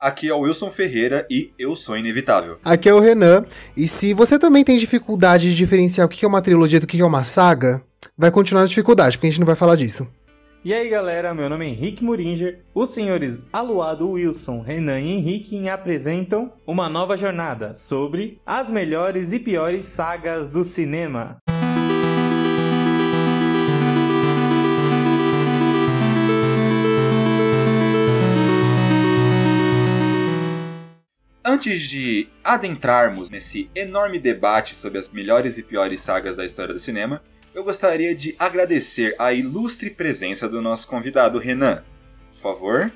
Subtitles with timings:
[0.00, 2.58] Aqui é o Wilson Ferreira e eu sou inevitável.
[2.64, 3.44] Aqui é o Renan.
[3.76, 6.98] E se você também tem dificuldade de diferenciar o que é uma trilogia do que
[6.98, 7.82] é uma saga,
[8.16, 10.08] vai continuar a dificuldade, porque a gente não vai falar disso.
[10.62, 12.60] E aí galera, meu nome é Henrique Muringer.
[12.74, 19.38] Os senhores Aluado, Wilson, Renan e Henrique apresentam uma nova jornada sobre as melhores e
[19.38, 21.38] piores sagas do cinema.
[31.42, 36.80] Antes de adentrarmos nesse enorme debate sobre as melhores e piores sagas da história do
[36.80, 37.22] cinema,
[37.54, 41.82] eu gostaria de agradecer a ilustre presença do nosso convidado Renan.
[42.32, 42.92] Por favor,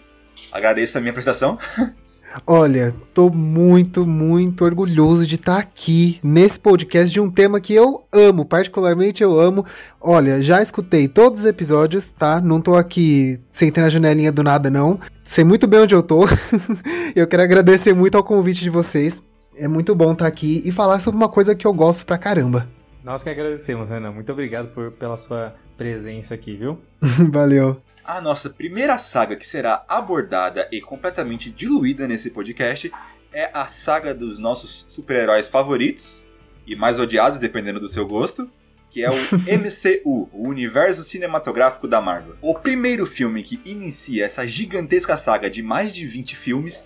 [0.53, 1.59] agradeça a minha prestação.
[2.47, 7.73] Olha, tô muito, muito orgulhoso de estar tá aqui nesse podcast de um tema que
[7.73, 9.65] eu amo, particularmente eu amo.
[10.01, 12.41] Olha, já escutei todos os episódios, tá?
[12.41, 14.99] Não tô aqui sentando na janelinha do nada, não.
[15.23, 16.25] Sei muito bem onde eu tô.
[17.15, 19.23] eu quero agradecer muito ao convite de vocês.
[19.57, 22.19] É muito bom estar tá aqui e falar sobre uma coisa que eu gosto pra
[22.19, 22.69] caramba.
[23.05, 24.11] Nós que agradecemos, Renan.
[24.11, 26.79] Muito obrigado por, pela sua presença aqui, viu?
[27.31, 27.81] Valeu.
[28.05, 32.93] A nossa primeira saga que será abordada e completamente diluída nesse podcast
[33.33, 36.27] é a saga dos nossos super-heróis favoritos
[36.67, 38.51] e mais odiados, dependendo do seu gosto,
[38.91, 39.15] que é o
[39.49, 42.37] MCU, o Universo Cinematográfico da Marvel.
[42.43, 46.85] O primeiro filme que inicia essa gigantesca saga de mais de 20 filmes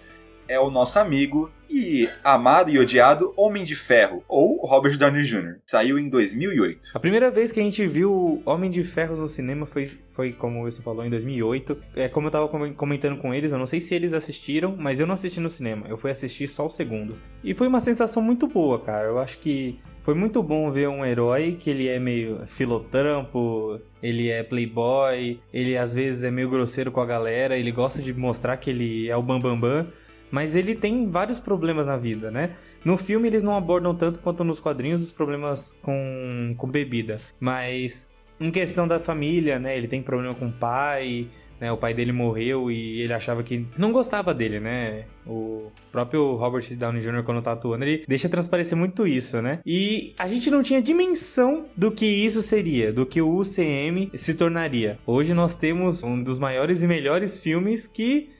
[0.48, 5.58] é o nosso amigo e amado e odiado Homem de Ferro, ou Robert Downey Jr.
[5.66, 6.88] Saiu em 2008.
[6.94, 10.62] A primeira vez que a gente viu Homem de Ferro no cinema foi, foi como
[10.62, 11.76] você falou, em 2008.
[11.94, 15.06] É como eu tava comentando com eles, eu não sei se eles assistiram, mas eu
[15.06, 15.86] não assisti no cinema.
[15.88, 17.16] Eu fui assistir só o segundo.
[17.44, 19.06] E foi uma sensação muito boa, cara.
[19.06, 24.30] Eu acho que foi muito bom ver um herói que ele é meio filotrampo, ele
[24.30, 28.56] é playboy, ele às vezes é meio grosseiro com a galera, ele gosta de mostrar
[28.56, 29.58] que ele é o bambambam.
[29.58, 29.92] Bam, bam,
[30.30, 32.56] mas ele tem vários problemas na vida, né?
[32.84, 37.20] No filme eles não abordam tanto quanto nos quadrinhos os problemas com, com bebida.
[37.40, 38.06] Mas
[38.40, 39.76] em questão da família, né?
[39.76, 41.28] Ele tem problema com o pai,
[41.60, 41.72] né?
[41.72, 45.04] O pai dele morreu e ele achava que não gostava dele, né?
[45.26, 47.22] O próprio Robert Downey Jr.
[47.24, 49.60] quando tá atuando, ele deixa transparecer muito isso, né?
[49.66, 54.34] E a gente não tinha dimensão do que isso seria, do que o UCM se
[54.34, 54.98] tornaria.
[55.06, 58.30] Hoje nós temos um dos maiores e melhores filmes que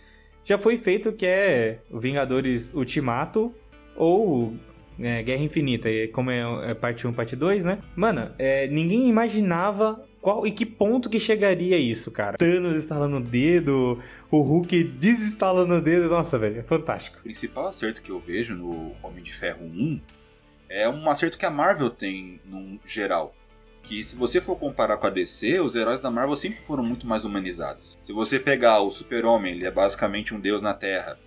[0.49, 3.55] já foi feito que é Vingadores Ultimato
[3.95, 4.57] ou
[4.99, 7.79] é, Guerra Infinita, como é, é parte 1, parte 2, né?
[7.95, 12.39] Mano, é, ninguém imaginava qual e que ponto que chegaria isso, cara.
[12.39, 17.19] Thanos instalando o dedo, o Hulk desinstalando o dedo, nossa, velho, é fantástico.
[17.19, 20.01] O principal acerto que eu vejo no Homem de Ferro 1
[20.71, 23.35] é um acerto que a Marvel tem no geral
[23.83, 27.07] que se você for comparar com a DC, os heróis da Marvel sempre foram muito
[27.07, 27.99] mais humanizados.
[28.03, 31.19] Se você pegar o Super-Homem, ele é basicamente um deus na Terra.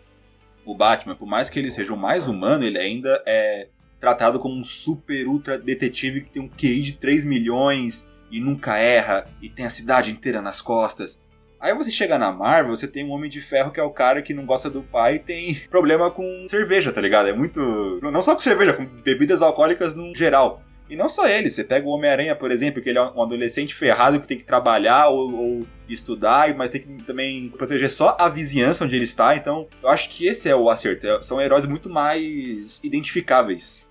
[0.66, 3.68] O Batman, por mais que ele seja o mais humano, ele ainda é
[4.00, 8.78] tratado como um super ultra detetive que tem um QI de 3 milhões e nunca
[8.78, 11.22] erra e tem a cidade inteira nas costas.
[11.60, 14.24] Aí você chega na Marvel, você tem um Homem de Ferro que é o cara
[14.24, 17.30] que não gosta do pai e tem problema com cerveja, tá ligado?
[17.30, 18.00] É muito.
[18.02, 20.64] Não só com cerveja, com bebidas alcoólicas no geral.
[20.92, 23.74] E não só ele, você pega o Homem-Aranha, por exemplo, que ele é um adolescente
[23.74, 28.28] ferrado que tem que trabalhar ou, ou, estudar, mas tem que também proteger só a
[28.28, 29.34] vizinhança onde ele está.
[29.34, 31.08] Então, eu acho que esse é o acerto.
[31.08, 33.88] É, são heróis muito mais identificáveis.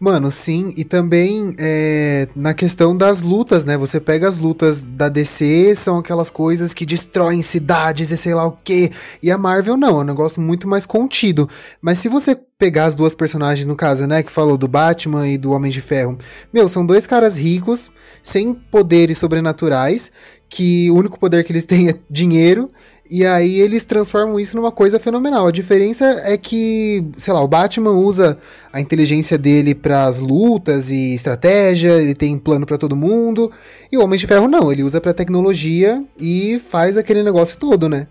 [0.00, 3.76] Mano, sim, e também é, na questão das lutas, né?
[3.76, 8.46] Você pega as lutas da DC, são aquelas coisas que destroem cidades e sei lá
[8.46, 8.92] o quê.
[9.20, 11.48] E a Marvel não, é um negócio muito mais contido.
[11.82, 15.36] Mas se você pegar as duas personagens, no caso, né, que falou do Batman e
[15.36, 16.16] do Homem de Ferro,
[16.52, 17.90] meu, são dois caras ricos,
[18.22, 20.12] sem poderes sobrenaturais,
[20.48, 22.68] que o único poder que eles têm é dinheiro,
[23.10, 25.46] e aí eles transformam isso numa coisa fenomenal.
[25.46, 28.38] A diferença é que, sei lá, o Batman usa
[28.72, 33.50] a inteligência dele para as lutas e estratégia, ele tem plano para todo mundo,
[33.90, 37.88] e o Homem de Ferro não, ele usa para tecnologia e faz aquele negócio todo,
[37.88, 38.06] né?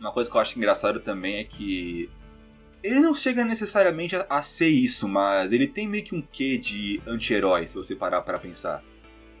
[0.00, 2.10] Uma coisa que eu acho engraçado também é que
[2.82, 6.58] ele não chega necessariamente a, a ser isso, mas ele tem meio que um quê
[6.58, 8.82] de anti-herói, se você parar para pensar.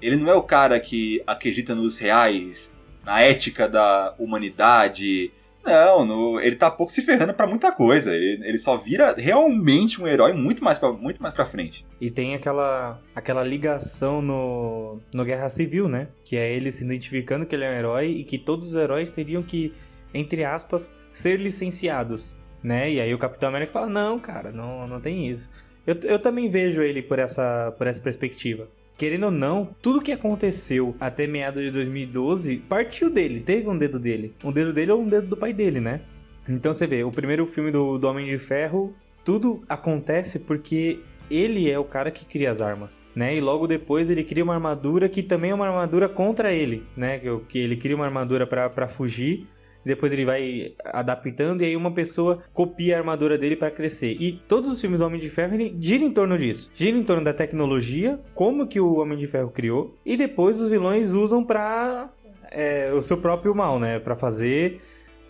[0.04, 2.70] Ele não é o cara que acredita nos reais
[3.02, 5.32] na ética da humanidade.
[5.64, 8.14] Não, no, ele tá pouco se ferrando para muita coisa.
[8.14, 11.86] Ele, ele, só vira realmente um herói muito mais pra, muito mais pra frente.
[11.98, 16.08] E tem aquela, aquela ligação no, no Guerra Civil, né?
[16.22, 19.10] Que é ele se identificando que ele é um herói e que todos os heróis
[19.10, 19.72] teriam que,
[20.12, 22.30] entre aspas, ser licenciados,
[22.62, 22.92] né?
[22.92, 25.48] E aí o Capitão América fala: não, cara, não, não tem isso.
[25.86, 30.12] Eu, eu também vejo ele por essa, por essa perspectiva querendo ou não, tudo que
[30.12, 34.34] aconteceu até meados de 2012 partiu dele, teve um dedo dele.
[34.44, 36.00] Um dedo dele ou um dedo do pai dele, né?
[36.48, 38.94] Então você vê, o primeiro filme do, do Homem de Ferro,
[39.24, 41.00] tudo acontece porque
[41.30, 43.34] ele é o cara que cria as armas, né?
[43.34, 47.18] E logo depois ele cria uma armadura que também é uma armadura contra ele, né?
[47.18, 49.48] Que, que ele cria uma armadura para fugir
[49.84, 54.16] depois ele vai adaptando e aí uma pessoa copia a armadura dele para crescer.
[54.20, 56.70] E todos os filmes do Homem de Ferro ele gira em torno disso.
[56.74, 60.70] Gira em torno da tecnologia, como que o Homem de Ferro criou, e depois os
[60.70, 62.10] vilões usam para
[62.50, 63.98] é, o seu próprio mal, né?
[63.98, 64.80] Para fazer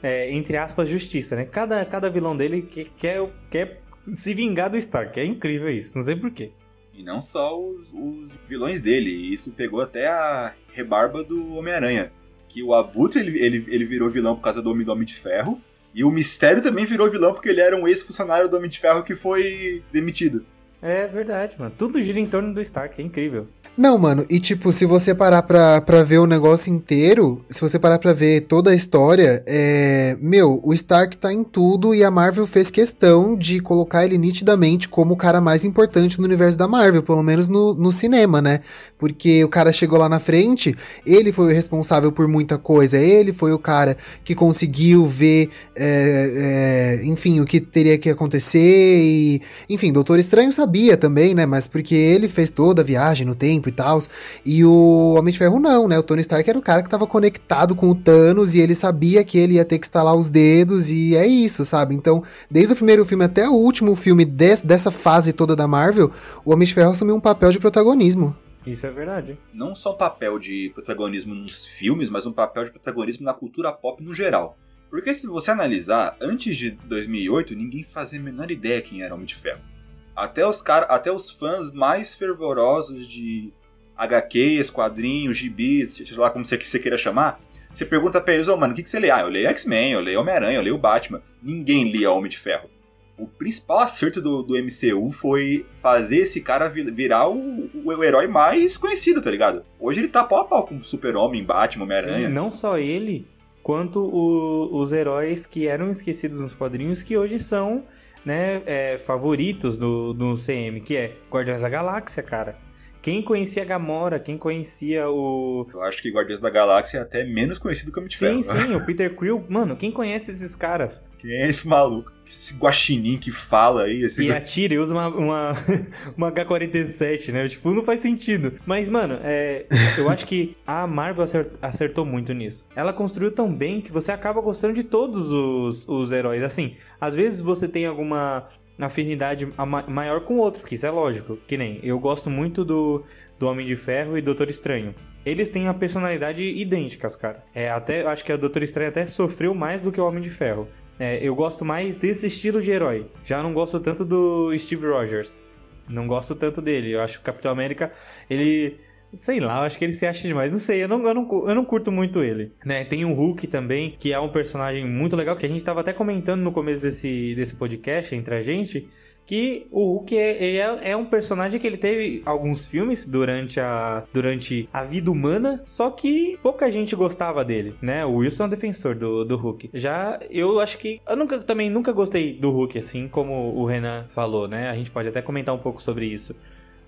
[0.03, 1.45] é, entre aspas justiça, né?
[1.47, 2.63] Cada, cada vilão dele
[2.97, 3.81] quer, quer,
[4.13, 5.19] se vingar do Stark.
[5.19, 6.53] É incrível isso, não sei porquê.
[6.93, 12.13] E não só os, os vilões dele, isso pegou até a rebarba do Homem-Aranha
[12.55, 15.17] que o Abutre ele, ele, ele virou vilão por causa do Homem, do Homem de
[15.17, 15.61] Ferro.
[15.93, 19.03] E o Mistério também virou vilão porque ele era um ex-funcionário do Homem de Ferro
[19.03, 20.47] que foi demitido.
[20.87, 21.73] É verdade, mano.
[21.79, 23.47] Tudo gira em torno do Stark, é incrível.
[23.77, 27.77] Não, mano, e tipo, se você parar pra, pra ver o negócio inteiro, se você
[27.77, 30.17] parar pra ver toda a história, é.
[30.21, 34.89] Meu, o Stark tá em tudo e a Marvel fez questão de colocar ele nitidamente
[34.89, 38.61] como o cara mais importante no universo da Marvel, pelo menos no, no cinema, né?
[38.97, 43.33] Porque o cara chegou lá na frente, ele foi o responsável por muita coisa, ele
[43.33, 49.43] foi o cara que conseguiu ver, é, é, enfim, o que teria que acontecer e.
[49.69, 51.47] Enfim, Doutor Estranho sabia também, né?
[51.47, 53.99] Mas porque ele fez toda a viagem no tempo tempo e tal.
[54.45, 55.99] E o Homem de Ferro não, né?
[55.99, 59.25] O Tony Stark era o cara que tava conectado com o Thanos e ele sabia
[59.25, 61.95] que ele ia ter que estalar os dedos e é isso, sabe?
[61.95, 66.11] Então, desde o primeiro filme até o último filme des, dessa fase toda da Marvel,
[66.45, 68.37] o Homem de Ferro assumiu um papel de protagonismo.
[68.67, 69.39] Isso é verdade.
[69.53, 73.71] Não só um papel de protagonismo nos filmes, mas um papel de protagonismo na cultura
[73.73, 74.57] pop no geral.
[74.89, 79.27] Porque se você analisar, antes de 2008, ninguém fazia a menor ideia quem era Homem
[79.27, 79.74] de Ferro.
[80.15, 83.53] Até os, até os fãs mais fervorosos de
[83.97, 87.41] HQs, quadrinhos, gibis, sei lá como você, você queira chamar,
[87.75, 89.11] você pergunta pra eles, ô oh, mano, o que, que você lê?
[89.11, 91.21] Ah, eu leio X-Men, eu leio Homem-Aranha, eu leio Batman.
[91.43, 92.71] Ninguém lia Homem de Ferro.
[93.19, 98.77] O principal acerto do, do MCU foi fazer esse cara virar o, o, herói mais
[98.77, 99.65] conhecido, tá ligado?
[99.79, 102.29] Hoje ele tá pau a pau com Super-Homem, Batman, Homem-Aranha.
[102.29, 103.27] Não só ele,
[103.63, 107.85] quanto o, os heróis que eram esquecidos nos quadrinhos, que hoje são
[108.25, 112.64] né, é, favoritos do, do CM, que é Guardiões da Galáxia, cara.
[113.05, 115.69] Quem conhecia a Gamora, quem conhecia o.
[115.71, 118.43] Eu acho que Guardiões da Galáxia é até menos conhecido que o Homem de Sim,
[118.43, 119.45] sim, o Peter Quill.
[119.47, 121.03] Mano, quem conhece esses caras?
[121.19, 122.11] Quem é esse maluco?
[122.27, 124.05] Esse guaxinim que fala aí?
[124.05, 124.25] Esse...
[124.25, 125.53] E atira e usa uma, uma,
[126.17, 127.47] uma H-47, né?
[127.47, 128.55] Tipo, não faz sentido.
[128.65, 129.67] Mas, mano, é,
[129.99, 131.27] eu acho que a Marvel
[131.61, 132.67] acertou muito nisso.
[132.75, 136.43] Ela construiu tão bem que você acaba gostando de todos os, os heróis.
[136.43, 138.49] Assim, às vezes você tem alguma
[138.79, 139.49] afinidade
[139.89, 141.39] maior com o outro, que isso é lógico.
[141.47, 143.05] Que nem eu gosto muito do,
[143.39, 144.95] do Homem de Ferro e Doutor Estranho.
[145.25, 147.45] Eles têm a personalidade idênticas, cara.
[147.55, 150.31] É, até, acho que o Doutor Estranho até sofreu mais do que o Homem de
[150.31, 150.69] Ferro.
[150.99, 153.07] É, eu gosto mais desse estilo de herói.
[153.25, 155.43] Já não gosto tanto do Steve Rogers.
[155.89, 156.93] Não gosto tanto dele.
[156.93, 157.93] Eu acho que o Capitão América,
[158.29, 158.79] ele
[159.17, 160.51] Sei lá, eu acho que ele se acha demais.
[160.51, 162.53] Não sei, eu não, eu não, eu não curto muito ele.
[162.65, 162.85] Né?
[162.85, 165.93] Tem o Hulk também, que é um personagem muito legal, que a gente tava até
[165.93, 168.89] comentando no começo desse, desse podcast entre a gente.
[169.27, 174.05] Que o Hulk é, é, é, um personagem que ele teve alguns filmes durante a,
[174.13, 178.05] durante a vida humana, só que pouca gente gostava dele, né?
[178.05, 179.71] O Wilson é um defensor do, do Hulk.
[179.73, 181.01] Já eu acho que.
[181.09, 184.69] Eu nunca, também nunca gostei do Hulk, assim como o Renan falou, né?
[184.69, 186.37] A gente pode até comentar um pouco sobre isso.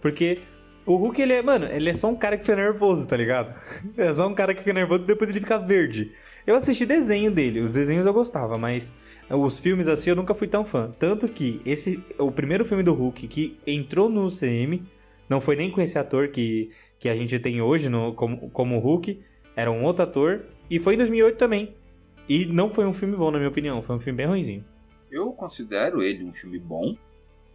[0.03, 0.39] Porque
[0.87, 3.55] o Hulk, ele é, mano, ele é só um cara que fica nervoso, tá ligado?
[3.99, 6.13] É só um cara que fica nervoso e depois ele fica verde.
[6.47, 8.93] Eu assisti desenho dele, os desenhos eu gostava, mas
[9.29, 10.95] os filmes assim eu nunca fui tão fã.
[10.97, 14.81] Tanto que esse, o primeiro filme do Hulk que entrou no CM,
[15.29, 18.79] não foi nem com esse ator que, que a gente tem hoje no, como, como
[18.79, 19.21] Hulk,
[19.57, 21.75] era um outro ator, e foi em 2008 também.
[22.29, 24.65] E não foi um filme bom, na minha opinião, foi um filme bem ruimzinho.
[25.11, 26.97] Eu considero ele um filme bom,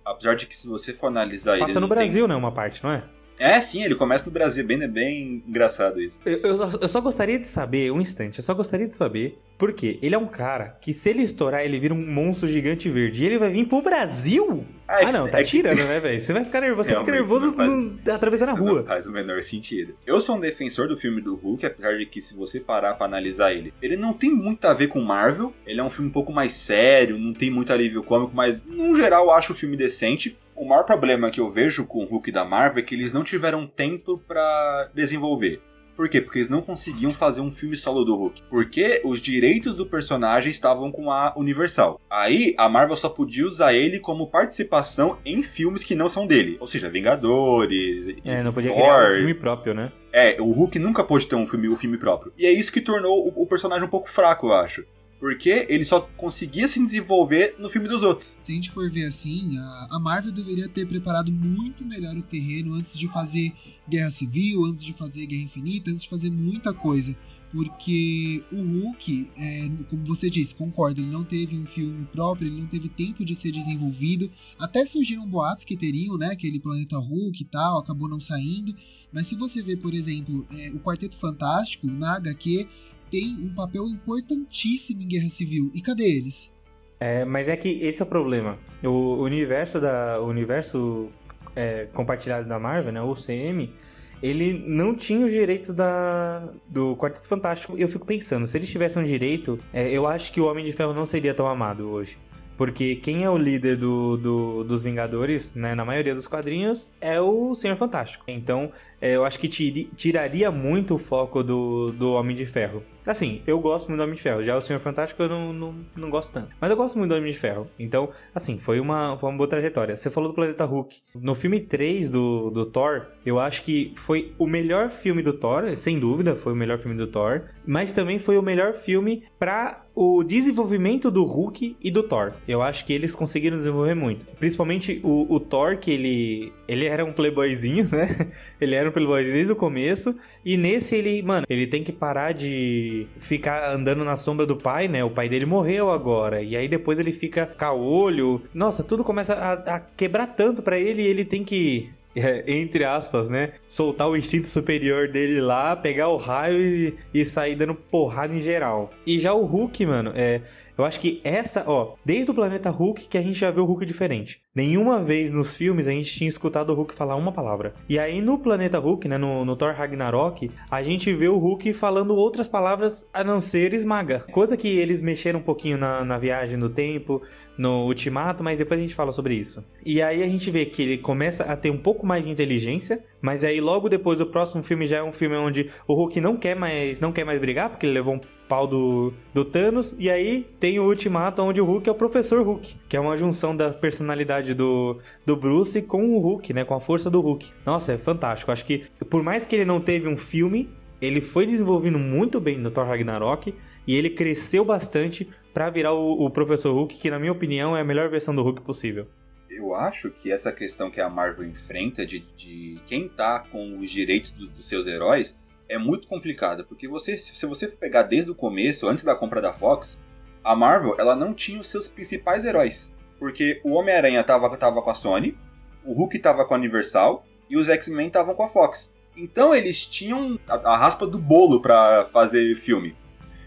[0.04, 1.68] apesar de que se você for analisar Passa ele...
[1.68, 2.30] Passa no Brasil, tem...
[2.30, 3.04] né, uma parte, não é?
[3.40, 6.20] É, sim, ele começa no Brasil, bem, é bem engraçado isso.
[6.26, 9.40] Eu, eu, só, eu, só, gostaria de saber, um instante, eu só gostaria de saber,
[9.58, 13.24] porque ele é um cara que se ele estourar, ele vira um monstro gigante verde
[13.24, 14.66] e ele vai vir pro Brasil?
[14.88, 15.84] Ah, ah não, tá é tirando, que...
[15.86, 16.22] né, velho?
[16.22, 18.80] Você vai ficar nervoso, você fica nervoso faz, no, atravessando a rua.
[18.80, 19.96] Não faz o menor sentido.
[20.06, 23.06] Eu sou um defensor do filme do Hulk, apesar de que se você parar pra
[23.06, 26.14] analisar ele, ele não tem muito a ver com Marvel, ele é um filme um
[26.14, 29.76] pouco mais sério, não tem muito alívio cômico, mas no geral eu acho o filme
[29.76, 30.38] decente.
[30.62, 33.24] O maior problema que eu vejo com o Hulk da Marvel é que eles não
[33.24, 35.60] tiveram tempo para desenvolver.
[35.96, 36.22] Por quê?
[36.22, 38.44] Porque eles não conseguiam fazer um filme solo do Hulk.
[38.48, 42.00] Porque os direitos do personagem estavam com a Universal.
[42.08, 46.58] Aí a Marvel só podia usar ele como participação em filmes que não são dele.
[46.60, 48.16] Ou seja, Vingadores.
[48.24, 48.82] É, não podia Thor.
[48.84, 49.92] criar um filme próprio, né?
[50.14, 52.32] É, o Hulk nunca pôde ter um filme, um filme próprio.
[52.38, 54.86] E é isso que tornou o, o personagem um pouco fraco, eu acho.
[55.22, 58.40] Porque ele só conseguia se desenvolver no filme dos outros.
[58.44, 59.56] Se a gente for ver assim,
[59.92, 63.54] a, Marvel deveria ter preparado muito melhor o terreno antes de fazer
[63.88, 67.16] Guerra Civil, antes de fazer Guerra Infinita, antes de fazer muita coisa.
[67.52, 72.60] Porque o Hulk, é, como você disse, concordo, ele não teve um filme próprio, ele
[72.60, 74.32] não teve tempo de ser desenvolvido.
[74.58, 76.28] Até surgiram boatos que teriam, né?
[76.32, 78.74] Aquele planeta Hulk e tal, acabou não saindo.
[79.12, 82.68] Mas se você vê, por exemplo, é, o Quarteto Fantástico, na HQ,
[83.12, 85.70] tem um papel importantíssimo em Guerra Civil.
[85.76, 86.52] E cadê eles?
[87.00, 88.58] É, mas é que esse é o problema.
[88.84, 91.10] O universo da o universo
[91.56, 93.74] é, compartilhado da Marvel, né, o UCM,
[94.22, 97.78] ele não tinha os direitos da do Quarteto Fantástico.
[97.78, 100.72] Eu fico pensando, se eles tivessem um direito, é, eu acho que o Homem de
[100.72, 102.18] Ferro não seria tão amado hoje.
[102.56, 107.20] Porque quem é o líder do, do, dos Vingadores, né, na maioria dos quadrinhos, é
[107.20, 108.24] o Senhor Fantástico.
[108.28, 112.84] Então, é, eu acho que tiri, tiraria muito o foco do, do Homem de Ferro.
[113.06, 114.44] Assim, eu gosto muito do Homem de Ferro.
[114.44, 116.50] Já o Senhor Fantástico eu não, não, não gosto tanto.
[116.60, 117.68] Mas eu gosto muito do Homem de Ferro.
[117.80, 119.98] Então, assim, foi uma, foi uma boa trajetória.
[119.98, 121.00] Você falou do Planeta Hulk.
[121.16, 125.76] No filme 3 do, do Thor, eu acho que foi o melhor filme do Thor,
[125.76, 127.42] sem dúvida, foi o melhor filme do Thor.
[127.66, 132.34] Mas também foi o melhor filme para o desenvolvimento do Hulk e do Thor.
[132.48, 134.26] Eu acho que eles conseguiram desenvolver muito.
[134.38, 138.32] Principalmente o, o Thor, que ele, ele era um playboyzinho, né?
[138.60, 140.16] Ele era um playboy desde o começo.
[140.46, 144.88] E nesse ele, mano, ele tem que parar de ficar andando na sombra do pai,
[144.88, 145.04] né?
[145.04, 146.42] O pai dele morreu agora.
[146.42, 148.42] E aí depois ele fica caolho.
[148.54, 152.84] Nossa, tudo começa a, a quebrar tanto para ele e ele tem que é, entre
[152.84, 153.54] aspas, né?
[153.68, 158.42] Soltar o instinto superior dele lá, pegar o raio e, e, sair dando porrada em
[158.42, 158.92] geral.
[159.06, 160.42] E já o Hulk, mano, é.
[160.78, 163.66] Eu acho que essa, ó, desde o planeta Hulk que a gente já vê o
[163.66, 164.42] Hulk diferente.
[164.54, 167.74] Nenhuma vez nos filmes a gente tinha escutado o Hulk falar uma palavra.
[167.88, 171.72] E aí no planeta Hulk, né, no, no Thor Ragnarok, a gente vê o Hulk
[171.74, 174.26] falando outras palavras a não ser esmaga.
[174.32, 177.22] Coisa que eles mexeram um pouquinho na, na viagem no tempo,
[177.58, 179.64] no Ultimato, mas depois a gente fala sobre isso.
[179.86, 183.04] E aí a gente vê que ele começa a ter um pouco mais de inteligência,
[183.22, 186.36] mas aí logo depois o próximo filme já é um filme onde o Hulk não
[186.36, 188.20] quer mais, não quer mais brigar, porque ele levou um
[188.52, 192.46] pau do, do Thanos, e aí tem o Ultimato onde o Hulk é o Professor
[192.46, 196.74] Hulk, que é uma junção da personalidade do, do Bruce com o Hulk, né, com
[196.74, 197.50] a força do Hulk.
[197.66, 198.52] Nossa, é fantástico.
[198.52, 200.70] Acho que por mais que ele não teve um filme,
[201.02, 203.56] ele foi desenvolvendo muito bem no Thor Ragnarok
[203.88, 207.80] e ele cresceu bastante para virar o, o Professor Hulk, que na minha opinião é
[207.80, 209.08] a melhor versão do Hulk possível.
[209.50, 213.90] Eu acho que essa questão que a Marvel enfrenta de, de quem tá com os
[213.90, 215.40] direitos do, dos seus heróis
[215.72, 219.54] é muito complicada, porque você, se você pegar desde o começo, antes da compra da
[219.54, 220.02] Fox,
[220.44, 224.90] a Marvel ela não tinha os seus principais heróis, porque o Homem-Aranha tava, tava com
[224.90, 225.38] a Sony,
[225.86, 228.94] o Hulk tava com a Universal e os X-Men estavam com a Fox.
[229.16, 232.96] Então eles tinham a, a raspa do bolo para fazer filme.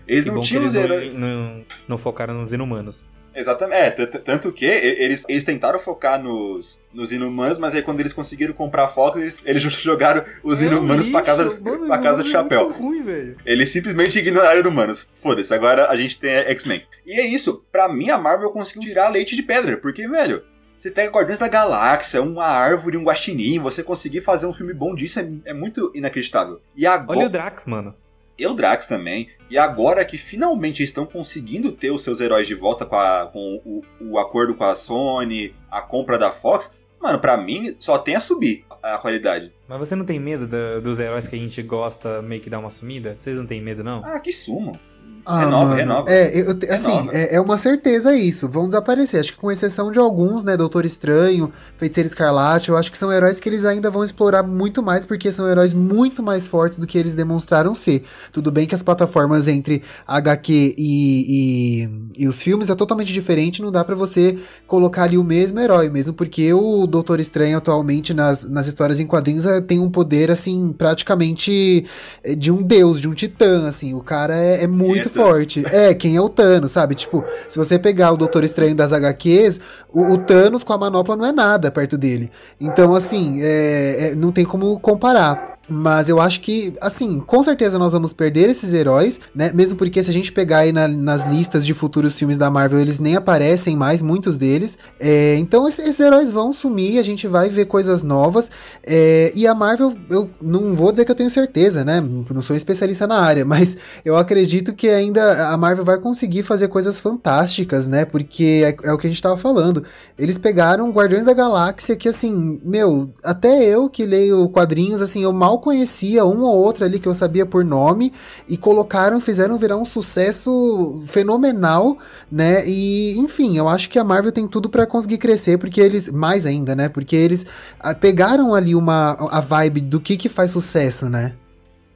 [0.06, 1.12] Eles que não tinham os heróis.
[1.12, 3.08] Não, não, não, focaram nos inumanos.
[3.34, 3.76] Exatamente.
[3.76, 8.54] É, tanto que eles, eles tentaram focar nos, nos inumanos, mas aí quando eles conseguiram
[8.54, 12.70] comprar Fox, eles, eles jogaram os é inumanos para casa, mano, pra casa de chapéu.
[12.70, 13.36] É ruim, velho.
[13.44, 15.10] Eles simplesmente ignoraram inumanos.
[15.20, 16.82] Foda-se, agora a gente tem X-Men.
[17.04, 17.64] E é isso.
[17.72, 20.42] Pra mim, a Marvel conseguiu tirar leite de pedra, porque, velho.
[20.76, 24.94] Você pega Guardiões da Galáxia, uma árvore, um guaxinim, você conseguir fazer um filme bom
[24.94, 26.60] disso é, é muito inacreditável.
[26.76, 27.20] E agora...
[27.20, 27.94] Olha o Drax, mano.
[28.38, 29.28] Eldrax também.
[29.50, 33.60] E agora que finalmente estão conseguindo ter os seus heróis de volta com, a, com
[33.64, 38.16] o, o, acordo com a Sony, a compra da Fox, mano, pra mim só tem
[38.16, 39.52] a subir a qualidade.
[39.68, 42.58] Mas você não tem medo da, dos heróis que a gente gosta meio que dar
[42.58, 43.14] uma sumida?
[43.14, 44.04] Vocês não tem medo, não?
[44.04, 44.78] Ah, que sumam.
[45.26, 45.76] Ah, renova, mano.
[45.76, 46.10] renova.
[46.10, 48.46] É, eu, assim, é, é, uma certeza isso.
[48.46, 49.20] Vão desaparecer.
[49.20, 50.56] Acho que com exceção de alguns, né?
[50.56, 54.82] Doutor Estranho, Feiticeiro Escarlate, eu acho que são heróis que eles ainda vão explorar muito
[54.82, 58.04] mais, porque são heróis muito mais fortes do que eles demonstraram ser.
[58.32, 61.86] Tudo bem que as plataformas entre HQ e,
[62.18, 65.58] e, e os filmes é totalmente diferente, não dá para você colocar ali o mesmo
[65.58, 69.90] herói, mesmo porque o Doutor Estranho atualmente nas, nas histórias em quadrinhos é, tem um
[69.90, 71.86] poder, assim, praticamente
[72.22, 73.94] é, de um deus, de um titã, assim.
[73.94, 75.64] O cara é, é muito forte.
[75.66, 76.94] É, quem é o Thanos, sabe?
[76.94, 79.60] Tipo, se você pegar o Doutor Estranho das HQs,
[79.92, 82.30] o, o Thanos com a manopla não é nada perto dele.
[82.60, 85.53] Então, assim, é, é, não tem como comparar.
[85.68, 89.50] Mas eu acho que, assim, com certeza nós vamos perder esses heróis, né?
[89.54, 92.80] Mesmo porque se a gente pegar aí na, nas listas de futuros filmes da Marvel,
[92.80, 94.76] eles nem aparecem mais, muitos deles.
[95.00, 98.50] É, então esses, esses, heróis vão sumir, a gente vai ver coisas novas.
[98.86, 102.00] É, e a Marvel, eu não vou dizer que eu tenho certeza, né?
[102.00, 106.68] Não sou especialista na área, mas eu acredito que ainda a Marvel vai conseguir fazer
[106.68, 108.04] coisas fantásticas, né?
[108.04, 109.84] Porque é, é o que a gente tava falando.
[110.18, 115.32] Eles pegaram Guardiões da Galáxia, que assim, meu, até eu que leio quadrinhos, assim, eu
[115.32, 118.12] mal mal conhecia, um ou outro ali que eu sabia por nome,
[118.48, 121.98] e colocaram, fizeram virar um sucesso fenomenal,
[122.30, 122.66] né?
[122.66, 126.46] E, enfim, eu acho que a Marvel tem tudo para conseguir crescer, porque eles, mais
[126.46, 126.88] ainda, né?
[126.88, 127.46] Porque eles
[127.78, 131.34] ah, pegaram ali uma, a vibe do que que faz sucesso, né?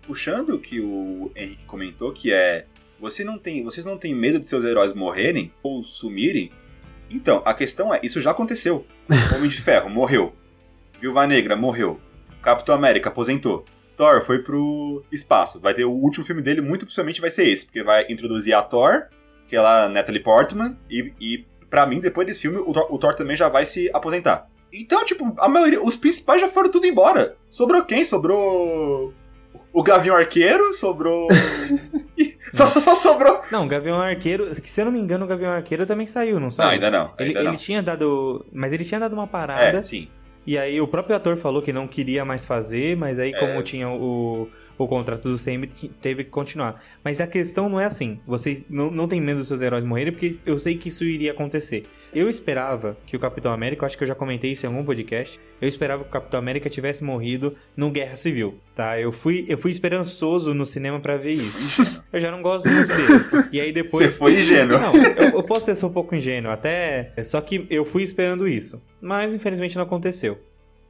[0.07, 2.65] Puxando o que o Henrique comentou, que é
[3.01, 6.51] você não tem, vocês não têm medo de seus heróis morrerem ou sumirem?
[7.11, 8.85] Então, a questão é, isso já aconteceu.
[9.37, 10.35] Homem de Ferro morreu.
[11.01, 12.01] Viúva Negra morreu.
[12.49, 13.65] Capitão América aposentou.
[13.97, 15.61] Thor foi pro espaço.
[15.61, 18.63] Vai ter o último filme dele, muito possivelmente vai ser esse, porque vai introduzir a
[18.63, 19.09] Thor,
[19.49, 22.99] que é lá Natalie Portman, e, e para mim, depois desse filme, o Thor, o
[22.99, 24.49] Thor também já vai se aposentar.
[24.73, 27.37] Então, tipo, a maioria, os principais já foram tudo embora.
[27.51, 28.05] Sobrou quem?
[28.05, 29.13] Sobrou
[29.73, 31.29] o Gavião Arqueiro, sobrou.
[32.53, 33.41] só, só, só, sobrou.
[33.51, 36.51] Não, o Gavião Arqueiro, se eu não me engano, o Gavião Arqueiro também saiu, não
[36.51, 36.67] saiu?
[36.67, 37.15] Não, ainda não.
[37.19, 37.51] Ele, ainda não.
[37.51, 38.45] ele tinha dado.
[38.53, 39.79] Mas ele tinha dado uma parada.
[39.79, 40.09] É, sim.
[40.49, 43.63] E aí o próprio ator falou que não queria mais fazer, mas aí, como É.
[43.63, 45.67] tinha o, o contrato do CM,
[46.01, 46.83] teve que continuar.
[47.05, 48.19] Mas a questão não é assim.
[48.27, 51.33] Vocês não, não tem medo dos seus heróis morrerem, porque eu sei que isso iria
[51.33, 51.83] acontecer.
[52.15, 54.83] Eu esperava que o Capitão América, eu acho que eu já comentei isso em algum
[54.83, 58.99] podcast, eu esperava que o Capitão América tivesse morrido no Guerra Civil, tá?
[58.99, 62.03] Eu fui, eu fui esperançoso no cinema pra ver isso.
[62.11, 63.49] Eu já não gosto muito dele.
[63.53, 64.07] E aí depois.
[64.07, 64.79] Você foi ingênuo.
[64.79, 67.13] Não, eu, eu posso ser um pouco ingênuo, até.
[67.23, 68.81] Só que eu fui esperando isso.
[69.01, 70.39] Mas infelizmente não aconteceu.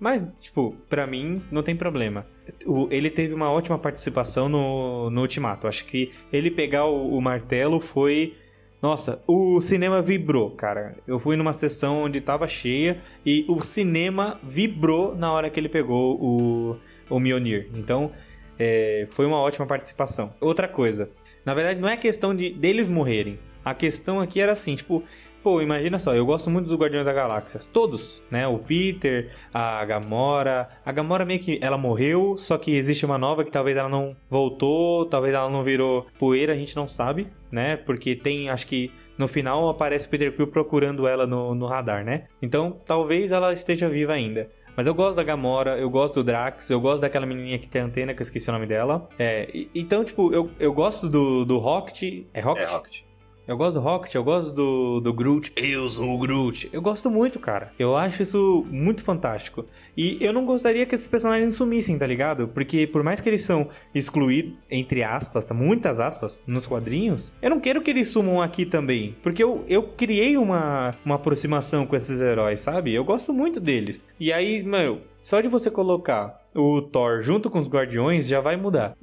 [0.00, 2.24] Mas, tipo, pra mim, não tem problema.
[2.64, 5.66] O- ele teve uma ótima participação no, no Ultimato.
[5.66, 8.36] Acho que ele pegar o, o martelo foi.
[8.80, 10.96] Nossa, o cinema vibrou, cara.
[11.04, 15.68] Eu fui numa sessão onde tava cheia e o cinema vibrou na hora que ele
[15.68, 16.76] pegou o,
[17.10, 17.68] o Mjolnir.
[17.75, 18.12] Então,
[18.56, 20.32] é, foi uma ótima participação.
[20.40, 21.10] Outra coisa,
[21.44, 23.40] na verdade, não é questão de deles morrerem.
[23.64, 25.02] A questão aqui era assim, tipo,
[25.42, 27.60] pô, imagina só, eu gosto muito do Guardiões da Galáxia.
[27.72, 28.46] Todos, né?
[28.46, 30.68] O Peter, a Gamora.
[30.84, 34.16] A Gamora meio que ela morreu, só que existe uma nova que talvez ela não
[34.28, 37.76] voltou, talvez ela não virou poeira, a gente não sabe, né?
[37.76, 42.04] Porque tem, acho que no final aparece o Peter Quill procurando ela no, no radar,
[42.04, 42.26] né?
[42.40, 44.48] Então talvez ela esteja viva ainda.
[44.78, 47.82] Mas eu gosto da Gamora, eu gosto do Drax, eu gosto daquela menininha que tem
[47.82, 49.08] antena, que eu esqueci o nome dela.
[49.18, 52.26] É, então, tipo, eu, eu gosto do, do Rocket.
[52.32, 52.64] É Rocket?
[52.64, 53.07] É, Rocket.
[53.49, 55.54] Eu gosto do Rocket, eu gosto do, do Groot.
[55.56, 56.69] Eu sou o Groot.
[56.71, 57.73] Eu gosto muito, cara.
[57.78, 59.65] Eu acho isso muito fantástico.
[59.97, 62.49] E eu não gostaria que esses personagens sumissem, tá ligado?
[62.49, 65.54] Porque por mais que eles são excluídos, entre aspas, tá?
[65.54, 69.17] muitas aspas, nos quadrinhos, eu não quero que eles sumam aqui também.
[69.23, 72.93] Porque eu, eu criei uma, uma aproximação com esses heróis, sabe?
[72.93, 74.06] Eu gosto muito deles.
[74.21, 78.58] E aí, mano, só de você colocar o Thor junto com os Guardiões já vai
[78.58, 78.95] mudar.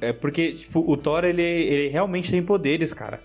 [0.00, 3.20] É porque, tipo, o Thor, ele, ele realmente tem poderes, cara.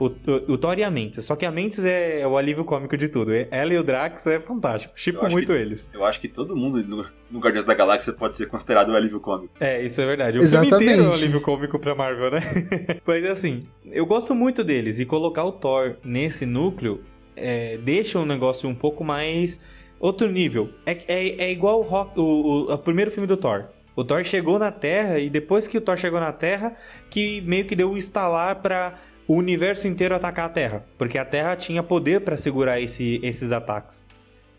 [0.00, 1.24] O, o, o Thor e a Mantis.
[1.26, 3.30] Só que a Mantis é, o alívio cômico de tudo.
[3.50, 4.94] Ela e o Drax é fantástico.
[4.96, 5.90] Chipo acho muito que- eles.
[5.92, 9.20] Eu acho que todo mundo no, no Guardiões da Galáxia pode ser considerado um alívio
[9.20, 9.52] cômico.
[9.60, 10.38] É, isso é verdade.
[10.38, 10.70] O Exatamente.
[10.70, 12.40] filme inteiro é um alívio cômico pra Marvel, né?
[13.06, 14.98] Mas assim, eu gosto muito deles.
[14.98, 17.02] E colocar o Thor nesse núcleo
[17.36, 19.60] é, deixa o negócio um pouco mais...
[20.00, 20.70] Outro nível.
[20.86, 23.66] É, é, é igual o, Rock- o, o- o primeiro filme do Thor.
[23.94, 26.74] O Thor chegou na Terra e depois que o Thor chegou na Terra,
[27.10, 28.94] que meio que deu o instalar pra
[29.32, 30.84] o universo inteiro atacar a Terra.
[30.98, 34.04] Porque a Terra tinha poder pra segurar esse- esses ataques.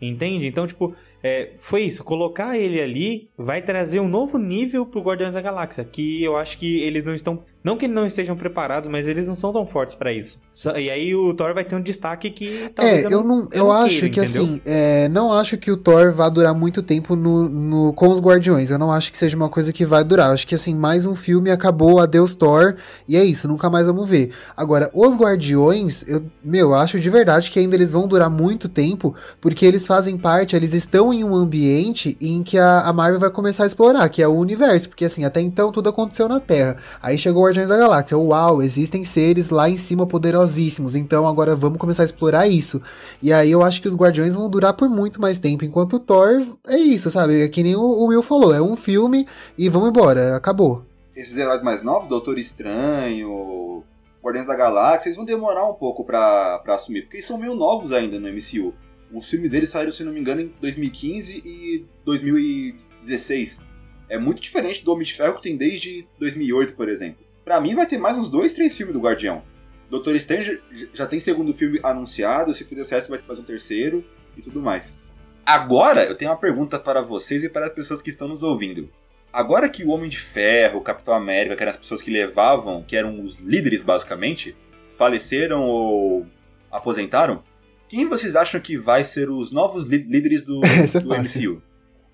[0.00, 0.46] Entende?
[0.46, 2.02] Então, tipo, é, foi isso.
[2.02, 5.84] Colocar ele ali vai trazer um novo nível pro Guardiões da Galáxia.
[5.84, 7.44] Que eu acho que eles não estão.
[7.64, 10.38] Não que eles não estejam preparados, mas eles não são tão fortes pra isso.
[10.76, 13.72] E aí o Thor vai ter um destaque que talvez É, eu não, eu, não
[13.72, 14.20] acho queira, que entendeu?
[14.20, 18.20] assim, é, não acho que o Thor vá durar muito tempo no, no- com os
[18.20, 18.70] Guardiões.
[18.70, 20.28] Eu não acho que seja uma coisa que vai durar.
[20.28, 22.74] Eu acho que assim, mais um filme acabou, adeus Thor,
[23.08, 24.32] e é isso, nunca mais vamos ver.
[24.56, 28.68] Agora, os Guardiões, eu, meu, eu acho de verdade que ainda eles vão durar muito
[28.68, 33.20] tempo, porque eles fazem parte, eles estão em um ambiente em que a, a Marvel
[33.20, 36.40] vai começar a explorar, que é o universo, porque assim, até então tudo aconteceu na
[36.40, 36.76] Terra.
[37.00, 38.16] Aí chegou o Guardiões da Galáxia.
[38.16, 40.96] Uau, existem seres lá em cima poderosíssimos.
[40.96, 42.80] Então agora vamos começar a explorar isso.
[43.20, 45.62] E aí eu acho que os Guardiões vão durar por muito mais tempo.
[45.62, 47.42] Enquanto o Thor é isso, sabe?
[47.42, 48.54] É que nem o, Will falou.
[48.54, 49.26] É um filme
[49.58, 50.34] e vamos embora.
[50.34, 50.86] Acabou.
[51.14, 53.84] Esses heróis mais novos, Doutor Estranho,
[54.24, 57.54] Guardiões da Galáxia, eles vão demorar um pouco pra, pra assumir, porque eles são meio
[57.54, 58.72] novos ainda no MCU.
[59.12, 63.60] Os filmes deles saíram, se não me engano, em 2015 e 2016.
[64.08, 67.21] É muito diferente do Homem de Ferro que tem desde 2008, por exemplo.
[67.44, 69.42] Pra mim vai ter mais uns dois, três filmes do Guardião.
[69.90, 70.58] Doutor Estranho
[70.94, 74.04] já- tem segundo filme anunciado, se fizer certo vai ter mais um terceiro
[74.36, 74.96] e tudo mais.
[75.44, 78.88] Agora eu tenho uma pergunta para vocês e para as pessoas que estão nos ouvindo.
[79.32, 82.82] Agora que o Homem de Ferro, o Capitão América, que eram as pessoas que levavam,
[82.82, 84.54] que eram os líderes basicamente,
[84.86, 86.26] faleceram ou
[86.70, 87.42] aposentaram,
[87.88, 91.14] quem vocês acham que vai ser os novos lí- líderes do, é do.
[91.14, 91.62] MCU?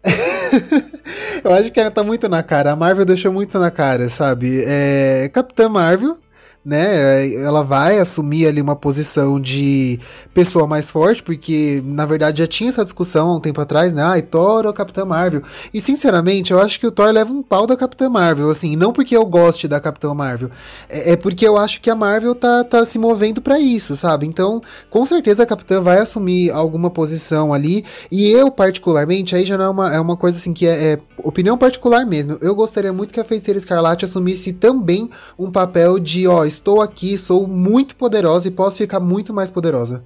[1.45, 2.73] eu acho que tá muito na cara.
[2.73, 4.63] A Marvel deixou muito na cara, sabe?
[4.67, 6.19] É, Capitã Marvel
[6.65, 7.33] né?
[7.35, 9.99] Ela vai assumir ali uma posição de
[10.35, 14.03] pessoa mais forte, porque na verdade já tinha essa discussão há um tempo atrás, né?
[14.03, 15.43] Ai, Thor ou Capitã Marvel.
[15.73, 18.93] E sinceramente, eu acho que o Thor leva um pau da Capitã Marvel, assim, não
[18.93, 20.51] porque eu goste da Capitã Marvel,
[20.89, 24.27] é, é porque eu acho que a Marvel tá, tá se movendo para isso, sabe?
[24.27, 29.57] Então, com certeza a Capitã vai assumir alguma posição ali, e eu, particularmente, aí já
[29.57, 32.39] não é uma, é uma coisa assim que é, é opinião particular mesmo.
[32.41, 37.17] Eu gostaria muito que a Feiticeira Escarlate assumisse também um papel de, ó, estou aqui,
[37.17, 40.05] sou muito poderosa e posso ficar muito mais poderosa.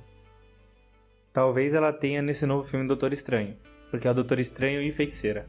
[1.33, 3.57] Talvez ela tenha nesse novo filme Doutor Estranho,
[3.91, 5.47] porque é o Doutor Estranho e Feiticeira.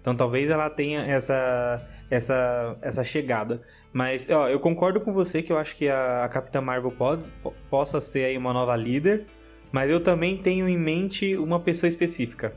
[0.00, 3.60] Então talvez ela tenha essa essa essa chegada.
[3.92, 7.24] Mas ó, eu concordo com você que eu acho que a, a Capitã Marvel pode,
[7.68, 9.26] possa ser aí uma nova líder,
[9.72, 12.54] mas eu também tenho em mente uma pessoa específica,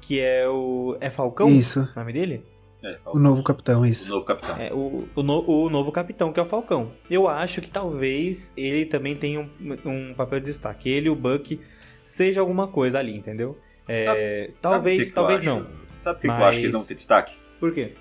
[0.00, 1.48] que é o é Falcão?
[1.48, 1.88] Isso.
[1.96, 2.51] O nome dele?
[2.82, 4.08] É, o novo capitão, isso.
[4.10, 4.56] O novo capitão.
[4.56, 6.92] É, o, o, no, o, novo capitão, que é o Falcão.
[7.08, 9.48] Eu acho que talvez ele também tenha um,
[9.84, 10.88] um papel de destaque.
[10.88, 11.60] Ele e o Buck
[12.04, 13.56] seja alguma coisa ali, entendeu?
[13.88, 15.66] É, sabe, talvez, sabe que talvez que não.
[16.00, 16.40] Sabe por que, Mas...
[16.40, 17.36] eu acho que eles não têm destaque?
[17.60, 17.94] Por quê?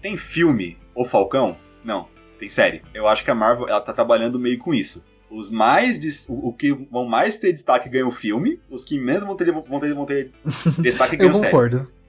[0.00, 1.56] Tem filme, O Falcão?
[1.84, 2.08] Não.
[2.38, 2.82] Tem série.
[2.94, 5.04] Eu acho que a Marvel ela tá trabalhando meio com isso.
[5.28, 6.26] Os mais.
[6.28, 9.52] O, o que vão mais ter destaque ganham o filme, os que menos vão ter,
[9.52, 10.32] vão ter, vão ter
[10.80, 11.46] destaque ganham série.
[11.46, 11.99] Eu concordo.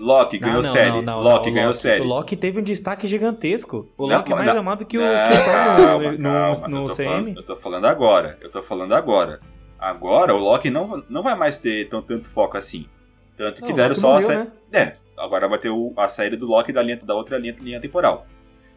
[0.00, 0.90] Loki ganhou não, série.
[0.90, 2.00] Não, não, Loki ganhou Loki, série.
[2.00, 3.86] O Loki teve um destaque gigantesco.
[3.98, 6.94] O Loki é mais amado que o, que o calma, no, calma, no, no eu
[6.94, 7.04] CM.
[7.04, 8.38] Falando, eu tô falando agora.
[8.40, 9.40] Eu tô falando agora.
[9.78, 12.86] Agora o Loki não, não vai mais ter tão, tanto foco assim.
[13.36, 14.44] Tanto que deram só morreu, a série.
[14.44, 14.52] Né?
[14.72, 17.80] É, agora vai ter o, a saída do Loki da, linha, da outra linha, linha
[17.80, 18.26] temporal.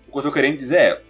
[0.07, 1.01] O que eu tô querendo dizer é: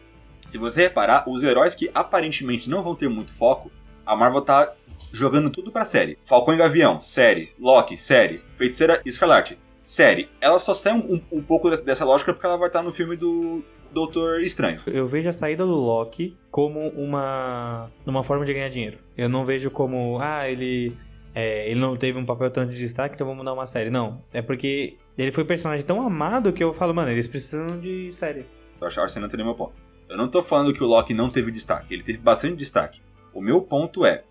[0.48, 3.72] se você reparar, os heróis que aparentemente não vão ter muito foco,
[4.06, 4.74] a Marvel tá
[5.12, 6.20] jogando tudo pra série.
[6.24, 7.52] Falcão e Gavião, série.
[7.60, 8.44] Loki, série.
[8.58, 12.82] Feiticeira Escarlate, série, ela só sai um, um, pouco dessa lógica porque ela vai estar
[12.82, 14.82] no filme do Doutor Estranho.
[14.88, 18.98] Eu vejo a saída do Loki como uma, uma forma de ganhar dinheiro.
[19.18, 20.98] Eu não vejo como, ah, ele,
[21.36, 23.90] é, ele não teve um papel tanto de destaque, então vamos dar uma série.
[23.90, 27.80] Não, é porque ele foi um personagem tão amado que eu falo, mano, eles precisam
[27.80, 28.46] de série.
[28.80, 29.74] Eu acho que você não entendeu meu ponto.
[30.10, 33.02] Eu não tô falando que o Loki não teve destaque, ele teve bastante destaque.
[33.34, 34.24] O meu ponto é,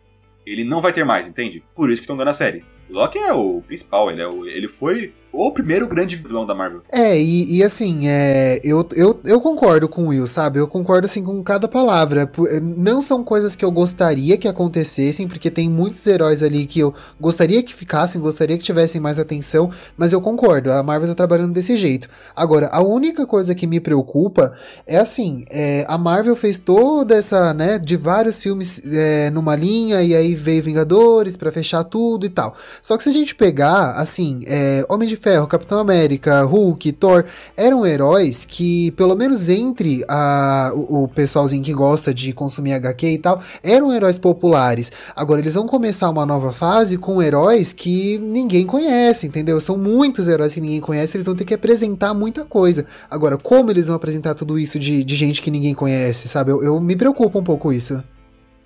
[0.47, 1.62] ele não vai ter mais, entende?
[1.75, 2.65] Por isso que estão dando a série.
[2.88, 6.55] O Loki é o principal, ele, é o, ele foi o primeiro grande vilão da
[6.55, 6.83] Marvel.
[6.92, 10.59] É, e, e assim, é, eu, eu, eu concordo com o Will, sabe?
[10.59, 12.31] Eu concordo assim com cada palavra.
[12.51, 16.81] Eh, não são coisas que eu gostaria que acontecessem, porque tem muitos heróis ali que
[16.81, 21.14] eu gostaria que ficassem, gostaria que tivessem mais atenção, mas eu concordo, a Marvel tá
[21.14, 22.09] trabalhando desse jeito.
[22.37, 24.53] Agora, a única coisa que me preocupa
[24.87, 30.03] é assim, é, a Marvel fez toda essa, né, de vários filmes é, numa linha,
[30.03, 32.55] e aí veio Vingadores para fechar tudo e tal.
[32.83, 37.25] Só que se a gente pegar, assim, é, Homem de Ferro, Capitão América, Hulk, Thor,
[37.57, 43.07] eram heróis que, pelo menos entre a, o, o pessoalzinho que gosta de consumir HQ
[43.07, 44.91] e tal, eram heróis populares.
[45.15, 49.61] Agora, eles vão começar uma nova fase com heróis que ninguém conhece, entendeu?
[49.61, 52.85] São muitos heróis que ninguém conhece, eles vão ter que apresentar muita coisa.
[53.09, 56.51] Agora, como eles vão apresentar tudo isso de, de gente que ninguém conhece, sabe?
[56.51, 58.03] Eu, eu me preocupo um pouco isso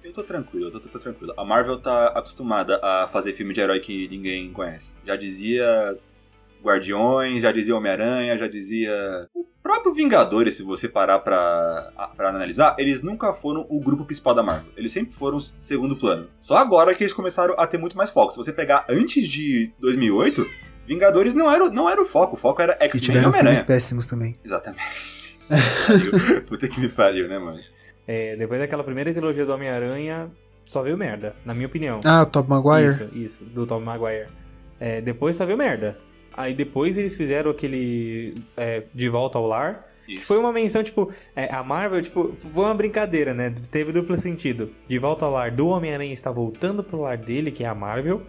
[0.03, 1.35] eu tô tranquilo, eu tô, tô, tô, tranquilo.
[1.37, 4.95] A Marvel tá acostumada a fazer filme de herói que ninguém conhece.
[5.05, 5.99] Já dizia
[6.63, 9.29] Guardiões, já dizia Homem-Aranha, já dizia.
[9.35, 14.35] O próprio Vingadores, se você parar pra, pra analisar, eles nunca foram o grupo principal
[14.35, 14.73] da Marvel.
[14.77, 16.29] Eles sempre foram segundo plano.
[16.41, 18.33] Só agora que eles começaram a ter muito mais foco.
[18.33, 20.47] Se você pegar antes de 2008,
[20.87, 22.35] Vingadores não era, não era o foco.
[22.35, 23.65] O foco era X-Men e Homem-Aranha.
[23.65, 24.37] péssimos também.
[24.45, 25.39] Exatamente.
[26.49, 27.61] Puta que me pariu, né, mano?
[28.07, 30.31] É, depois daquela primeira trilogia do Homem-Aranha,
[30.65, 32.01] só veio merda, na minha opinião.
[32.05, 32.89] Ah, o Top Maguire?
[32.89, 34.29] Isso, isso, do Top Maguire.
[34.79, 35.99] É, depois só veio merda.
[36.37, 39.87] Aí depois eles fizeram aquele é, De Volta ao Lar.
[40.09, 40.27] Isso.
[40.27, 43.53] Foi uma menção, tipo, é, a Marvel, tipo, foi uma brincadeira, né?
[43.71, 44.71] Teve duplo sentido.
[44.89, 48.23] De volta ao lar do Homem-Aranha está voltando pro lar dele, que é a Marvel.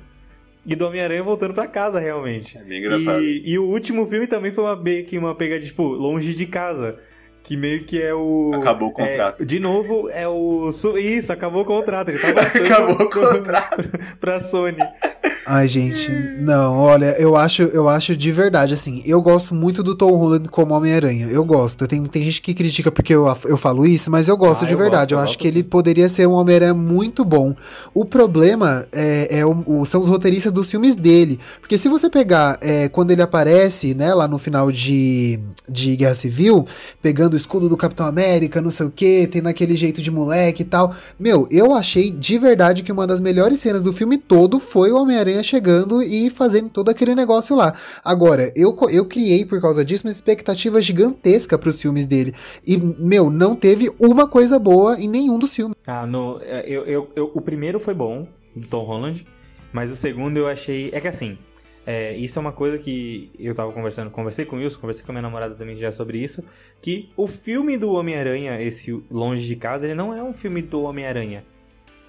[0.65, 2.57] E do Homem-Aranha voltando pra casa, realmente.
[2.57, 3.21] É bem engraçado.
[3.21, 6.99] E, e, o último filme também foi uma, que uma pega, tipo, longe de casa.
[7.43, 8.51] Que meio que é o.
[8.55, 9.41] Acabou o contrato.
[9.41, 10.69] É, de novo, é o.
[10.97, 12.09] Isso, acabou o contrato.
[12.09, 13.89] Ele tava acabou o contrato.
[14.19, 14.79] pra Sony.
[15.49, 19.95] Ai, gente, não, olha, eu acho, eu acho de verdade, assim, eu gosto muito do
[19.95, 23.85] Tom Holland como Homem-Aranha, eu gosto, tem, tem gente que critica porque eu, eu falo
[23.85, 26.09] isso, mas eu gosto ah, de eu verdade, gosto, eu, eu acho que ele poderia
[26.09, 27.55] ser um Homem-Aranha muito bom.
[27.93, 32.09] O problema é, é o, o, são os roteiristas dos filmes dele, porque se você
[32.09, 36.65] pegar é, quando ele aparece, né, lá no final de, de Guerra Civil,
[37.01, 40.63] pegando o escudo do Capitão América, não sei o que, tendo aquele jeito de moleque
[40.63, 44.59] e tal, meu, eu achei de verdade que uma das melhores cenas do filme todo
[44.59, 47.73] foi o Homem-Aranha Chegando e fazendo todo aquele negócio lá.
[48.03, 52.33] Agora, eu, eu criei por causa disso uma expectativa gigantesca pros filmes dele.
[52.65, 55.75] E, meu, não teve uma coisa boa em nenhum dos filmes.
[55.85, 59.25] Ah, no, é, eu, eu, eu, o primeiro foi bom, do Tom Holland,
[59.71, 60.89] mas o segundo eu achei.
[60.93, 61.37] É que assim,
[61.85, 65.11] é, isso é uma coisa que eu tava conversando, conversei com o Wilson, conversei com
[65.11, 66.43] a minha namorada também já sobre isso,
[66.81, 70.81] que o filme do Homem-Aranha, esse Longe de Casa, ele não é um filme do
[70.81, 71.45] Homem-Aranha.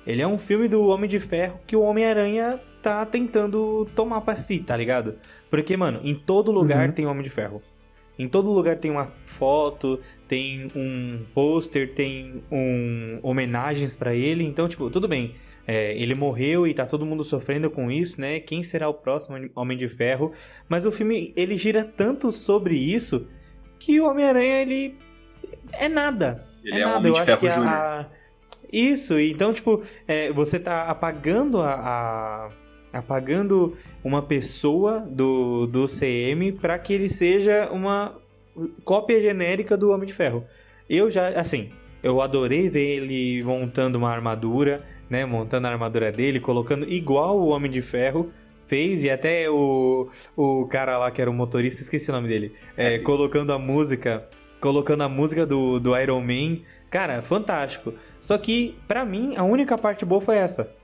[0.05, 4.37] Ele é um filme do Homem de Ferro que o Homem-Aranha tá tentando tomar pra
[4.37, 5.17] si, tá ligado?
[5.51, 6.95] Porque, mano, em todo lugar Uhum.
[6.95, 7.63] tem Homem de Ferro.
[8.19, 14.43] Em todo lugar tem uma foto, tem um pôster, tem um homenagens pra ele.
[14.45, 15.35] Então, tipo, tudo bem.
[15.67, 18.41] É, ele morreu e tá todo mundo sofrendo com isso, né?
[18.41, 20.33] Quem será o próximo Homem de Ferro?
[20.69, 23.27] Mas o filme, ele gira tanto sobre isso
[23.79, 24.97] que o Homem-Aranha, ele
[25.73, 26.45] é nada.
[26.65, 26.99] Ele é é, um nada.
[27.01, 27.73] Homem Eu de acho Ferro que a- Júnior.
[27.75, 28.07] a-
[28.73, 32.51] Isso, então, tipo, é, você tá apagando a, a-
[32.93, 38.17] apagando uma pessoa do, do CM pra que ele seja uma
[38.85, 40.45] cópia genérica do Homem de Ferro.
[40.89, 41.71] Eu já, assim,
[42.03, 45.25] eu adorei ver ele montando uma armadura, né?
[45.25, 48.31] Montando a armadura dele, colocando igual o Homem de Ferro
[48.67, 52.53] fez, e até o, o cara lá que era o motorista, esqueci o nome dele,
[52.77, 52.99] é, É.
[52.99, 54.29] colocando a música,
[54.61, 56.59] colocando a música do, do Iron Man.
[56.91, 57.95] Cara, fantástico.
[58.19, 60.75] Só que, pra mim, a única parte boa foi essa.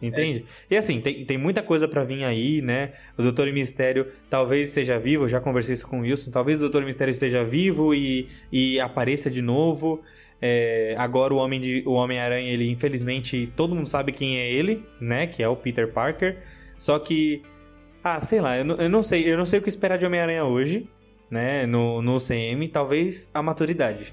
[0.00, 0.44] Entende?
[0.70, 2.92] E assim, tem, tem muita coisa pra vir aí, né?
[3.16, 6.30] O Doutor Mistério talvez esteja vivo, eu já conversei isso com o Wilson.
[6.30, 10.02] Talvez o Doutor Mistério esteja vivo e, e apareça de novo.
[10.40, 14.84] É, agora o Homem de, o Homem-Aranha, ele infelizmente todo mundo sabe quem é ele,
[15.00, 15.26] né?
[15.26, 16.36] Que é o Peter Parker.
[16.76, 17.42] Só que,
[18.04, 20.04] ah, sei lá, eu não, eu não sei, eu não sei o que esperar de
[20.04, 20.86] Homem-Aranha hoje,
[21.30, 21.64] né?
[21.64, 24.12] No, no CM, talvez a maturidade.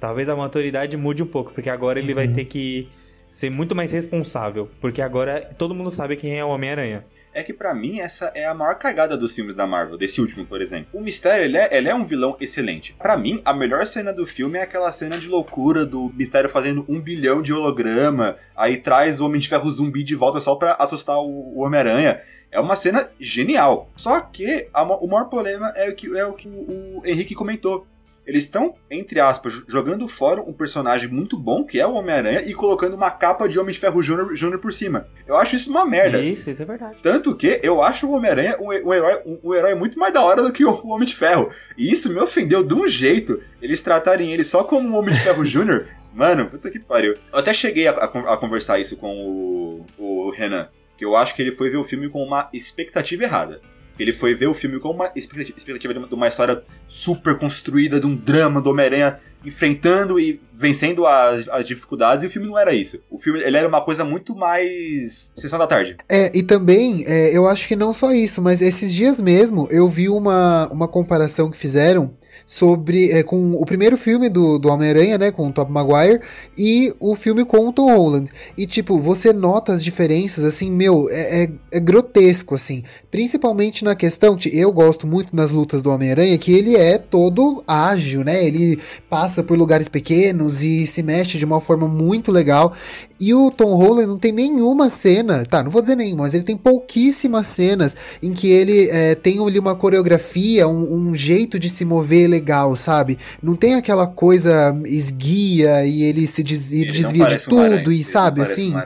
[0.00, 2.34] Talvez a maturidade mude um pouco, porque agora ele vai Uhum.
[2.34, 2.88] ter que
[3.34, 7.04] ser muito mais responsável, porque agora todo mundo sabe quem é o Homem-Aranha.
[7.32, 10.46] É que pra mim essa é a maior cagada dos filmes da Marvel, desse último,
[10.46, 10.86] por exemplo.
[10.92, 12.94] O Mistério, ele é, ele é um vilão excelente.
[12.96, 16.84] Pra mim, a melhor cena do filme é aquela cena de loucura do Mistério fazendo
[16.88, 20.76] um bilhão de holograma, aí traz o Homem de Ferro zumbi de volta só pra
[20.78, 22.20] assustar o, o Homem-Aranha.
[22.52, 23.90] É uma cena genial.
[23.96, 27.34] Só que a o maior problema é o que, é o, que o, o Henrique
[27.34, 27.84] comentou.
[28.26, 32.40] Eles estão, entre aspas, jo- jogando fora um personagem muito bom, que é o Homem-Aranha,
[32.42, 35.06] e colocando uma capa de Homem de Ferro Júnior por cima.
[35.26, 36.18] Eu acho isso uma merda.
[36.20, 36.96] Isso, isso é verdade.
[37.02, 40.22] Tanto que eu acho o Homem-Aranha um, um herói, um, um herói muito mais da
[40.22, 41.50] hora do que o Homem de Ferro.
[41.76, 43.40] E isso me ofendeu de um jeito.
[43.60, 45.86] Eles tratarem ele só como um Homem de Ferro Júnior.
[46.14, 47.14] Mano, puta que pariu.
[47.32, 50.68] Eu até cheguei a, a a conversar isso com o, o Renan.
[50.96, 53.60] Que eu acho que ele foi ver o filme com uma expectativa errada.
[53.98, 57.36] Ele foi ver o filme com uma expectativa, expectativa de uma- de uma história super
[57.36, 62.48] construída, de um drama do Homem-Aranha enfrentando e vencendo as, as dificuldades, e o filme
[62.48, 62.98] não era isso.
[63.10, 65.30] O filme ele era uma coisa muito mais.
[65.36, 65.96] Sessão da tarde.
[66.08, 69.88] É, e também, é, eu acho que não só isso, mas esses dias mesmo eu
[69.88, 72.12] vi uma, uma comparação que fizeram
[72.46, 76.20] sobre é, com o primeiro filme do, do Homem-Aranha, né, com o Tobey Maguire,
[76.56, 78.30] e o filme com o Tom Holland.
[78.56, 82.82] E, tipo, você nota as diferenças, assim, meu, é, é- é grotesco, assim.
[83.10, 87.62] Principalmente na questão, que eu gosto muito nas lutas do Homem-Aranha, que ele é todo
[87.66, 88.78] ágil, né, ele
[89.08, 92.72] passa por lugares pequenos e se mexe de uma forma muito legal.
[93.18, 96.44] E o Tom Holland não tem nenhuma cena, tá, não vou dizer nenhuma, mas ele
[96.44, 101.70] tem pouquíssimas cenas em que ele é, tem ali uma coreografia, um, um jeito de
[101.70, 103.18] se mover legal, sabe?
[103.42, 107.40] Não tem aquela coisa esguia e ele se des- ele Ele desvia de um aranha,
[107.78, 108.74] tudo ele e sabe assim?
[108.76, 108.82] um.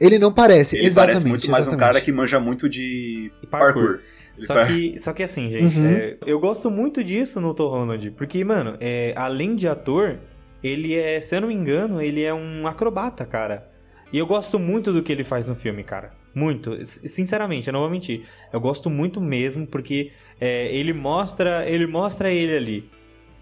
[0.00, 1.12] Ele não parece, Ele exatamente.
[1.14, 1.86] parece muito mais um exatamente.
[1.94, 3.82] cara que manja muito de E parkour.
[3.82, 4.00] parkour.
[4.38, 5.86] Só que, só que assim, gente, Uhum.
[5.86, 10.18] é, eu gosto muito disso no Tom Holland, porque, mano, é, além de ator,
[10.64, 13.68] ele é, se eu não me engano, ele é um acrobata, cara.
[14.10, 16.12] E eu gosto muito do que ele faz no filme, cara.
[16.34, 16.84] Muito.
[16.86, 18.26] Sinceramente, eu não vou mentir.
[18.52, 21.68] Eu gosto muito mesmo, porque é, ele mostra.
[21.68, 22.90] Ele mostra ele ali.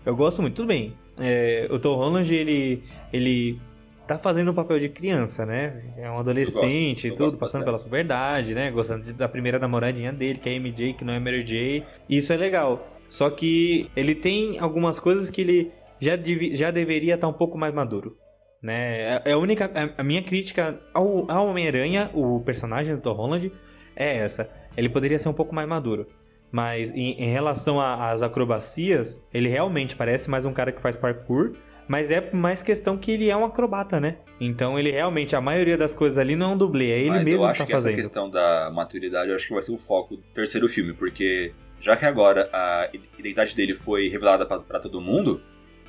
[0.05, 0.57] Eu gosto muito.
[0.57, 0.95] Tudo bem.
[1.19, 2.83] é, o Tom Holland, ele.
[3.13, 3.61] ele
[4.07, 5.83] tá fazendo o papel de criança, né?
[5.99, 8.71] É um adolescente e tudo, passando pela puberdade, né?
[8.71, 11.85] Gostando da primeira namoradinha dele, que é MJ, que não é Mary J.
[12.09, 12.89] Isso é legal.
[13.11, 15.71] Só que ele tem algumas coisas que ele
[16.01, 16.13] já,
[16.53, 18.17] já deveria estar um pouco mais maduro.
[18.63, 19.21] Né?
[19.25, 19.71] É a única.
[19.75, 23.53] A, a minha crítica ao, ao Homem-Aranha, o personagem do Tom Holland,
[23.95, 24.51] é essa.
[24.77, 26.07] Ele poderia ser um pouco mais maduro.
[26.51, 31.53] Mas em, em relação às acrobacias, ele realmente parece mais um cara que faz parkour.
[31.87, 34.19] Mas é mais questão que ele é um acrobata, né?
[34.39, 37.27] Então ele realmente, a maioria das coisas ali não é um dublê, é ele Mas
[37.27, 37.93] mesmo eu que acho tá que fazendo.
[37.95, 41.55] essa questão da maturidade, eu acho que vai ser o foco do terceiro filme, porque
[41.81, 45.41] já que agora a identidade dele foi revelada pra todo mundo,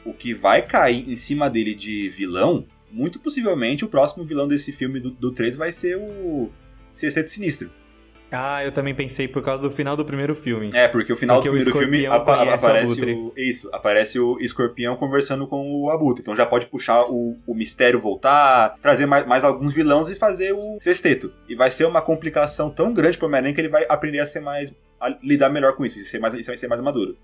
[0.06, 4.72] o que vai cair em cima dele de vilão, muito possivelmente o próximo vilão desse
[4.72, 6.50] filme do, do 3 vai ser o
[6.90, 7.70] Sexteto Sinistro.
[8.32, 10.70] Ah, eu também pensei por causa do final do primeiro filme.
[10.72, 13.14] É, porque o final Porque do o primeiro filme apa- o aparece Abutre.
[13.14, 16.22] o, Isso, aparece o escorpião conversando com o Abutre.
[16.22, 20.52] Então já pode puxar o, o mistério voltar, trazer mais, mais alguns vilões e fazer
[20.54, 21.34] o sexteto.
[21.48, 24.42] E vai ser uma complicação tão grande pro Homem-Aranha que ele vai aprender a ser
[24.42, 24.76] mais.
[25.02, 27.18] a lidar melhor com isso, e ser mais, e ser mais maduro.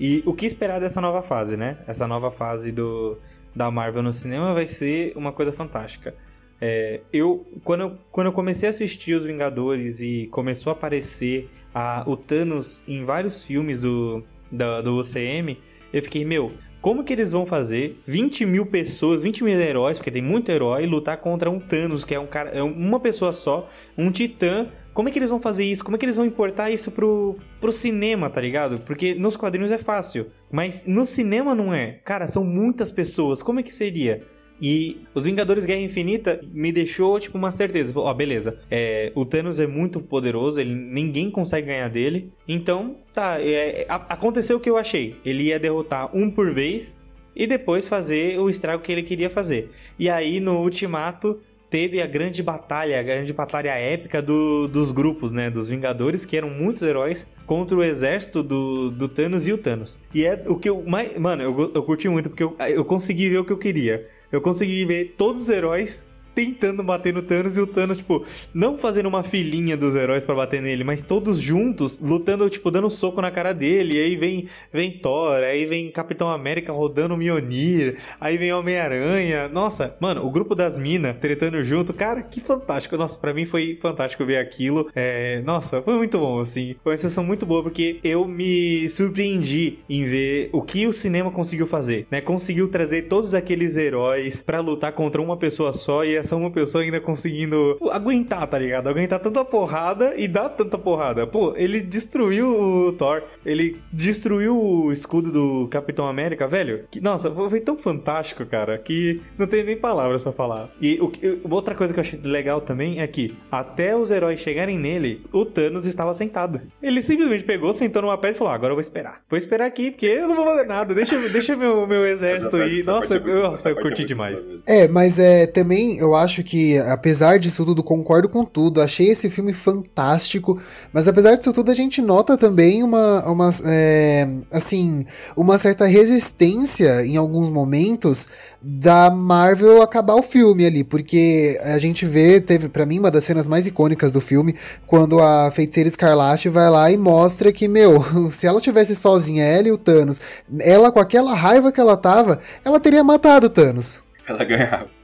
[0.00, 1.76] E o que esperar dessa nova fase, né?
[1.86, 3.18] Essa nova fase do,
[3.54, 6.14] da Marvel no cinema vai ser uma coisa fantástica.
[6.58, 11.50] É, eu, quando eu, quando eu comecei a assistir Os Vingadores e começou a aparecer
[11.74, 15.58] a, o Thanos em vários filmes do, da, do UCM,
[15.92, 20.10] eu fiquei, meu, como que eles vão fazer 20 mil pessoas, 20 mil heróis, porque
[20.10, 23.68] tem muito herói, lutar contra um Thanos, que é um cara, é uma pessoa só,
[23.96, 24.68] um titã.
[24.92, 25.84] Como é que eles vão fazer isso?
[25.84, 28.80] Como é que eles vão importar isso pro, pro cinema, tá ligado?
[28.80, 32.00] Porque nos quadrinhos é fácil, mas no cinema não é.
[32.04, 34.22] Cara, são muitas pessoas, como é que seria?
[34.60, 37.92] E os Vingadores Guerra Infinita me deixou, tipo, uma certeza.
[37.96, 38.60] Ó, beleza.
[38.70, 42.30] É, o Thanos é muito poderoso, ele, ninguém consegue ganhar dele.
[42.46, 43.40] Então, tá.
[43.40, 45.16] é, aconteceu o que eu achei.
[45.24, 46.98] Ele ia derrotar um por vez
[47.34, 49.70] e depois fazer o estrago que ele queria fazer.
[49.98, 55.30] E aí, no Ultimato, teve a grande batalha, a grande batalha épica do- dos grupos,
[55.32, 55.48] né?
[55.48, 59.96] Dos Vingadores, que eram muitos heróis, contra o exército do, do Thanos e o Thanos.
[60.12, 61.16] E é o que eu mais.
[61.16, 64.06] Mano, eu, eu curti muito porque eu, eu consegui ver o que eu queria.
[64.32, 68.76] Eu consegui ver todos os heróis tentando bater no Thanos e o Thanos, tipo, não
[68.78, 73.20] fazendo uma filinha dos heróis pra bater nele, mas todos juntos, lutando, tipo, dando soco
[73.20, 73.94] na cara dele.
[73.94, 79.48] E aí vem, vem Thor, aí vem Capitão América rodando o Mjolnir, aí vem Homem-Aranha.
[79.48, 82.96] Nossa, mano, o grupo das minas tretando junto, cara, que fantástico.
[82.96, 84.88] Nossa, pra mim foi fantástico ver aquilo.
[84.94, 86.74] É, nossa, foi muito bom, assim.
[86.82, 91.30] Foi uma sensação muito boa, porque eu me surpreendi em ver o que o cinema
[91.30, 92.20] conseguiu fazer, né?
[92.20, 96.84] Conseguiu trazer todos aqueles heróis pra lutar contra uma pessoa só e essa uma pessoa
[96.84, 98.88] ainda conseguindo aguentar, tá ligado?
[98.88, 101.26] Aguentar tanta porrada e dar tanta porrada.
[101.26, 106.84] Pô, ele destruiu o Thor, ele destruiu o escudo do Capitão América, velho.
[106.90, 110.70] Que, nossa, foi tão fantástico, cara, que não tem nem palavras pra falar.
[110.80, 111.10] E o,
[111.50, 115.44] outra coisa que eu achei legal também é que até os heróis chegarem nele, o
[115.44, 116.60] Thanos estava sentado.
[116.82, 119.22] Ele simplesmente pegou, sentou numa pedra e falou: "Ah, agora eu vou esperar.
[119.28, 120.94] Vou esperar aqui, porque eu não vou fazer nada.
[120.94, 124.40] Deixa, deixa meu, meu exército essa Nossa, é eu, nossa, eu é curti demais.
[124.66, 128.80] É, mas é, também eu acho que, apesar disso tudo, concordo com tudo.
[128.80, 130.60] Achei esse filme fantástico.
[130.92, 137.04] Mas apesar disso tudo, a gente nota também uma, uma é, assim, uma certa resistência
[137.04, 138.28] em alguns momentos
[138.62, 143.24] da Marvel acabar o filme ali, porque a gente vê, teve pra mim uma das
[143.24, 144.54] cenas mais icônicas do filme,
[144.86, 149.68] quando a feiticeira Escarlate vai lá e mostra que, meu, se ela tivesse sozinha, ela
[149.68, 150.20] e o Thanos,
[150.60, 154.02] ela com aquela raiva que ela tava, ela teria matado o Thanos.
[154.26, 154.99] Ela ganhava.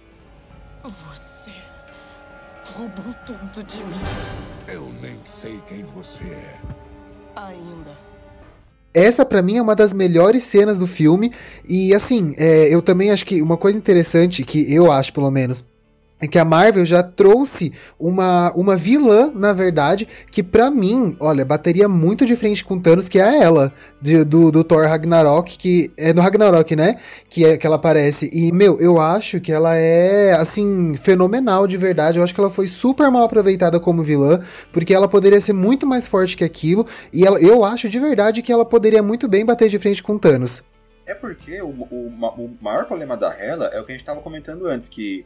[2.96, 4.00] Roubou tudo de mim.
[4.66, 6.56] Eu nem sei quem você é.
[7.37, 7.90] Ainda.
[8.94, 11.30] Essa pra mim é uma das melhores cenas do filme
[11.68, 15.62] e assim, é, eu também acho que uma coisa interessante que eu acho pelo menos
[16.20, 21.44] é que a Marvel já trouxe uma, uma vilã, na verdade, que pra mim, olha,
[21.44, 25.90] bateria muito de frente com Thanos, que é ela, de- do, do Thor Ragnarok, que
[25.96, 26.96] é no Ragnarok, né?
[27.29, 28.31] Que é que ela aparece.
[28.33, 32.18] E, meu, eu acho que ela é, assim, fenomenal de verdade.
[32.18, 34.40] Eu acho que ela foi super mal aproveitada como vilã,
[34.72, 36.87] porque ela poderia ser muito mais forte que aquilo.
[37.12, 40.16] E ela, eu acho de verdade que ela poderia muito bem bater de frente com
[40.18, 40.62] Thanos.
[41.05, 44.20] É porque o, o, o maior problema da Hela é o que a gente tava
[44.20, 45.24] comentando antes, que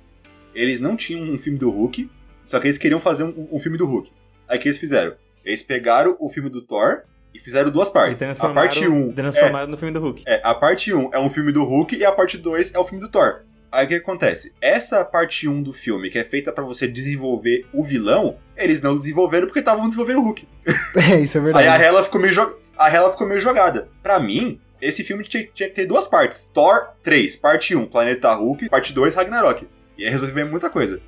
[0.55, 2.11] eles não tinham um filme do Hulk,
[2.45, 4.13] só que eles queriam fazer um, um filme do Hulk.
[4.49, 5.15] Aí o que eles fizeram?
[5.45, 7.03] Eles pegaram o filme do Thor
[7.35, 8.23] e fizeram duas E partes.
[8.23, 10.25] A transformaram, parte 1 um é, transformaram no filme do Hulk.
[10.27, 12.85] é, a parte 1 é um filme do Hulk e a parte 2 é o
[12.85, 13.43] filme do Thor.
[13.73, 14.53] Aí o que acontece?
[14.61, 18.99] Essa parte 1 do filme, que é feita pra você desenvolver o vilão, eles não
[18.99, 20.49] desenvolveram porque estavam desenvolvendo o Hulk.
[21.13, 21.69] É, isso é verdade.
[21.69, 23.89] Aí a Hela ficou meio, jo- a Hela ficou meio jogada.
[24.03, 26.51] Pra mim, esse filme tinha, tinha que ter duas partes.
[26.53, 29.69] Thor 3, parte 1, Planeta Hulk, parte 2, Ragnarok.
[30.01, 30.99] E aí resolver muita coisa.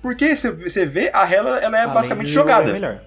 [0.00, 2.72] Porque você- você vê, a Hela ela é Além basicamente jogada.
[2.72, 3.02] melhor.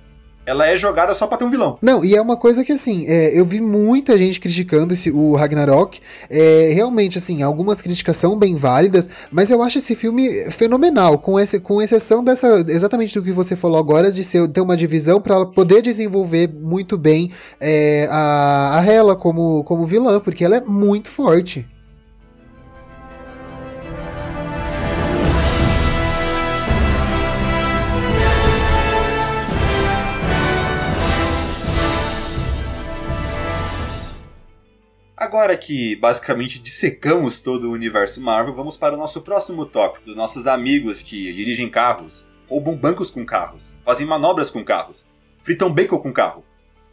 [0.46, 1.78] Ela é jogada só pra ter um vilão.
[1.80, 5.36] Não, e é uma coisa que assim, é, eu vi muita gente criticando esse, o
[5.36, 6.00] Ragnarok.
[6.28, 11.40] É, realmente, assim, algumas críticas são bem válidas, mas eu acho esse filme fenomenal, com,
[11.40, 12.66] esse, com exceção dessa.
[12.68, 16.50] Exatamente do que você falou agora, de ser, ter uma divisão para ela poder desenvolver
[16.52, 21.68] muito bem é, a, a Hela como, como vilã, porque ela é muito forte.
[35.20, 40.16] Agora que basicamente dissecamos todo o universo Marvel, vamos para o nosso próximo tópico, dos
[40.16, 45.06] nossos amigos que dirigem carros, roubam bancos com carros, fazem manobras com carros,
[45.44, 46.46] fritam bacon com carro.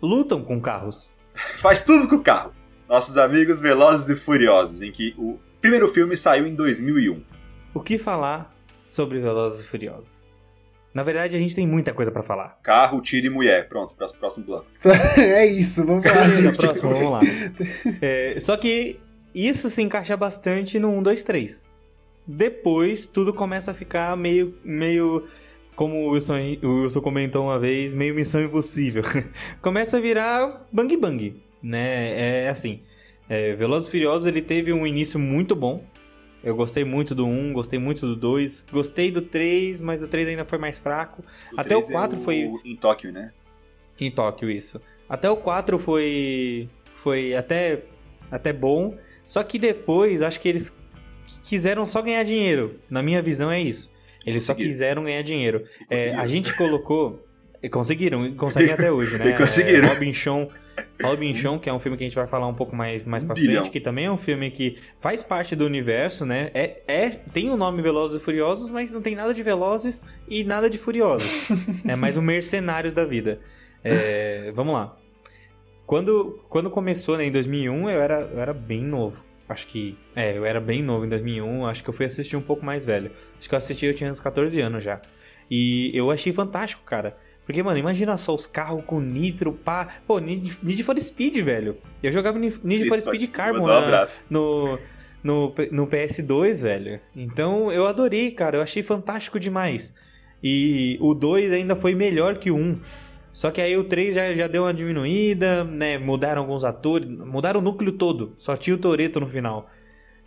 [0.03, 1.09] Lutam com carros.
[1.63, 2.53] Faz tudo com carro.
[2.89, 7.23] Nossos amigos Velozes e Furiosos, em que o primeiro filme saiu em 2001.
[7.73, 8.53] O que falar
[8.85, 10.36] sobre Velozes e Furiosos?
[10.97, 12.59] Na verdade, a gente tem muita coisa pra falar.
[12.63, 13.69] Carro, tiro e mulher.
[13.69, 14.65] Pronto, próximo, próximo bloco.
[15.21, 16.57] é isso, vamos lá, Beleza, gente.
[16.57, 17.21] próximo, vamos lá.
[18.01, 18.99] É, só que
[19.35, 21.71] isso se encaixa bastante no 1, 2, 3.
[22.27, 24.55] Depois, tudo começa a ficar meio.
[24.65, 25.29] meio
[25.75, 29.03] como o Wilson, o Wilson comentou uma vez, meio missão impossível.
[29.61, 32.45] começa a virar bang bang, né?
[32.45, 32.81] É assim.
[33.29, 35.85] É, Velozes e Furiosos ele teve um início muito bom.
[36.45, 40.29] Eu gostei muito do 1, gostei muito do 2, gostei do 3, mas o 3
[40.29, 41.25] ainda foi mais fraco.
[41.57, 43.33] Até o três é 4 foi- Em Tóquio, né?
[43.99, 44.81] Em Tóquio, isso.
[45.09, 46.69] Até o 4 foi.
[46.95, 47.83] Foi até,
[48.31, 48.97] até bom.
[49.25, 50.73] Só que depois, acho que eles
[51.43, 52.79] quiseram só ganhar dinheiro.
[52.89, 53.91] Na minha visão, é isso.
[54.25, 55.65] Eles só quiseram ganhar dinheiro.
[55.91, 57.25] É, a gente colocou.
[57.63, 59.31] e Conseguiram, e conseguem até hoje, né?
[59.31, 59.89] E conseguiram.
[59.89, 60.49] É, Robin Sean.
[61.03, 63.25] Robin Sean, que é um filme que a gente vai falar um pouco mais, mais
[63.25, 63.63] pra bilhão.
[63.63, 66.51] frente, que também é um filme que faz parte do universo, né?
[66.55, 70.45] É, é, tem o nome Velozes e Furiosos, mas não tem nada de Velozes e
[70.45, 71.29] nada de Furiosos.
[71.87, 73.41] é mais um Mercenários da vida.
[73.85, 74.97] É, vamos lá.
[75.87, 79.25] Quando, quando começou, né, em 2001, eu era, eu era bem novo.
[79.49, 79.97] Acho que.
[80.15, 81.67] É, eu era bem novo em 2001.
[81.67, 83.13] Acho que eu fui assistir um pouco mais velho.
[83.39, 85.01] Acho que eu assisti, eu tinha uns 14 anos já.
[85.49, 87.17] E eu achei fantástico, cara.
[87.47, 89.89] Porque, mano, imagina só os carros com nitro, pá.
[90.07, 91.77] Pô, Need, Need for Speed, velho.
[92.03, 94.21] Eu jogava Need Need for Speed Carbon mandar um na- abraço.
[94.29, 94.79] no,
[95.23, 97.01] no, no PS2, velho.
[97.15, 98.57] Então eu adorei, cara.
[98.57, 99.95] Eu achei fantástico demais.
[100.43, 102.81] E o 2 ainda foi melhor que o 1.
[103.33, 105.99] Só que aí o 3 já, já deu uma diminuída, né?
[105.99, 108.33] Mudaram alguns atores, mudaram o núcleo todo.
[108.37, 109.71] Só tinha o Toreto no final.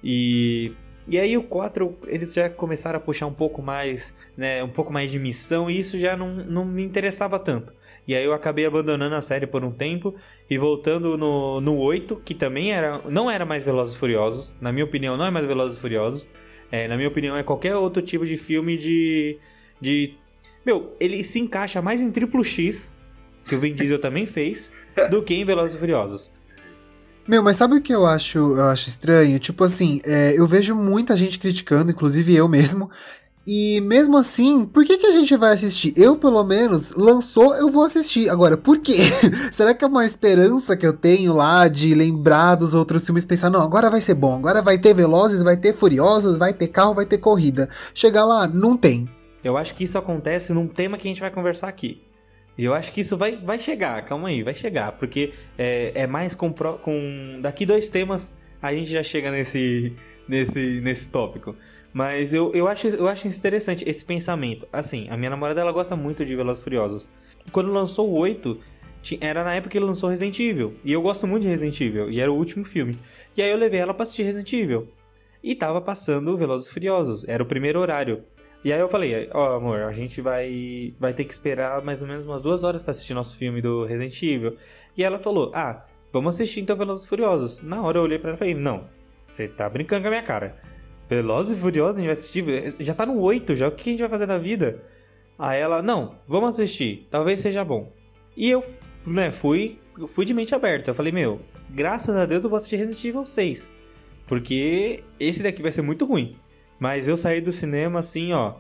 [0.03, 0.72] E.
[1.10, 4.64] E aí o 4, eles já começaram a puxar um pouco mais, né?
[4.64, 7.74] Um pouco mais de missão, e isso já não, não me interessava tanto.
[8.07, 10.14] E aí eu acabei abandonando a série por um tempo
[10.47, 13.01] e voltando no, no 8, que também era.
[13.10, 14.53] Não era mais Velozes e Furiosos.
[14.62, 16.28] Na minha opinião, não é mais Velozes e Furiosos.
[16.72, 19.39] É, na minha opinião, é qualquer outro tipo de filme de.
[19.82, 20.14] de.
[20.64, 22.95] Meu, ele se encaixa mais em triplo X,
[23.47, 24.72] que o Vin Diesel também fez,
[25.10, 26.32] do que em Velozes e Furiosos.
[27.30, 29.38] Meu, mas sabe o que eu acho, eu acho estranho?
[29.38, 32.89] Tipo assim, é, eu vejo muita gente criticando, inclusive eu mesmo.
[33.45, 35.93] E mesmo assim, por que, que a gente vai assistir?
[35.95, 38.32] Eu, pelo menos, lançou, eu vou assistir.
[38.32, 38.97] Agora, por quê?
[39.53, 43.51] Será que é uma esperança que eu tenho lá de lembrar dos outros filmes pensar,
[43.51, 46.95] não, agora vai ser bom, agora vai ter Velozes, vai ter Furiosos, vai ter carro,
[46.95, 47.69] vai ter corrida.
[47.93, 49.07] Chegar lá, não tem.
[49.43, 52.09] Eu acho que isso acontece num tema que a gente vai conversar aqui.
[52.64, 54.91] Eu acho que isso vai, vai chegar, calma aí, vai chegar.
[54.93, 57.39] Porque é, é mais com, com.
[57.41, 59.93] Daqui dois temas a gente já chega nesse,
[60.28, 61.55] nesse, nesse tópico.
[61.93, 64.68] Mas eu, eu, acho, eu acho interessante esse pensamento.
[64.72, 67.10] Assim, a minha namorada ela gosta muito de Velozes Furiosos.
[67.51, 68.60] Quando lançou o 8,
[69.01, 70.76] ti- era na época que lançou Resident Evil.
[70.86, 72.12] E eu gosto muito de Resident Evil.
[72.12, 72.99] E era o último filme.
[73.36, 74.88] E aí eu levei ela pra assistir Resident Evil.
[75.43, 77.28] E tava passando Velozes Furiosos.
[77.28, 78.24] Era o primeiro horário.
[78.64, 82.07] E aí eu falei, ó amor, a gente vai vai ter que esperar mais ou
[82.07, 84.57] menos umas duas horas pra assistir nosso filme do Resident Evil.
[84.97, 87.62] E ela falou, ah, vamos assistir então Velozes Furiosos.
[87.62, 88.88] Na hora eu olhei pra ela e falei, não,
[89.28, 90.57] você tá brincando com a minha cara.
[91.07, 93.93] Velozes e Furiosos a gente vai assistir, já tá no 8 já, o que a
[93.93, 94.84] gente vai fazer da vida?
[95.38, 97.93] Aí ela, não, vamos assistir, talvez seja bom.
[98.36, 98.64] E eu,
[99.07, 99.80] né, fui,
[100.10, 100.91] fui de mente aberta.
[100.91, 101.39] Eu falei, meu,
[101.70, 103.74] graças a Deus eu vou assistir Resident Evil 6.
[104.28, 106.36] Porque esse daqui vai ser muito ruim.
[106.80, 108.53] Mas eu saí do cinema assim, ó.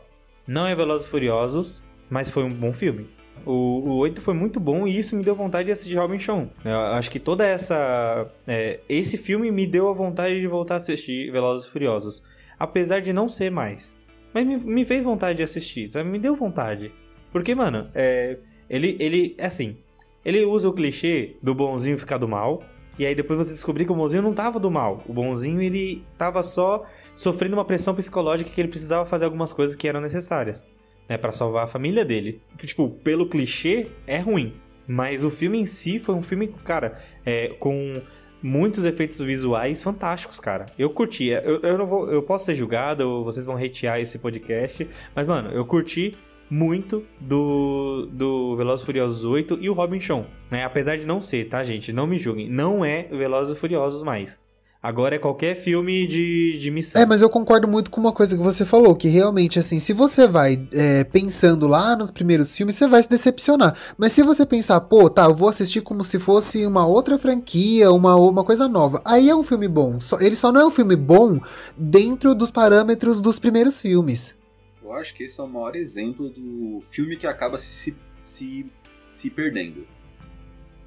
[0.45, 3.07] Não é Velozes e Furiosos, mas foi um bom filme.
[3.45, 6.49] O, o 8 foi muito bom e isso me deu vontade de assistir Robin Sean.
[6.65, 8.29] Eu acho que toda essa.
[8.47, 12.21] é, esse filme me deu a vontade de voltar a assistir Velozes e Furiosos.
[12.59, 13.95] Apesar de não ser mais.
[14.33, 16.09] Mas me, me fez vontade de assistir, sabe?
[16.09, 16.91] Me deu vontade.
[17.31, 18.37] Porque, mano, é,
[18.69, 19.35] ele, ele.
[19.37, 19.77] É assim.
[20.25, 22.63] Ele usa o clichê do bonzinho ficar do mal.
[22.97, 25.01] E aí depois você descobrir que o bonzinho não tava do mal.
[25.07, 26.85] O bonzinho, ele tava só
[27.19, 30.65] sofrendo uma pressão psicológica que ele precisava fazer algumas coisas que eram necessárias,
[31.07, 32.41] né, Pra salvar a família dele.
[32.57, 34.53] Tipo, pelo clichê é ruim,
[34.87, 38.01] mas o filme em si foi um filme, cara, é, com
[38.41, 40.67] muitos efeitos visuais fantásticos, cara.
[40.79, 41.25] Eu curti.
[41.25, 45.51] Eu, eu não vou, eu posso ser julgado, vocês vão hatear esse podcast, mas mano,
[45.51, 46.15] eu curti
[46.49, 50.63] muito do, do Velozes e Furiosos 8 e o Robin Sean, né?
[50.63, 51.91] Apesar de não ser, tá, gente?
[51.91, 52.49] Não me julguem.
[52.49, 54.39] Não é Velozes e Furiosos mais.
[54.81, 57.01] Agora é qualquer filme de, de missão.
[57.01, 59.91] É, mas eu concordo muito com uma coisa que você falou, que realmente, assim, se
[59.91, 63.75] você vai é, pensando lá nos primeiros filmes, você vai se decepcionar.
[63.97, 67.91] Mas se você pensar, pô, tá, eu vou assistir como se fosse uma outra franquia,
[67.91, 69.99] uma, uma coisa nova, aí é um filme bom.
[69.99, 71.41] Só- ele só não é um filme bom
[71.77, 74.33] dentro dos parâmetros dos primeiros filmes.
[74.81, 78.65] Eu acho que esse é o maior exemplo do filme que acaba se, se, se
[79.11, 79.85] se perdendo.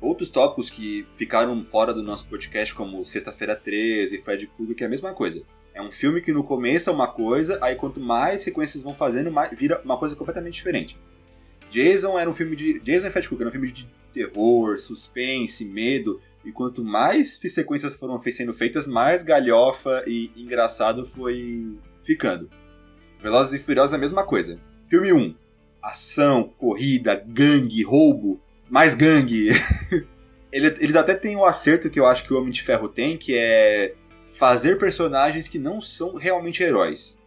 [0.03, 4.86] Outros tópicos que ficaram fora do nosso podcast, como Sexta-feira 13, Fred Krueger, que é
[4.88, 5.44] a mesma coisa.
[5.72, 9.30] É um filme que no começo é uma coisa, aí quanto mais sequências vão fazendo,
[9.30, 10.98] mais, vira uma coisa completamente diferente.
[11.70, 12.80] Jason era um filme de.
[12.80, 16.20] Jason e Fred Krueger era um filme de terror, suspense, medo.
[16.44, 22.50] E quanto mais sequências foram sendo feitas, mais galhofa e engraçado foi ficando.
[23.20, 24.59] Velozes e Furiosos é a mesma coisa.
[24.88, 25.32] Filme 1.
[25.80, 28.41] Ação, corrida, gangue, roubo,
[28.72, 29.50] mais gangue.
[30.50, 33.36] Eles até têm o acerto que eu acho que o Homem de Ferro tem, que
[33.36, 33.94] é
[34.38, 37.18] fazer personagens que não são realmente heróis.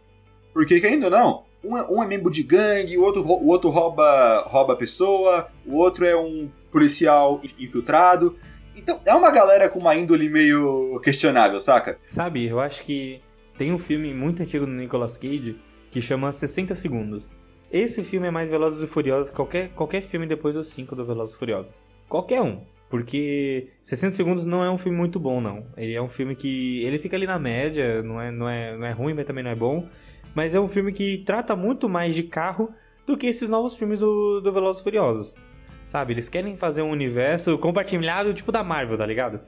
[0.52, 3.70] Porque, querendo ou não, um é, um é membro de gangue, o outro, o outro
[3.70, 8.36] rouba, rouba a pessoa, o outro é um policial infiltrado.
[8.74, 11.98] Então, é uma galera com uma índole meio questionável, saca?
[12.04, 13.20] Sabe, eu acho que
[13.56, 15.56] tem um filme muito antigo do Nicolas Cage
[15.92, 17.32] que chama 60 Segundos.
[17.70, 21.04] Esse filme é mais Velozes e Furiosos que qualquer, qualquer filme depois dos 5 do
[21.04, 21.84] Velozes e Furiosos.
[22.08, 22.60] Qualquer um.
[22.88, 25.66] Porque 60 Segundos não é um filme muito bom, não.
[25.76, 26.82] Ele é um filme que.
[26.84, 29.50] Ele fica ali na média, não é, não é, não é ruim, mas também não
[29.50, 29.88] é bom.
[30.34, 32.72] Mas é um filme que trata muito mais de carro
[33.06, 35.34] do que esses novos filmes do, do Velozes e Furiosos.
[35.82, 36.12] Sabe?
[36.12, 39.40] Eles querem fazer um universo compartilhado tipo da Marvel, tá ligado?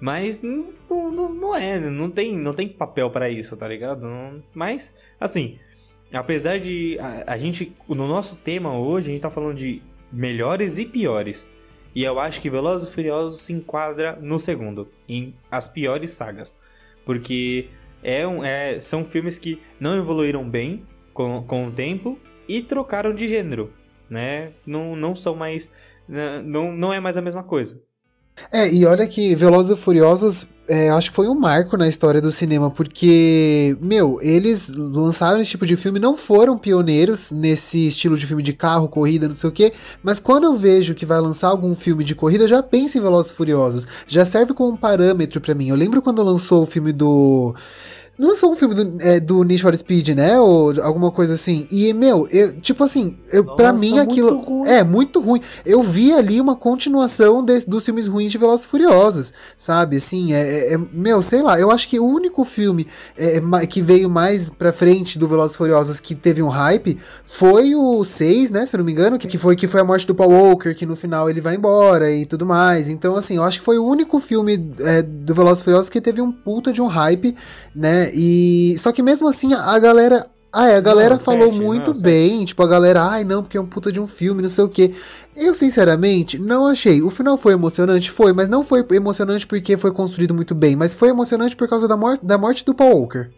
[0.00, 4.02] Mas não, não, não é, não tem, não tem papel para isso, tá ligado?
[4.02, 5.58] Não, mas, assim,
[6.12, 9.82] apesar de a, a, gente, no nosso tema hoje, a gente tá falando de
[10.12, 11.50] melhores e piores.
[11.94, 16.56] E eu acho que Velozes e Furiosos se enquadra no segundo, em as piores sagas.
[17.04, 17.68] Porque
[18.02, 23.14] é um, é, são filmes que não evoluíram bem com, com o tempo e trocaram
[23.14, 23.72] de gênero,
[24.08, 24.52] né?
[24.66, 25.70] Não, não são mais...
[26.08, 27.82] Né, não, não é mais a mesma coisa.
[28.52, 32.20] É, e olha que Velozes e Furiosos, é, acho que foi um marco na história
[32.20, 38.16] do cinema, porque, meu, eles lançaram esse tipo de filme, não foram pioneiros nesse estilo
[38.16, 39.72] de filme de carro, corrida, não sei o quê,
[40.02, 43.32] mas quando eu vejo que vai lançar algum filme de corrida, já penso em Velozes
[43.32, 45.68] e Furiosos, já serve como um parâmetro para mim.
[45.68, 47.54] Eu lembro quando lançou o filme do
[48.18, 50.38] lançou um filme do, é, do Need for Speed, né?
[50.38, 51.66] Ou alguma coisa assim.
[51.70, 54.38] E, meu, eu, tipo assim, eu, Nossa, pra mim aquilo.
[54.38, 54.68] Ruim.
[54.68, 55.40] É, muito ruim.
[55.64, 59.96] Eu vi ali uma continuação de, dos filmes ruins de Velozes e Furiosos, sabe?
[59.96, 62.86] Assim, é, é, é, Meu, sei lá, eu acho que o único filme
[63.16, 67.74] é, que veio mais pra frente do Velozes e Furiosos que teve um hype foi
[67.74, 68.66] o 6, né?
[68.66, 70.74] Se eu não me engano, que, que, foi, que foi a morte do Paul Walker,
[70.74, 72.88] que no final ele vai embora e tudo mais.
[72.88, 76.00] Então, assim, eu acho que foi o único filme é, do Velozes e Furiosos que
[76.00, 77.34] teve um puta de um hype,
[77.74, 78.01] né?
[78.12, 81.94] E só que mesmo assim a galera ah, é, a galera não, falou sete, muito
[81.94, 82.48] não, bem, sete.
[82.48, 84.68] tipo, a galera, ai não, porque é um puta de um filme, não sei o
[84.68, 84.94] que.
[85.34, 87.00] Eu, sinceramente, não achei.
[87.00, 88.10] O final foi emocionante?
[88.10, 91.88] Foi, mas não foi emocionante porque foi construído muito bem, mas foi emocionante por causa
[91.88, 93.30] da, mor da morte do Paul Walker.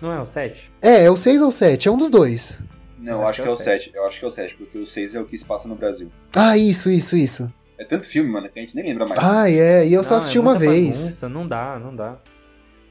[0.00, 0.70] Não é o 7?
[0.82, 2.58] É, é o 6 ou o 7, é um dos dois.
[2.98, 3.92] Não, eu acho, que é o 7.
[3.94, 5.74] Eu acho que é o 7, porque o 6 é o que se passa no
[5.74, 6.10] Brasil.
[6.36, 7.50] Ah, isso, isso, isso.
[7.78, 9.18] É tanto filme, mano, que a gente nem lembra mais.
[9.22, 11.04] Ah, é, e eu não, só assisti é uma vez.
[11.04, 12.18] Bagunça, não dá, não dá.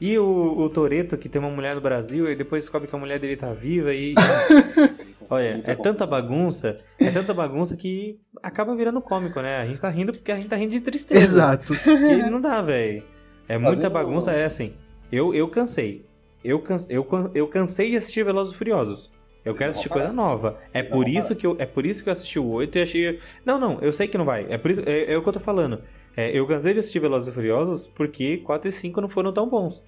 [0.00, 2.98] E o, o Toreto, que tem uma mulher no Brasil, e depois descobre que a
[2.98, 4.14] mulher dele tá viva e.
[5.30, 9.58] Olha, é tanta bagunça, é tanta bagunça que acaba virando cômico, né?
[9.58, 11.20] A gente tá rindo porque a gente tá rindo de tristeza.
[11.20, 11.74] Exato.
[11.76, 13.02] Que não dá, velho.
[13.46, 14.72] É muita bagunça, é assim.
[15.12, 16.06] Eu, eu cansei.
[16.42, 19.10] Eu, canse, eu, eu cansei de assistir Velozes e Furiosos.
[19.44, 20.58] Eu quero assistir coisa nova.
[20.72, 23.20] É por isso que eu, é por isso que eu assisti o 8 e achei.
[23.44, 24.46] Não, não, eu sei que não vai.
[24.48, 25.82] É por isso, é, é o que eu tô falando.
[26.18, 29.48] É, eu cansei de assistir Velozes e Furiosos porque 4 e 5 não foram tão
[29.48, 29.84] bons.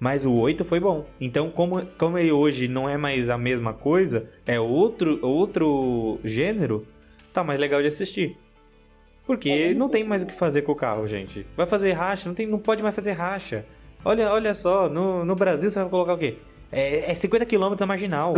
[0.00, 1.04] Mas o 8 foi bom.
[1.20, 6.86] Então, como, como ele hoje não é mais a mesma coisa, é outro, outro gênero,
[7.34, 8.34] tá mais legal de assistir.
[9.26, 11.46] Porque não tem mais o que fazer com o carro, gente.
[11.54, 13.66] Vai fazer racha, não, tem, não pode mais fazer racha.
[14.02, 16.38] Olha, olha só, no, no Brasil você vai colocar o quê?
[16.72, 18.34] É, é 50 km a marginal.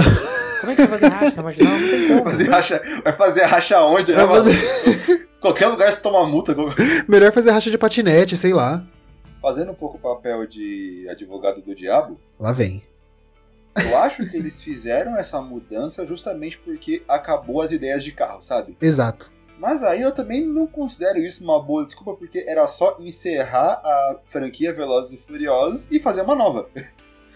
[0.61, 1.73] Como é que vai fazer racha na marginal?
[1.73, 2.25] Não tem como.
[2.25, 4.13] Vai fazer racha, vai fazer racha onde?
[4.13, 4.27] Né?
[4.27, 5.29] Fazer...
[5.41, 6.55] Qualquer lugar você toma multa.
[7.07, 8.85] Melhor fazer racha de patinete, sei lá.
[9.41, 12.19] Fazendo um pouco o papel de advogado do diabo.
[12.39, 12.83] Lá vem.
[13.77, 18.77] Eu acho que eles fizeram essa mudança justamente porque acabou as ideias de carro, sabe?
[18.81, 19.31] Exato.
[19.59, 24.17] Mas aí eu também não considero isso uma boa desculpa, porque era só encerrar a
[24.25, 26.69] franquia Velozes e Furiosos e fazer uma nova.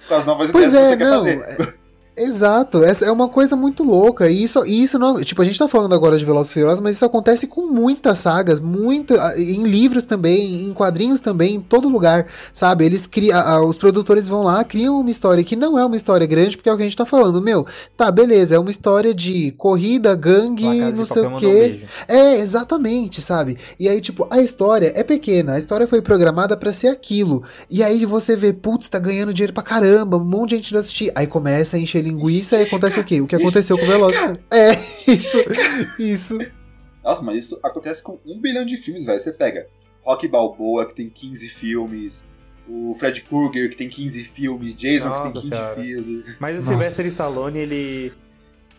[0.08, 1.80] Com as novas pois ideias é, que você não, quer fazer.
[2.16, 4.28] Exato, essa é uma coisa muito louca.
[4.28, 5.22] E isso, e isso não.
[5.22, 8.18] Tipo, a gente tá falando agora de Velozes e Furiosos, mas isso acontece com muitas
[8.18, 12.84] sagas, muita, em livros também, em quadrinhos também, em todo lugar, sabe?
[12.84, 13.68] Eles criam.
[13.68, 16.72] Os produtores vão lá, criam uma história que não é uma história grande, porque é
[16.72, 17.40] o que a gente tá falando.
[17.40, 21.80] Meu, tá, beleza, é uma história de corrida, gangue, não sei o quê.
[22.08, 23.56] Um é, exatamente, sabe?
[23.78, 27.42] E aí, tipo, a história é pequena, a história foi programada para ser aquilo.
[27.70, 30.80] E aí você vê, putz, tá ganhando dinheiro pra caramba, um monte de gente não
[30.80, 31.12] assistir.
[31.14, 33.20] Aí começa a encher linguiça e acontece o quê?
[33.20, 34.40] O que aconteceu com o Velocity.
[34.50, 34.72] É,
[35.10, 35.38] isso,
[35.98, 36.38] isso.
[37.02, 39.20] Nossa, mas isso acontece com um bilhão de filmes, velho.
[39.20, 39.66] Você pega
[40.02, 42.24] Rock Balboa, que tem 15 filmes,
[42.68, 45.80] o Fred Krueger, que tem 15 filmes, Jason, Nossa que tem 15 Senhora.
[45.80, 46.36] filmes.
[46.38, 46.68] Mas o Nossa.
[46.68, 48.12] Sylvester Stallone, ele.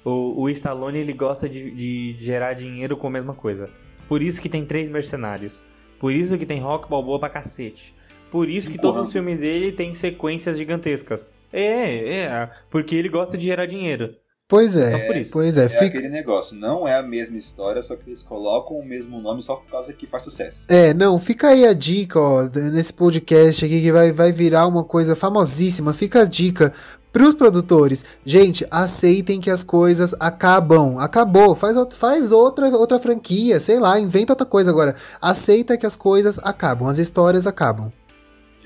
[0.03, 3.69] O, o Stallone, ele gosta de, de gerar dinheiro com a mesma coisa.
[4.07, 5.61] Por isso que tem três mercenários.
[5.99, 7.93] Por isso que tem Rock Balboa pra cacete.
[8.31, 8.93] Por isso que Porra.
[8.93, 11.33] todos os filmes dele tem sequências gigantescas.
[11.51, 14.15] É, é, porque ele gosta de gerar dinheiro.
[14.51, 15.07] Pois Só é.
[15.07, 15.31] por isso.
[15.31, 15.85] Pois é, É fica.
[15.85, 19.55] aquele negócio, não é a mesma história, só que eles colocam o mesmo nome só
[19.55, 20.65] por causa que faz sucesso.
[20.67, 24.83] É, não, fica aí a dica, ó, nesse podcast aqui que vai, vai virar uma
[24.83, 25.93] coisa famosíssima.
[25.93, 26.73] Fica a dica
[27.13, 28.03] pros produtores.
[28.25, 30.97] Gente, aceitem que as coisas acabam.
[30.99, 31.55] Acabou.
[31.55, 34.95] Faz, faz outra, outra franquia, sei lá, inventa outra coisa agora.
[35.21, 37.89] Aceita que as coisas acabam, as histórias acabam.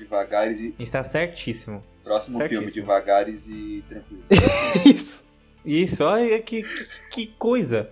[0.06, 0.74] Devagares e.
[0.78, 1.82] Está certíssimo.
[2.04, 2.82] Próximo filme, Certíssimo.
[2.82, 4.22] devagares e tranquilo.
[4.86, 5.26] Isso.
[5.64, 7.90] Isso, olha que, que, que coisa.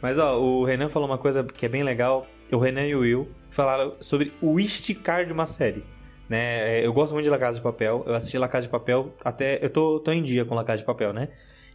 [0.00, 2.26] Mas ó, o Renan falou uma coisa que é bem legal.
[2.52, 5.84] O Renan e o Will falaram sobre o esticar de uma série.
[6.28, 6.78] Né?
[6.80, 8.04] É, Eu gosto muito de La Casa de Papel.
[8.06, 9.58] Eu assisti La Casa de Papel até.
[9.64, 11.28] Eu tô, tô em dia com La Casa de Papel, né?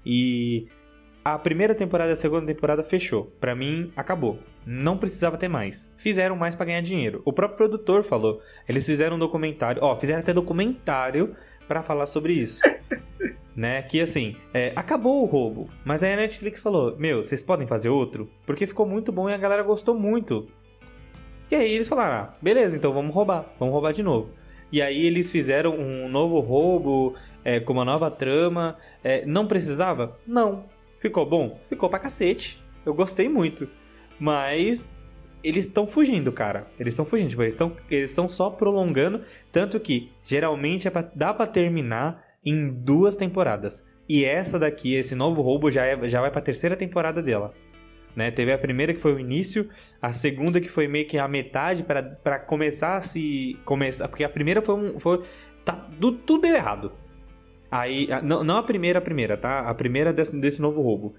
[0.06, 0.70] E
[1.24, 3.26] a primeira temporada e a segunda temporada fechou.
[3.40, 4.40] Pra mim, acabou.
[4.66, 5.92] Não precisava ter mais.
[5.98, 7.22] Fizeram mais pra ganhar dinheiro.
[7.26, 8.42] O próprio produtor falou.
[8.68, 9.84] Eles fizeram um documentário.
[9.84, 11.36] Ó, fizeram até documentário
[11.68, 12.60] pra falar sobre isso.
[13.56, 13.82] né?
[13.84, 15.70] Que assim, é, acabou o roubo.
[15.86, 18.30] Mas aí a Netflix falou: Meu, vocês podem fazer outro?
[18.46, 20.48] Porque ficou muito bom e a galera gostou muito.
[21.52, 23.46] E aí eles falaram: ah, beleza, então vamos roubar.
[23.60, 24.30] Vamos roubar de novo.
[24.72, 27.14] E aí eles fizeram um novo roubo,
[27.44, 28.78] é, com uma nova trama.
[29.04, 30.18] É, não precisava?
[30.26, 30.64] Não.
[31.02, 31.60] Ficou bom?
[31.68, 32.64] Ficou pra cacete.
[32.86, 33.68] Eu gostei muito.
[34.18, 34.90] Mas
[35.44, 36.68] eles estão fugindo, cara.
[36.80, 37.30] Eles estão fugindo.
[37.32, 39.22] Tipo, eles estão eles só prolongando.
[39.52, 43.84] Tanto que geralmente é pra, dá pra terminar em duas temporadas.
[44.08, 47.54] E essa daqui, esse novo roubo, já, é, já vai pra terceira temporada dela.
[48.16, 48.30] Né?
[48.30, 49.70] Teve a primeira que foi o início,
[50.02, 53.58] a segunda que foi meio que a metade pra começar a se.
[53.64, 55.00] começar Porque a primeira foi um.
[55.00, 55.24] Foi,
[55.64, 56.92] tá, du- tudo deu errado.
[57.72, 58.10] Aí.
[58.22, 59.62] Não, não a primeira, a primeira, tá?
[59.62, 61.16] A primeira desse, desse novo roubo.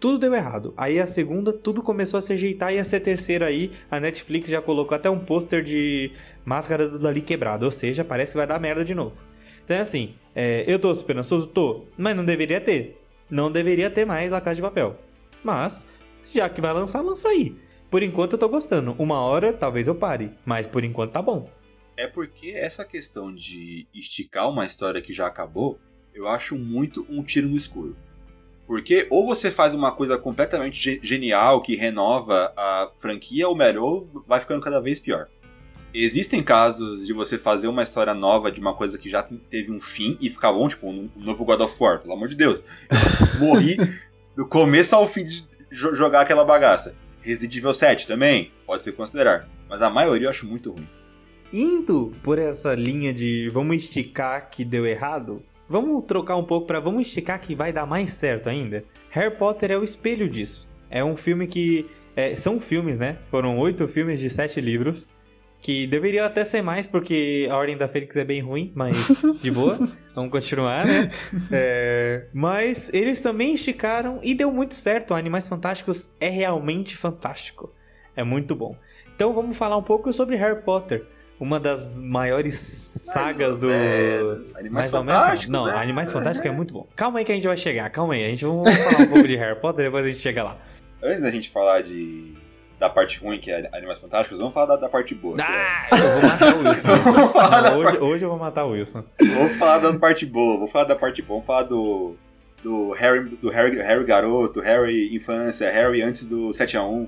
[0.00, 0.72] Tudo deu errado.
[0.76, 2.72] Aí a segunda, tudo começou a se ajeitar.
[2.72, 6.12] E essa terceira aí, a Netflix já colocou até um pôster de
[6.44, 7.64] máscara do Dali quebrado.
[7.64, 9.16] Ou seja, parece que vai dar merda de novo.
[9.64, 11.46] Então é assim, é, eu tô esperançoso?
[11.46, 11.84] Tô.
[11.96, 13.00] Mas não deveria ter.
[13.30, 14.96] Não deveria ter mais La Casa de Papel.
[15.44, 15.86] Mas,
[16.32, 17.54] já que vai lançar, lança aí.
[17.90, 18.94] Por enquanto eu tô gostando.
[18.98, 20.32] Uma hora talvez eu pare.
[20.44, 21.50] Mas por enquanto tá bom.
[21.96, 25.80] É porque essa questão de esticar uma história que já acabou,
[26.18, 27.96] eu acho muito um tiro no escuro.
[28.66, 34.04] Porque ou você faz uma coisa completamente ge- genial que renova a franquia, ou melhor,
[34.26, 35.28] vai ficando cada vez pior.
[35.94, 39.80] Existem casos de você fazer uma história nova de uma coisa que já teve um
[39.80, 42.62] fim e ficar bom, tipo, um novo God of War, pelo amor de Deus.
[43.38, 43.78] Morri
[44.36, 46.94] do começo ao fim de jo- jogar aquela bagaça.
[47.22, 49.48] Resident Evil 7 também, pode se considerar.
[49.68, 50.86] Mas a maioria eu acho muito ruim.
[51.50, 56.80] Indo por essa linha de vamos esticar que deu errado, vamos trocar um pouco pra
[56.80, 58.84] vamos esticar que vai dar mais certo ainda.
[59.10, 60.68] Harry Potter é o espelho disso.
[60.90, 61.86] É um filme que.
[62.16, 63.18] é, são filmes, né?
[63.30, 65.06] Foram oito filmes de sete livros.
[65.60, 68.96] Que deveriam até ser mais, porque a Ordem da Fênix é bem ruim, mas
[69.42, 69.76] de boa.
[70.14, 71.10] Vamos continuar, né?
[71.50, 75.14] É, mas eles também esticaram e deu muito certo.
[75.14, 77.74] Animais Fantásticos é realmente fantástico.
[78.14, 78.76] É muito bom.
[79.14, 81.04] Então vamos falar um pouco sobre Harry Potter.
[81.40, 83.68] Uma das maiores sagas do.
[84.58, 84.90] Animais?
[84.90, 85.74] Fantásticos, Não, né?
[85.76, 86.86] Animais Fantásticos é muito bom.
[86.96, 88.24] Calma aí que a gente vai chegar, calma aí.
[88.26, 90.56] A gente vai falar um pouco de Harry Potter, depois a gente chega lá.
[91.02, 92.34] Antes da gente falar de
[92.80, 95.36] da parte ruim, que é Animais Fantásticos, vamos falar da, da parte boa.
[95.40, 96.88] é- Ah, eu vou matar o Wilson.
[97.62, 99.04] Não, hoje, hoje eu vou matar o Wilson.
[99.20, 102.14] Vamos falar da parte boa, vou falar da parte boa, vamos falar do.
[102.62, 107.06] Do Harry, do Harry, Harry garoto, Harry infância, Harry antes do 7x1.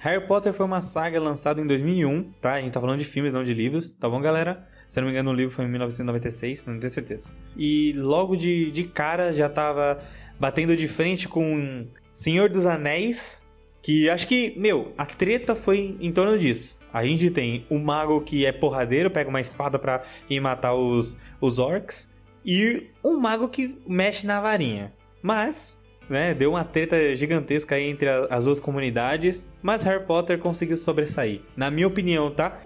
[0.00, 2.54] Harry Potter foi uma saga lançada em 2001, tá?
[2.54, 4.66] A gente tá falando de filmes, não de livros, tá bom, galera?
[4.88, 7.30] Se eu não me engano, o livro foi em 1996, não tenho certeza.
[7.54, 10.02] E logo de, de cara já tava
[10.38, 13.46] batendo de frente com Senhor dos Anéis,
[13.82, 16.78] que acho que, meu, a treta foi em torno disso.
[16.90, 21.14] A gente tem um mago que é porradeiro, pega uma espada pra ir matar os,
[21.42, 22.10] os orcs,
[22.42, 24.94] e um mago que mexe na varinha.
[25.22, 25.79] Mas
[26.10, 26.34] né?
[26.34, 31.40] Deu uma treta gigantesca aí entre as duas comunidades, mas Harry Potter conseguiu sobressair.
[31.56, 32.60] Na minha opinião, tá?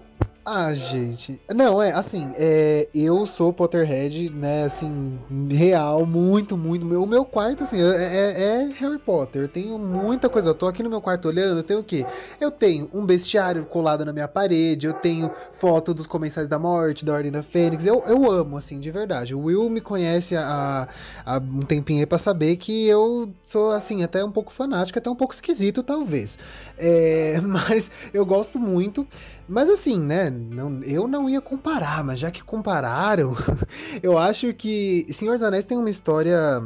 [0.47, 1.41] Ah, gente.
[1.55, 5.17] Não, é assim, é, eu sou Potterhead, né, assim,
[5.49, 6.85] real, muito, muito.
[6.85, 9.41] O meu quarto, assim, é, é, é Harry Potter.
[9.41, 10.51] Eu tenho muita coisa.
[10.51, 12.05] Eu tô aqui no meu quarto olhando, eu tenho o quê?
[12.39, 17.03] Eu tenho um bestiário colado na minha parede, eu tenho foto dos Comensais da Morte,
[17.03, 17.83] da Ordem da Fênix.
[17.83, 19.33] Eu, eu amo, assim, de verdade.
[19.33, 20.87] O Will me conhece há,
[21.25, 25.09] há um tempinho aí pra saber que eu sou, assim, até um pouco fanático, até
[25.09, 26.37] um pouco esquisito, talvez.
[26.77, 29.07] É, mas eu gosto muito.
[29.47, 30.29] Mas assim, né?
[30.29, 33.35] Não, eu não ia comparar, mas já que compararam,
[34.01, 36.63] eu acho que Senhor dos Anéis tem uma história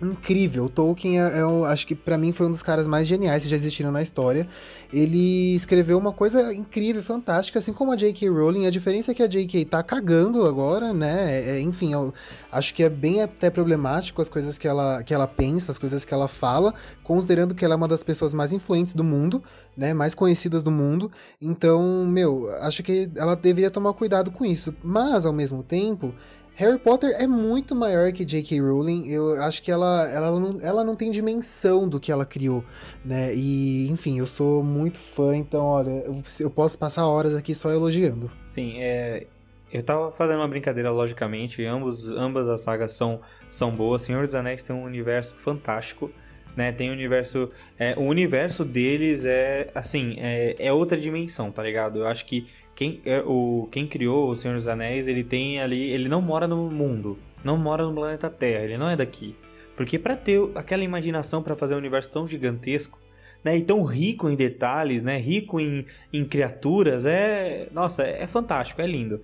[0.00, 0.64] incrível.
[0.64, 3.48] O Tolkien, é, eu acho que para mim foi um dos caras mais geniais que
[3.48, 4.46] já existiram na história.
[4.92, 8.28] Ele escreveu uma coisa incrível, fantástica, assim como a J.K.
[8.28, 8.66] Rowling.
[8.66, 9.64] A diferença é que a J.K.
[9.64, 11.40] tá cagando agora, né?
[11.40, 12.12] É, enfim, eu
[12.52, 16.04] acho que é bem até problemático as coisas que ela, que ela pensa, as coisas
[16.04, 19.42] que ela fala, considerando que ela é uma das pessoas mais influentes do mundo,
[19.76, 19.92] né?
[19.92, 21.10] Mais conhecidas do mundo.
[21.40, 24.74] Então, meu, acho que ela deveria tomar cuidado com isso.
[24.82, 26.14] Mas, ao mesmo tempo,
[26.56, 28.60] Harry Potter é muito maior que J.K.
[28.60, 29.08] Rowling.
[29.08, 32.64] Eu acho que ela, ela, não, ela não tem dimensão do que ela criou,
[33.04, 33.34] né?
[33.34, 36.04] E, enfim, eu sou muito fã, então, olha,
[36.38, 38.30] eu, posso passar horas aqui só elogiando.
[38.46, 39.26] Sim, é.
[39.72, 41.64] Eu tava fazendo uma brincadeira, logicamente.
[41.64, 44.02] Ambos, ambas as sagas são, são boas.
[44.02, 46.10] Senhor dos Anéis tem um universo fantástico.
[46.56, 47.50] Né, tem um universo.
[47.76, 51.98] É, o universo deles é assim, é, é outra dimensão, tá ligado?
[51.98, 55.90] Eu acho que quem, é, o, quem criou o Senhor dos Anéis, ele tem ali.
[55.90, 57.18] Ele não mora no mundo.
[57.44, 58.64] Não mora no planeta Terra.
[58.64, 59.36] Ele não é daqui.
[59.76, 62.98] Porque para ter aquela imaginação para fazer um universo tão gigantesco,
[63.42, 68.26] né, e tão rico em detalhes, né, rico em, em criaturas, é, nossa, é, é
[68.26, 69.20] fantástico, é lindo.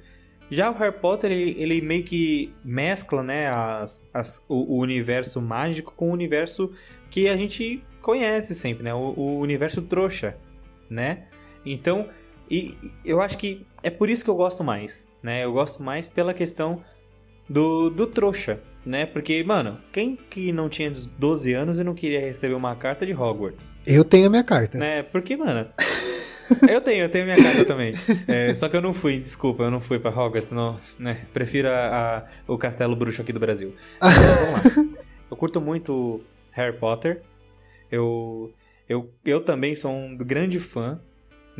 [0.51, 5.40] Já o Harry Potter, ele, ele meio que mescla, né, as, as, o, o, universo
[5.40, 6.72] mágico com o universo
[7.09, 10.36] que a gente conhece sempre, né, o, o universo trouxa,
[10.88, 11.26] né?
[11.64, 12.09] Então,
[12.51, 15.44] e eu acho que é por isso que eu gosto mais, né?
[15.44, 16.82] Eu gosto mais pela questão
[17.48, 19.07] do, do trouxa, né?
[19.07, 23.14] Porque, mano, quem que não tinha 12 anos e não queria receber uma carta de
[23.14, 23.74] Hogwarts?
[23.86, 24.78] Eu tenho a minha carta.
[24.78, 25.03] Né?
[25.03, 25.68] Porque, mano.
[26.68, 27.94] eu tenho, eu tenho minha carta também.
[28.26, 31.26] É, só que eu não fui, desculpa, eu não fui pra Hogwarts, não, né?
[31.32, 33.74] Prefiro a, a, o Castelo Bruxo aqui do Brasil.
[34.01, 35.01] Então, vamos lá.
[35.30, 36.20] Eu curto muito
[36.51, 37.22] Harry Potter.
[37.90, 38.53] Eu,
[38.88, 41.01] eu, eu também sou um grande fã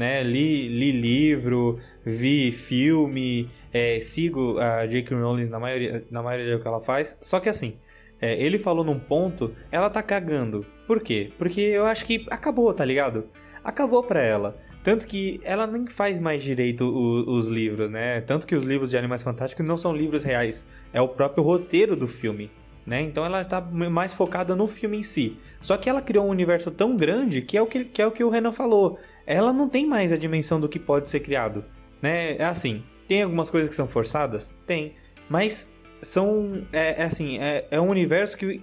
[0.01, 0.23] né?
[0.23, 5.15] Li, li livro, vi filme, é, sigo a J.K.
[5.15, 7.19] Rowling na maioria, na maioria do que ela faz.
[7.21, 7.77] Só que assim,
[8.19, 10.65] é, ele falou num ponto, ela tá cagando.
[10.87, 11.31] Por quê?
[11.37, 13.29] Porque eu acho que acabou, tá ligado?
[13.63, 14.57] Acabou pra ela.
[14.83, 18.23] Tanto que ela nem faz mais direito o, os livros, né?
[18.23, 20.67] Tanto que os livros de Animais Fantásticos não são livros reais.
[20.95, 22.51] É o próprio roteiro do filme.
[22.87, 23.03] Né?
[23.03, 25.37] Então ela está mais focada no filme em si.
[25.61, 28.11] Só que ela criou um universo tão grande que é o que, que, é o,
[28.11, 28.99] que o Renan falou
[29.31, 31.65] ela não tem mais a dimensão do que pode ser criado,
[32.03, 32.37] né?
[32.37, 34.53] É assim, tem algumas coisas que são forçadas?
[34.67, 34.97] Tem,
[35.29, 35.71] mas
[36.03, 38.61] são, é, é assim, é, é, um universo que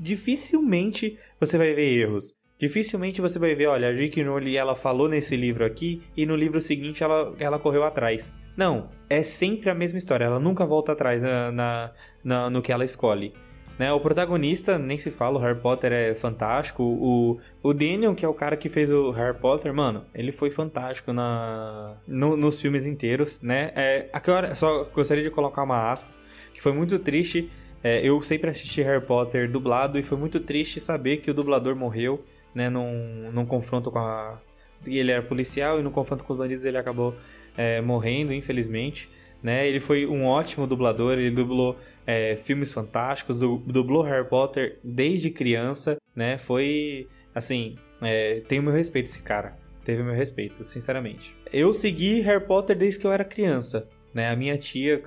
[0.00, 2.34] dificilmente você vai ver erros.
[2.58, 4.24] Dificilmente você vai ver, olha, a J.K.
[4.24, 8.34] Rowling ela falou nesse livro aqui e no livro seguinte ela, ela correu atrás.
[8.56, 11.92] Não, é sempre a mesma história, ela nunca volta atrás na, na,
[12.24, 13.32] na no que ela escolhe.
[13.80, 13.90] Né?
[13.90, 16.82] O protagonista, nem se fala, o Harry Potter é fantástico.
[16.82, 20.50] O, o Daniel, que é o cara que fez o Harry Potter, mano, ele foi
[20.50, 23.72] fantástico na, no, nos filmes inteiros, né?
[23.74, 26.20] É, agora, só gostaria de colocar uma aspas,
[26.52, 27.50] que foi muito triste.
[27.82, 31.74] É, eu sempre assisti Harry Potter dublado e foi muito triste saber que o dublador
[31.74, 32.22] morreu,
[32.54, 32.68] né?
[32.68, 34.38] Num, num confronto com a.
[34.84, 37.14] Ele era policial e no confronto com os bandidos ele acabou
[37.56, 39.08] é, morrendo, infelizmente
[39.42, 39.66] né?
[39.68, 41.76] Ele foi um ótimo dublador, ele dublou
[42.06, 46.38] é, filmes fantásticos, dublou Harry Potter desde criança, né?
[46.38, 51.36] Foi, assim, é, meu respeito esse cara, teve meu respeito, sinceramente.
[51.52, 54.30] Eu segui Harry Potter desde que eu era criança, né?
[54.30, 55.02] A minha tia,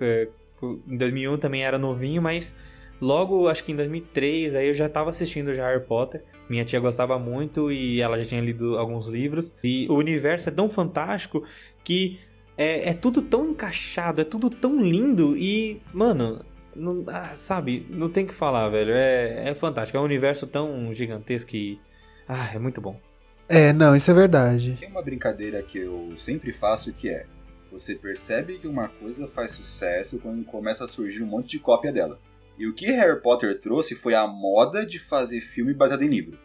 [0.87, 2.55] em 2001 também era novinho, mas
[3.01, 6.23] logo, acho que em 2003, aí eu já estava assistindo já Harry Potter.
[6.49, 9.55] Minha tia gostava muito e ela já tinha lido alguns livros.
[9.63, 11.43] E o universo é tão fantástico
[11.83, 12.19] que
[12.57, 16.43] é, é tudo tão encaixado, é tudo tão lindo e, mano,
[16.75, 18.93] não, ah, sabe, não tem que falar, velho.
[18.93, 19.97] É, é fantástico.
[19.97, 21.79] É um universo tão gigantesco que.
[22.27, 22.99] Ah, é muito bom.
[23.47, 24.77] É, não, isso é verdade.
[24.79, 27.25] Tem uma brincadeira que eu sempre faço que é:
[27.71, 31.91] você percebe que uma coisa faz sucesso quando começa a surgir um monte de cópia
[31.91, 32.19] dela.
[32.57, 36.37] E o que Harry Potter trouxe foi a moda de fazer filme baseado em livro.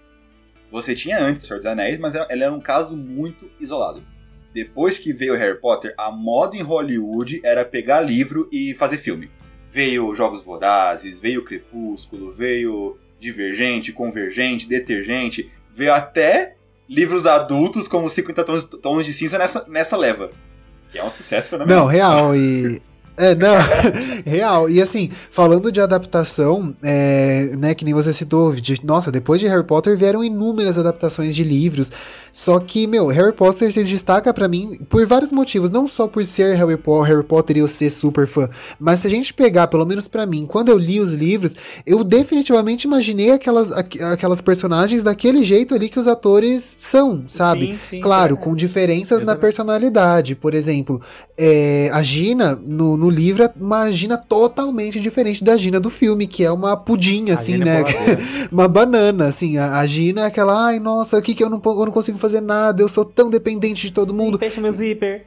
[0.70, 4.02] Você tinha antes Senhor dos Anéis, mas ela era um caso muito isolado.
[4.52, 9.30] Depois que veio Harry Potter, a moda em Hollywood era pegar livro e fazer filme.
[9.70, 16.54] Veio Jogos Vorazes, veio Crepúsculo, veio Divergente, Convergente, Detergente, veio até
[16.88, 20.30] livros adultos como 50 Tons, tons de Cinza nessa, nessa leva.
[20.90, 21.80] Que é um sucesso fenomenal.
[21.80, 22.34] Não, real.
[22.34, 22.80] E
[23.18, 23.56] é, não,
[24.24, 24.70] real.
[24.70, 29.48] E assim, falando de adaptação, é, né, que nem você citou, de, nossa, depois de
[29.48, 31.90] Harry Potter vieram inúmeras adaptações de livros.
[32.38, 36.24] Só que, meu, Harry Potter se destaca para mim por vários motivos, não só por
[36.24, 39.66] ser Harry Potter, Harry Potter e eu ser super fã, mas se a gente pegar,
[39.66, 45.02] pelo menos para mim, quando eu li os livros, eu definitivamente imaginei aquelas, aquelas personagens
[45.02, 47.72] daquele jeito ali que os atores são, sabe?
[47.72, 50.36] Sim, sim, claro, com diferenças na personalidade.
[50.36, 51.02] Por exemplo,
[51.36, 56.28] é, a Gina, no, no livro, é uma Gina totalmente diferente da Gina do filme,
[56.28, 57.84] que é uma pudim, assim, é né?
[58.52, 59.58] uma banana, assim.
[59.58, 62.16] A, a Gina é aquela, ai, nossa, o que que eu não, eu não consigo
[62.16, 64.38] fazer nada, eu sou tão dependente de todo mundo.
[64.38, 65.26] Fecha meu zíper.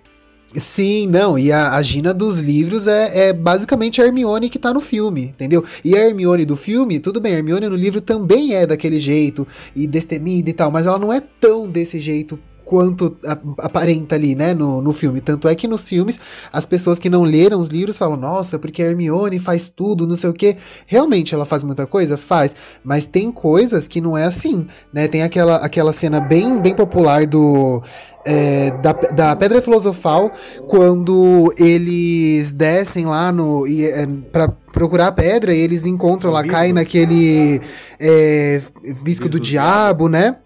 [0.54, 4.74] Sim, não, e a, a Gina dos livros é, é, basicamente a Hermione que tá
[4.74, 5.64] no filme, entendeu?
[5.84, 9.48] E a Hermione do filme, tudo bem, a Hermione no livro também é daquele jeito,
[9.74, 12.38] e destemida e tal, mas ela não é tão desse jeito
[12.72, 13.18] quanto
[13.58, 15.20] aparenta ali, né, no, no filme.
[15.20, 16.22] Tanto é que nos filmes,
[16.54, 20.16] as pessoas que não leram os livros falam, nossa, porque a Hermione faz tudo, não
[20.16, 20.56] sei o quê.
[20.88, 22.16] Realmente ela faz muita coisa?
[22.16, 22.56] Faz.
[22.82, 25.06] Mas tem coisas que não é assim, né?
[25.10, 27.84] Tem aquela, aquela cena bem, bem popular do.
[28.24, 30.32] É, da, da Pedra Filosofal,
[30.68, 33.68] quando eles descem lá no.
[33.68, 37.60] E, é, pra procurar a pedra e eles encontram lá, caem naquele
[38.00, 40.38] é, visco, visco do, do diabo, diabo, né?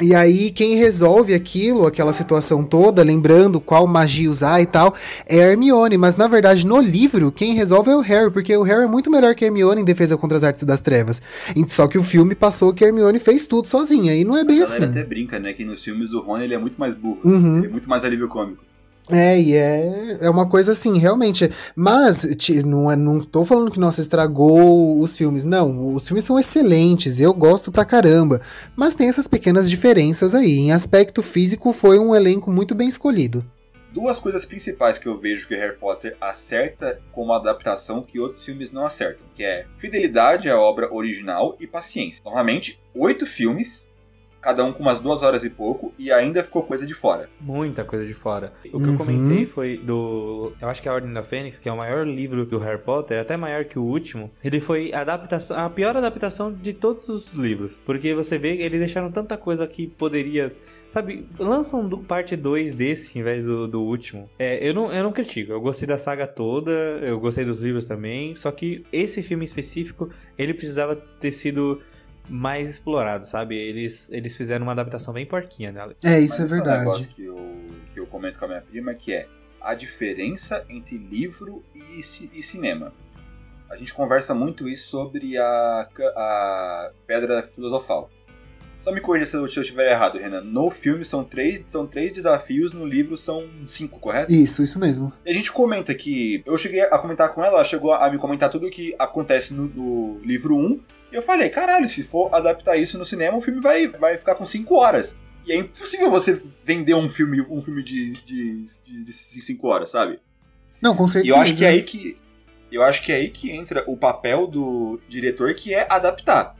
[0.00, 4.94] E aí, quem resolve aquilo, aquela situação toda, lembrando qual magia usar e tal,
[5.26, 5.96] é a Hermione.
[5.96, 9.10] Mas na verdade, no livro, quem resolve é o Harry, porque o Harry é muito
[9.10, 11.22] melhor que a Hermione em defesa contra as artes das trevas.
[11.68, 14.60] Só que o filme passou que a Hermione fez tudo sozinha, e não é bem
[14.60, 14.84] a assim.
[14.84, 15.54] até brinca, né?
[15.54, 17.58] Que nos filmes o Rony ele é muito mais burro, uhum.
[17.58, 18.62] ele é muito mais alívio cômico.
[19.08, 21.50] É, e é, é uma coisa assim, realmente.
[21.74, 22.26] Mas,
[22.64, 25.44] não, é, não tô falando que, nossa, estragou os filmes.
[25.44, 28.40] Não, os filmes são excelentes, eu gosto pra caramba.
[28.74, 30.58] Mas tem essas pequenas diferenças aí.
[30.58, 33.44] Em aspecto físico, foi um elenco muito bem escolhido.
[33.92, 38.70] Duas coisas principais que eu vejo que Harry Potter acerta como adaptação que outros filmes
[38.70, 42.22] não acertam, que é fidelidade à obra original e paciência.
[42.22, 43.88] Novamente, oito filmes
[44.46, 47.28] cada um com umas duas horas e pouco, e ainda ficou coisa de fora.
[47.40, 48.52] Muita coisa de fora.
[48.66, 48.92] O que uhum.
[48.92, 50.52] eu comentei foi do.
[50.60, 52.80] Eu acho que é a Ordem da Fênix, que é o maior livro do Harry
[52.80, 54.30] Potter, até maior que o último.
[54.44, 57.72] Ele foi a adaptação, a pior adaptação de todos os livros.
[57.84, 60.54] Porque você vê, eles deixaram tanta coisa que poderia.
[60.90, 64.30] Sabe, lançam do, parte 2 desse em vez do, do último.
[64.38, 66.70] É, eu, não, eu não critico, eu gostei da saga toda,
[67.02, 68.36] eu gostei dos livros também.
[68.36, 71.82] Só que esse filme específico, ele precisava ter sido
[72.28, 73.56] mais explorado, sabe?
[73.56, 75.94] Eles, eles fizeram uma adaptação bem porquinha dela.
[76.04, 76.76] É, isso Mas é verdade.
[76.76, 77.54] É um negócio que eu,
[77.92, 79.28] que eu comento com a minha prima que é
[79.60, 82.92] a diferença entre livro e, e cinema.
[83.68, 88.08] A gente conversa muito isso sobre a, a Pedra Filosofal.
[88.80, 90.42] Só me corrija se eu, se eu estiver errado, Renan.
[90.42, 94.30] No filme são três, são três desafios, no livro são cinco, correto?
[94.30, 95.12] Isso, isso mesmo.
[95.24, 96.40] E a gente comenta que.
[96.46, 99.52] Eu cheguei a comentar com ela, ela chegou a me comentar tudo o que acontece
[99.52, 100.80] no, no livro 1 um,
[101.10, 104.34] e eu falei, caralho, se for adaptar isso no cinema, o filme vai, vai ficar
[104.34, 105.16] com 5 horas.
[105.46, 109.90] E é impossível você vender um filme, um filme de 5 de, de, cinco horas,
[109.90, 110.18] sabe?
[110.82, 111.32] Não, com certeza.
[111.32, 112.16] E eu acho que é aí que.
[112.70, 116.56] Eu acho que é aí que entra o papel do diretor, que é adaptar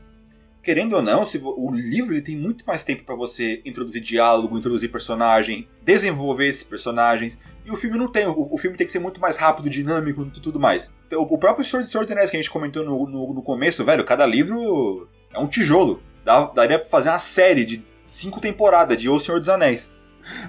[0.66, 4.58] querendo ou não, se o livro ele tem muito mais tempo para você introduzir diálogo,
[4.58, 7.40] introduzir personagem, desenvolver esses personagens.
[7.64, 8.26] E o filme não tem.
[8.26, 10.92] O, o filme tem que ser muito mais rápido, dinâmico e tudo mais.
[11.06, 14.04] Então, o, próprio Senhor dos Anéis que a gente comentou no, no, no, começo, velho,
[14.04, 16.02] cada livro é um tijolo.
[16.24, 19.92] Dá, daria pra fazer uma série de cinco temporadas de O Senhor dos Anéis.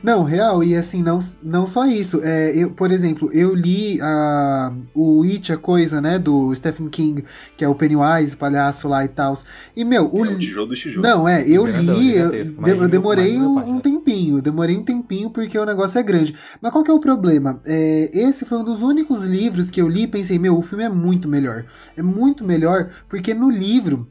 [0.03, 2.21] Não, real, e assim, não, não só isso.
[2.23, 7.23] É, eu, por exemplo, eu li a, o It, a coisa, né, do Stephen King,
[7.55, 9.37] que é o Pennywise, o palhaço lá e tal.
[9.75, 11.05] E, meu, o, é o tijolo do tijolo.
[11.05, 15.65] Não, é, eu li, eu, eu demorei um, um, tempinho, demorei um tempinho porque o
[15.65, 16.35] negócio é grande.
[16.61, 17.61] Mas qual que é o problema?
[17.65, 20.83] É, esse foi um dos únicos livros que eu li e pensei, meu, o filme
[20.83, 21.65] é muito melhor.
[21.95, 24.07] É muito melhor porque no livro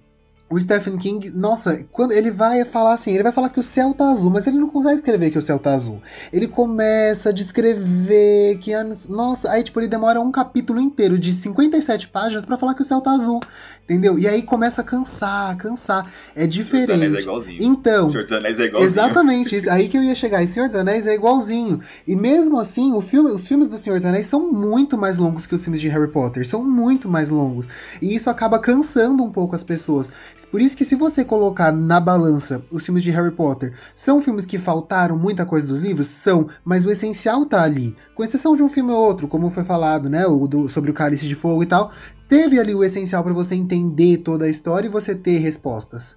[0.49, 3.93] o Stephen King, nossa, quando ele vai falar assim, ele vai falar que o céu
[3.93, 6.01] tá azul, mas ele não consegue escrever que o céu tá azul.
[6.33, 8.71] Ele começa a descrever que,
[9.09, 12.85] nossa, aí tipo ele demora um capítulo inteiro de 57 páginas para falar que o
[12.85, 13.41] céu tá azul,
[13.83, 14.17] entendeu?
[14.17, 16.09] E aí começa a cansar, cansar.
[16.35, 16.87] É diferente.
[16.87, 17.59] Senhor dos Anéis é igualzinho.
[17.61, 18.87] Então, Senhor dos Anéis é igualzinho.
[18.87, 20.45] Exatamente, aí que eu ia chegar.
[20.45, 21.81] E Senhor dos Anéis é igualzinho.
[22.07, 25.45] E mesmo assim, o filme, os filmes do Senhor dos Anéis são muito mais longos
[25.45, 27.69] que os filmes de Harry Potter, são muito mais longos.
[28.01, 30.09] E isso acaba cansando um pouco as pessoas.
[30.45, 34.45] Por isso que se você colocar na balança os filmes de Harry Potter, são filmes
[34.45, 36.09] que faltaram muita coisa dos livros?
[36.09, 37.97] São, mas o essencial tá ali.
[38.15, 40.95] Com exceção de um filme ou outro, como foi falado, né, o do, sobre o
[40.95, 41.91] Cálice de Fogo e tal,
[42.29, 46.17] teve ali o essencial para você entender toda a história e você ter respostas.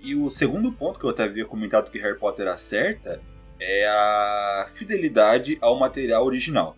[0.00, 3.20] E o segundo ponto que eu até havia comentado que Harry Potter acerta
[3.58, 6.76] é a fidelidade ao material original.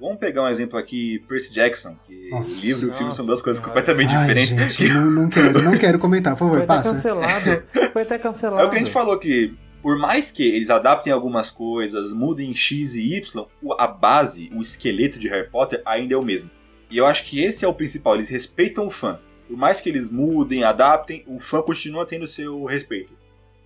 [0.00, 3.26] Vamos pegar um exemplo aqui, Percy Jackson, que Nossa, o livro e o filme são
[3.26, 3.80] duas coisas senhora.
[3.82, 4.74] completamente Ai, diferentes.
[4.76, 6.92] gente, não, não quero, não quero comentar, por favor, Foi até passa.
[6.94, 7.62] cancelado.
[7.92, 8.62] Foi até cancelado.
[8.62, 12.54] É o que a gente falou que, por mais que eles adaptem algumas coisas, mudem
[12.54, 13.46] X e Y,
[13.78, 16.50] a base, o esqueleto de Harry Potter ainda é o mesmo.
[16.90, 19.20] E eu acho que esse é o principal, eles respeitam o fã.
[19.46, 23.12] Por mais que eles mudem, adaptem, o fã continua tendo seu respeito.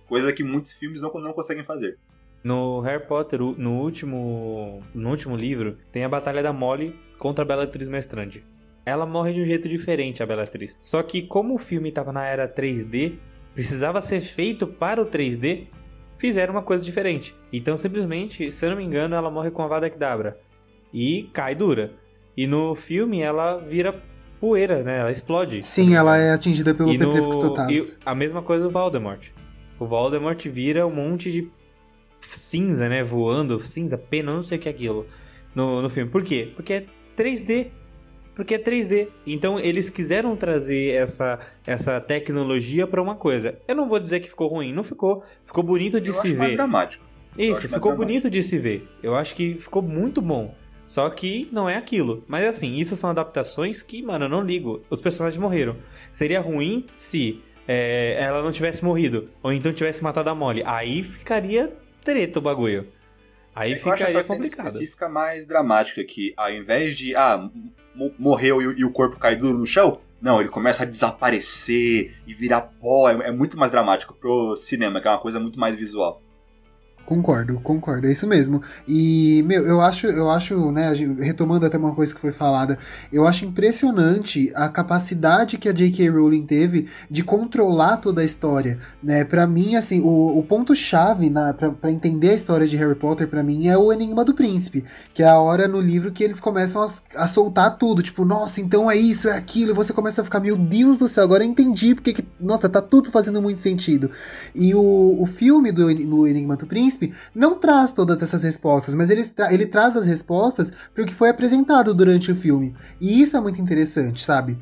[0.07, 1.97] Coisa que muitos filmes não, não conseguem fazer.
[2.45, 7.47] No Harry Potter, no último, no último livro, tem a Batalha da Molly contra a
[7.47, 8.43] Bellatrix Mestrande.
[8.85, 10.77] Ela morre de um jeito diferente, a Bellatrix.
[10.79, 13.13] Só que como o filme estava na era 3D,
[13.55, 15.69] precisava ser feito para o 3D,
[16.19, 17.35] fizeram uma coisa diferente.
[17.51, 20.37] Então, simplesmente, se eu não me engano, ela morre com a Vada Kedavra.
[20.93, 21.93] E cai dura.
[22.37, 24.03] E no filme, ela vira
[24.39, 24.99] poeira, né?
[24.99, 25.63] Ela explode.
[25.63, 27.91] Sim, ela é atingida pelo no- Petrificus Totalis.
[27.93, 29.29] e a mesma coisa o Voldemort.
[29.79, 31.49] O Voldemort vira um monte de
[32.31, 33.03] cinza, né?
[33.03, 35.05] Voando, cinza, pena, não sei o que é aquilo
[35.55, 36.11] no, no filme.
[36.11, 36.51] Por quê?
[36.55, 36.85] Porque é
[37.17, 37.67] 3D.
[38.35, 39.07] Porque é 3D.
[39.25, 43.57] Então eles quiseram trazer essa, essa tecnologia pra uma coisa.
[43.65, 45.23] Eu não vou dizer que ficou ruim, não ficou.
[45.45, 46.55] Ficou bonito de eu se ver.
[46.55, 47.03] dramático.
[47.37, 48.05] Isso, ficou dramático.
[48.05, 48.87] bonito de se ver.
[49.01, 50.53] Eu acho que ficou muito bom.
[50.85, 52.23] Só que não é aquilo.
[52.27, 54.83] Mas assim, isso são adaptações que, mano, eu não ligo.
[54.89, 55.77] Os personagens morreram.
[56.11, 59.29] Seria ruim se é, ela não tivesse morrido.
[59.41, 60.61] Ou então tivesse matado a Molly.
[60.65, 61.73] Aí ficaria
[62.05, 62.87] treta o bagulho.
[63.53, 64.67] Aí Eu acho ficaria essa cena complicado.
[64.67, 67.49] específica mais dramática, que ao invés de, ah,
[67.95, 70.85] mo- morreu e, o- e o corpo cai duro no chão, não, ele começa a
[70.85, 73.09] desaparecer e virar pó.
[73.09, 76.21] É, é muito mais dramático pro cinema, que é uma coisa muito mais visual.
[77.05, 78.63] Concordo, concordo, é isso mesmo.
[78.87, 82.79] E, meu, eu acho, eu acho, né, retomando até uma coisa que foi falada,
[83.13, 86.09] eu acho impressionante a capacidade que a J.K.
[86.09, 89.23] Rowling teve de controlar toda a história, né?
[89.23, 91.31] Para mim, assim, o, o ponto-chave
[91.79, 94.83] pra entender a história de Harry Potter, pra mim, é o Enigma do Príncipe,
[95.13, 98.59] que é a hora no livro que eles começam a, a soltar tudo, tipo, nossa,
[98.59, 101.43] então é isso, é aquilo, e você começa a ficar, meu Deus do céu, agora
[101.43, 104.09] eu entendi porque que, nossa, tá tudo fazendo muito sentido.
[104.55, 106.94] E o, o filme do, do Enigma do Príncipe
[107.33, 111.13] não traz todas essas respostas, mas ele, tra- ele traz as respostas para o que
[111.13, 112.75] foi apresentado durante o filme.
[112.99, 114.57] E isso é muito interessante, sabe?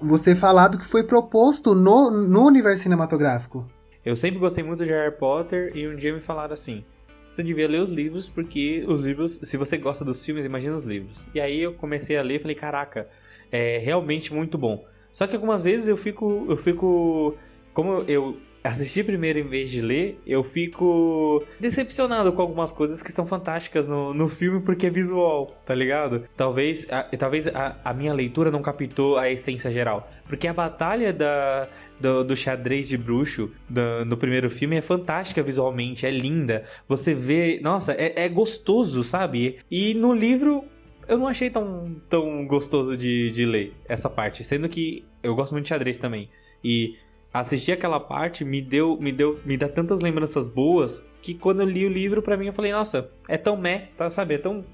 [0.00, 3.68] Você falar do que foi proposto no, no universo cinematográfico.
[4.04, 6.84] Eu sempre gostei muito de Harry Potter e um dia me falaram assim:
[7.30, 10.84] você devia ler os livros porque os livros, se você gosta dos filmes, imagina os
[10.84, 11.24] livros.
[11.32, 13.08] E aí eu comecei a ler e falei: caraca,
[13.50, 14.84] é realmente muito bom.
[15.12, 17.36] Só que algumas vezes eu fico, eu fico,
[17.72, 23.10] como eu assisti primeiro em vez de ler, eu fico decepcionado com algumas coisas que
[23.10, 26.24] são fantásticas no, no filme porque é visual, tá ligado?
[26.36, 31.12] Talvez, a, talvez a, a minha leitura não captou a essência geral, porque a batalha
[31.12, 31.68] da
[32.00, 36.64] do, do xadrez de bruxo do- no primeiro filme é fantástica visualmente, é linda.
[36.88, 39.58] Você vê, nossa, é, é gostoso, sabe?
[39.70, 40.64] E no livro
[41.08, 45.52] eu não achei tão, tão gostoso de, de ler essa parte, sendo que eu gosto
[45.52, 46.28] muito de xadrez também.
[46.64, 46.96] E
[47.32, 51.66] assistir aquela parte me deu, me deu, me dá tantas lembranças boas que quando eu
[51.66, 54.34] li o livro pra mim eu falei, nossa, é tão meh, tá, sabe?
[54.34, 54.64] É tão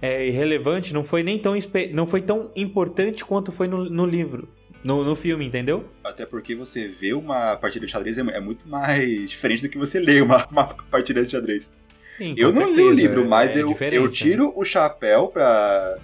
[0.00, 1.54] é, irrelevante, não foi nem tão
[1.92, 4.48] não foi tão importante quanto foi no, no livro,
[4.82, 5.84] no, no filme, entendeu?
[6.04, 9.78] Até porque você vê uma partida de xadrez é, é muito mais diferente do que
[9.78, 11.74] você lê uma, uma partida de xadrez.
[12.16, 14.10] Sim, Eu não li o certeza, livro, mas é eu, eu né?
[14.12, 15.98] tiro o chapéu pra,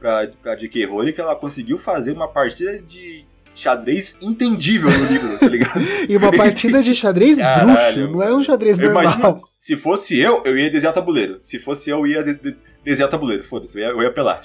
[0.00, 0.86] pra, pra J.K.
[0.86, 5.80] Rowling que ela conseguiu fazer uma partida de xadrez entendível no livro, tá ligado?
[6.08, 8.08] E uma partida de xadrez Caralho.
[8.08, 9.04] bruxo, não é um xadrez Eu normal.
[9.04, 11.38] imagino, se fosse eu, eu ia desenhar tabuleiro.
[11.42, 13.42] Se fosse eu, eu ia de, de, desenhar tabuleiro.
[13.42, 14.40] Foda-se, eu ia, eu ia apelar.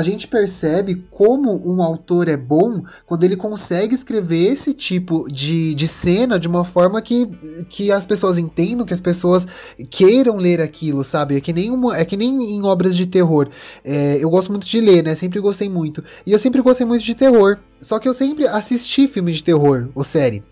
[0.00, 5.74] A gente percebe como um autor é bom quando ele consegue escrever esse tipo de,
[5.74, 7.26] de cena de uma forma que,
[7.68, 9.46] que as pessoas entendam, que as pessoas
[9.90, 11.36] queiram ler aquilo, sabe?
[11.36, 13.50] É que nem, uma, é que nem em obras de terror.
[13.84, 15.14] É, eu gosto muito de ler, né?
[15.14, 16.02] Sempre gostei muito.
[16.26, 17.58] E eu sempre gostei muito de terror.
[17.82, 20.42] Só que eu sempre assisti filmes de terror, ou série.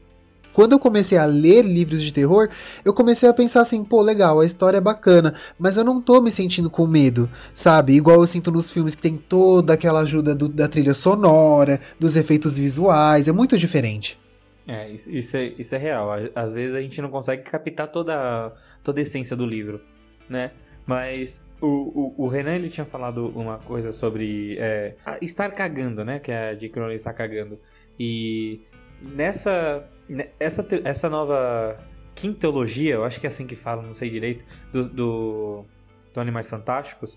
[0.58, 2.48] Quando eu comecei a ler livros de terror,
[2.84, 6.20] eu comecei a pensar assim, pô, legal, a história é bacana, mas eu não tô
[6.20, 7.92] me sentindo com medo, sabe?
[7.92, 12.16] Igual eu sinto nos filmes que tem toda aquela ajuda do- da trilha sonora, dos
[12.16, 14.18] efeitos visuais, é muito diferente.
[14.66, 16.10] É, isso, é, isso é real.
[16.34, 18.52] Às- vezes a gente não consegue captar toda,
[18.82, 19.80] toda a essência do livro,
[20.28, 20.50] né?
[20.84, 26.18] Mas o, o, o Renan ele tinha falado uma coisa sobre é, estar cagando, né?
[26.18, 26.80] Que a J.K.
[26.80, 27.60] Rowling está cagando.
[27.96, 28.62] E
[29.00, 29.97] nessa, ne-
[30.38, 31.78] essa, te- essa nova
[32.14, 35.64] quintologia, eu acho que é assim que fala, não sei direito, do, do,
[36.12, 37.16] do Animais Fantásticos,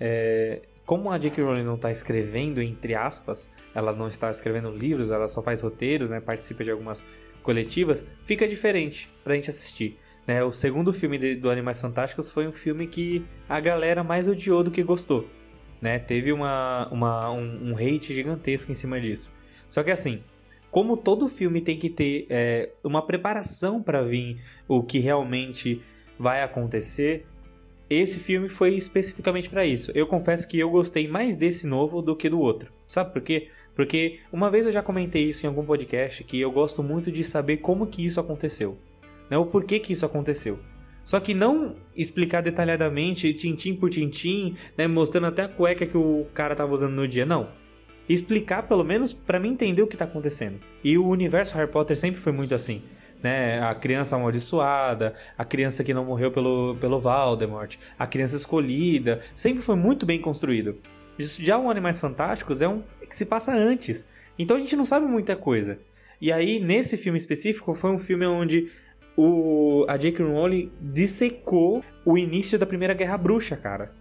[0.00, 1.42] é, como a J.K.
[1.44, 6.10] Rowling não está escrevendo, entre aspas, ela não está escrevendo livros, ela só faz roteiros,
[6.10, 7.02] né, participa de algumas
[7.42, 9.98] coletivas, fica diferente pra gente assistir.
[10.26, 10.42] né?
[10.44, 14.62] O segundo filme de, do Animais Fantásticos foi um filme que a galera mais odiou
[14.64, 15.28] do que gostou,
[15.80, 15.98] né?
[15.98, 19.30] Teve uma, uma, um, um hate gigantesco em cima disso.
[19.68, 20.22] Só que assim,
[20.72, 25.80] como todo filme tem que ter é, uma preparação para vir o que realmente
[26.18, 27.24] vai acontecer,
[27.88, 29.92] esse filme foi especificamente para isso.
[29.94, 32.72] Eu confesso que eu gostei mais desse novo do que do outro.
[32.88, 33.50] Sabe por quê?
[33.76, 37.22] Porque uma vez eu já comentei isso em algum podcast que eu gosto muito de
[37.22, 38.76] saber como que isso aconteceu
[39.32, 40.58] né, o porquê que isso aconteceu.
[41.02, 46.26] Só que não explicar detalhadamente, tintim por tintim, né, mostrando até a cueca que o
[46.34, 47.48] cara tava usando no dia, não.
[48.12, 50.60] Explicar pelo menos para mim entender o que tá acontecendo.
[50.84, 52.82] E o universo Harry Potter sempre foi muito assim.
[53.22, 59.20] Né, a criança amaldiçoada, a criança que não morreu pelo, pelo Voldemort, a criança escolhida,
[59.32, 60.78] sempre foi muito bem construído.
[61.16, 65.06] Já o Animais Fantásticos é um que se passa antes, então a gente não sabe
[65.06, 65.78] muita coisa.
[66.20, 68.72] E aí, nesse filme específico, foi um filme onde
[69.16, 70.24] o, a J.K.
[70.24, 73.92] Rowling dissecou o início da Primeira Guerra Bruxa, cara.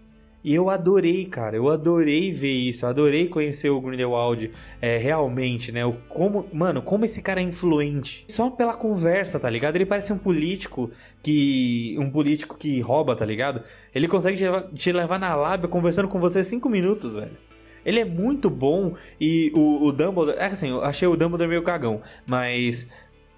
[0.43, 1.55] E eu adorei, cara.
[1.55, 2.85] Eu adorei ver isso.
[2.85, 5.85] Adorei conhecer o Grindelwald é, realmente, né?
[5.85, 8.25] O como, mano, como esse cara é influente.
[8.27, 9.75] Só pela conversa, tá ligado?
[9.75, 10.89] Ele parece um político
[11.21, 11.95] que.
[11.99, 13.63] Um político que rouba, tá ligado?
[13.93, 17.37] Ele consegue te levar, te levar na lábia conversando com você cinco minutos, velho.
[17.85, 20.37] Ele é muito bom e o, o Dumbledore.
[20.37, 22.01] É assim, eu achei o Dumbledore meio cagão.
[22.25, 22.87] Mas.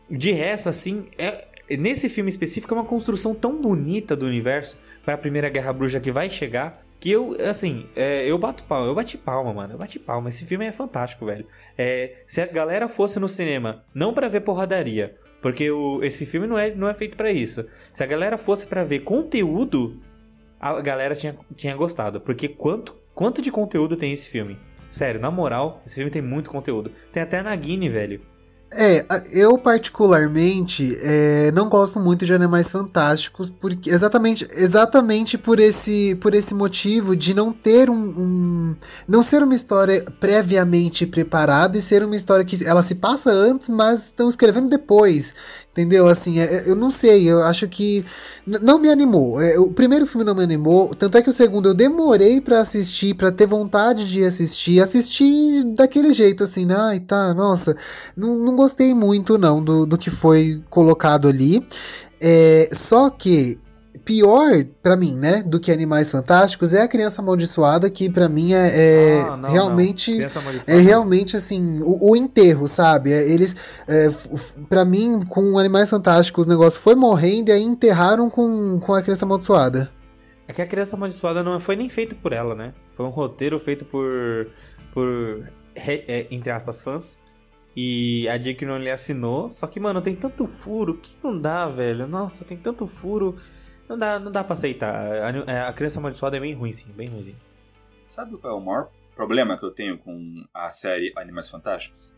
[0.10, 1.46] De resto, assim, é,
[1.78, 6.00] nesse filme específico é uma construção tão bonita do universo para a Primeira Guerra Bruxa
[6.00, 6.83] que vai chegar.
[7.04, 9.74] Que eu, assim, é, eu bato palma, eu bati palma, mano.
[9.74, 10.30] Eu bati palma.
[10.30, 11.46] Esse filme é fantástico, velho.
[11.78, 16.48] É, se a galera fosse no cinema, não para ver porradaria, porque o, esse filme
[16.48, 17.66] não é, não é feito para isso.
[17.94, 20.00] Se a galera fosse para ver conteúdo,
[20.58, 22.22] a galera tinha, tinha gostado.
[22.22, 24.58] Porque quanto, quanto de conteúdo tem esse filme?
[24.90, 26.90] Sério, na moral, esse filme tem muito conteúdo.
[27.12, 28.22] Tem até a Nagini, velho.
[28.76, 36.16] É, eu particularmente é, não gosto muito de Animais Fantásticos, porque exatamente, exatamente por esse,
[36.16, 38.76] por esse motivo de não ter um, um,
[39.08, 43.70] não ser uma história previamente preparada e ser uma história que ela se passa antes,
[43.70, 45.36] mas estão escrevendo depois.
[45.74, 46.08] Entendeu?
[46.08, 48.06] Assim, é, eu não sei, eu acho que
[48.46, 49.42] não me animou.
[49.42, 52.62] É, o primeiro filme não me animou, tanto é que o segundo eu demorei para
[52.62, 54.80] assistir, para ter vontade de assistir.
[54.80, 56.76] Assisti daquele jeito, assim, né?
[56.78, 57.76] Ai, tá, nossa.
[58.16, 61.68] Não, não gostei muito, não, do, do que foi colocado ali.
[62.22, 63.60] É, só que
[64.04, 68.54] pior para mim, né, do que Animais Fantásticos é a Criança Amaldiçoada, que para mim
[68.54, 70.28] é, é ah, não, realmente não.
[70.68, 73.12] é realmente assim o, o enterro, sabe?
[73.12, 73.56] É, eles,
[73.88, 74.10] é,
[74.68, 79.02] para mim, com Animais Fantásticos o negócio foi morrendo e aí enterraram com, com a
[79.02, 79.92] Criança Amaldiçoada.
[80.48, 82.74] É que a Criança Amaldiçoada não foi nem feito por ela, né?
[82.96, 84.48] Foi um roteiro feito por
[84.94, 87.20] por é, entre aspas fãs.
[87.76, 88.68] E a J.K.
[88.68, 92.08] Rowling assinou, só que, mano, tem tanto furo que não dá, velho.
[92.08, 93.36] Nossa, tem tanto furo
[93.94, 94.96] não dá, não dá pra aceitar.
[94.96, 97.38] A, é, a criança amaldiçoada é bem ruim, sim, bem ruimzinho.
[98.08, 102.14] Sabe qual é o maior problema que eu tenho com a série Animais Fantásticos?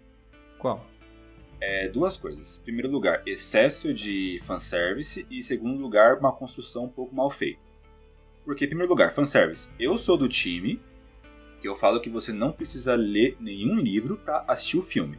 [0.57, 0.85] Qual?
[1.61, 2.57] É duas coisas.
[2.59, 5.25] Em primeiro lugar, excesso de fanservice.
[5.29, 7.59] E em segundo lugar, uma construção um pouco mal feita.
[8.43, 9.71] Porque, em primeiro lugar, fanservice.
[9.79, 10.81] Eu sou do time
[11.61, 15.17] que eu falo que você não precisa ler nenhum livro para assistir o filme.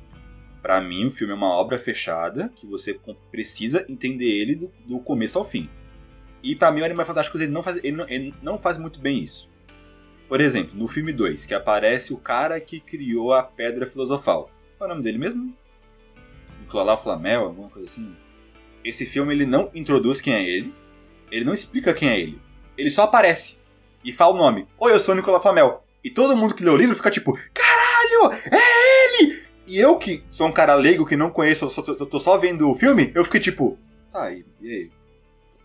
[0.63, 2.99] Para mim, o filme é uma obra fechada que você
[3.31, 5.69] precisa entender ele do, do começo ao fim.
[6.43, 9.01] E pra mim o Animais Fantásticos ele não, faz, ele, não, ele não faz muito
[9.01, 9.51] bem isso.
[10.29, 14.51] Por exemplo, no filme 2, que aparece o cara que criou a Pedra Filosofal.
[14.77, 15.55] Qual é o nome dele mesmo?
[16.61, 18.15] Nicolau Flamel, alguma coisa assim.
[18.85, 20.75] Esse filme ele não introduz quem é ele,
[21.31, 22.41] ele não explica quem é ele.
[22.77, 23.59] Ele só aparece
[24.05, 24.67] e fala o nome.
[24.79, 25.85] Oi, eu sou o Nicolau Flamel.
[26.03, 29.47] E todo mundo que lê o livro fica tipo, caralho, é ele!
[29.67, 32.71] E eu que sou um cara leigo que não conheço, eu, só, tô só vendo
[32.71, 33.77] o filme, eu fiquei tipo,
[34.13, 34.91] tá, e aí?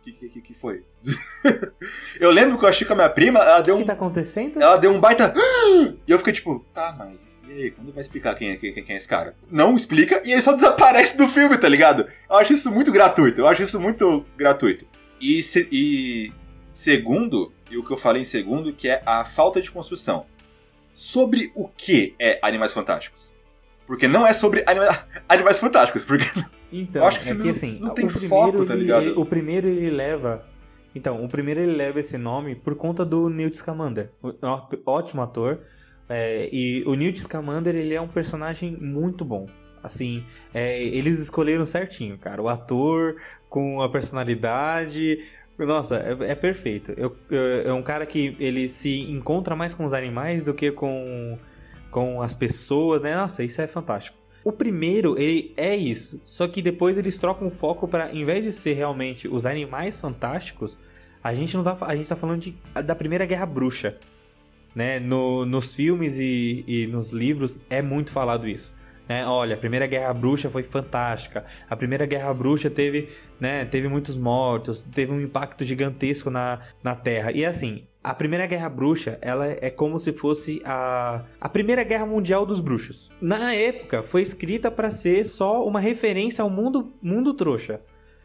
[0.04, 0.84] Que, que, que foi?
[2.20, 3.78] eu lembro que eu achei com a minha prima, ela deu um.
[3.78, 4.62] O que tá acontecendo?
[4.62, 5.34] Ela deu um baita.
[6.08, 7.26] E eu fiquei tipo, tá, mas.
[7.48, 9.36] E aí, quando vai explicar quem é, quem, quem é esse cara?
[9.50, 12.08] Não explica e ele só desaparece do filme, tá ligado?
[12.30, 13.42] Eu acho isso muito gratuito.
[13.42, 14.86] Eu acho isso muito gratuito.
[15.20, 16.32] E, se, e
[16.72, 20.26] segundo, e o que eu falei em segundo, que é a falta de construção.
[20.94, 23.31] Sobre o que é Animais Fantásticos?
[23.92, 24.88] Porque não é sobre anima
[25.28, 26.24] Animais Fantásticos, porque
[26.72, 29.02] então, acho que é que assim, não tem o primeiro, foco, tá ligado?
[29.02, 30.46] Ele, o primeiro ele leva.
[30.96, 34.10] Então, o primeiro ele leva esse nome por conta do Newt Scamander.
[34.86, 35.60] Ótimo ator.
[36.08, 39.50] É, e o Newt Scamander, ele é um personagem muito bom.
[39.84, 40.24] Assim,
[40.54, 42.42] é, eles escolheram certinho, cara.
[42.42, 43.18] O ator
[43.50, 45.22] com a personalidade.
[45.60, 46.94] Nossa, é, é perfeito.
[46.96, 50.72] Eu, eu, é um cara que ele se encontra mais com os animais do que
[50.72, 51.38] com,
[51.92, 53.16] com as pessoas, né?
[53.16, 54.18] Nossa, isso é fantástico.
[54.44, 56.20] O primeiro, ele é isso.
[56.26, 60.00] Só que depois eles trocam o foco para, em vez de ser realmente os animais
[60.00, 60.76] fantásticos,
[61.24, 63.98] a gente não tá, a gente tá falando de, da primeira guerra bruxa.
[64.74, 65.00] Né?
[65.00, 68.74] No, nos filmes e, e nos livros é muito falado isso.
[69.08, 69.26] Né?
[69.26, 71.46] Olha, a primeira guerra bruxa foi fantástica.
[71.70, 73.10] A primeira guerra bruxa teve,
[73.40, 77.32] né, teve muitos mortos, teve um impacto gigantesco na, na Terra.
[77.32, 82.06] E assim, a primeira guerra bruxa, ela é como se fosse a, a primeira guerra
[82.06, 83.12] mundial dos bruxos.
[83.22, 87.82] Na época, foi escrita para ser só uma referência ao mundo, mundo trouxa.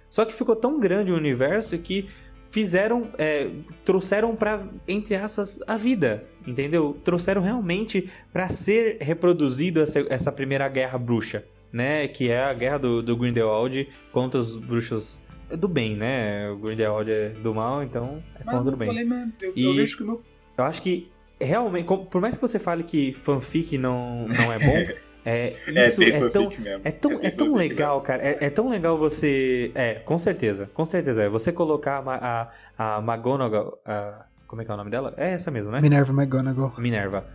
[0.08, 2.08] Só que ficou tão grande o universo que
[2.50, 3.50] fizeram, é,
[3.84, 6.96] trouxeram para entre aspas a vida, entendeu?
[7.04, 12.08] Trouxeram realmente para ser reproduzido essa, essa, primeira guerra bruxa, né?
[12.08, 15.18] Que é a guerra do, do Grindelwald contra os bruxos
[15.50, 16.50] do bem, né?
[16.50, 18.88] O Grindelwald é do mal, então é Mas contra o bem.
[18.88, 20.22] problema, eu, E- eu vejo que meu
[20.58, 21.10] Eu acho que
[21.40, 24.92] realmente, por mais que você fale que fanfic não, não é bom,
[25.26, 25.54] é,
[25.88, 26.80] isso bem é, fanfic tão, mesmo.
[26.84, 28.22] é tão, é tão legal, cara.
[28.22, 29.70] É, é tão legal você.
[29.74, 30.70] É, com certeza.
[30.72, 31.22] Com certeza.
[31.24, 32.48] É você colocar a,
[32.78, 33.78] a, a McGonagall.
[33.84, 35.12] a- como é que é o nome dela?
[35.16, 35.80] É essa mesmo, né?
[35.80, 36.72] Minerva McGonagall.
[36.78, 37.26] Minerva.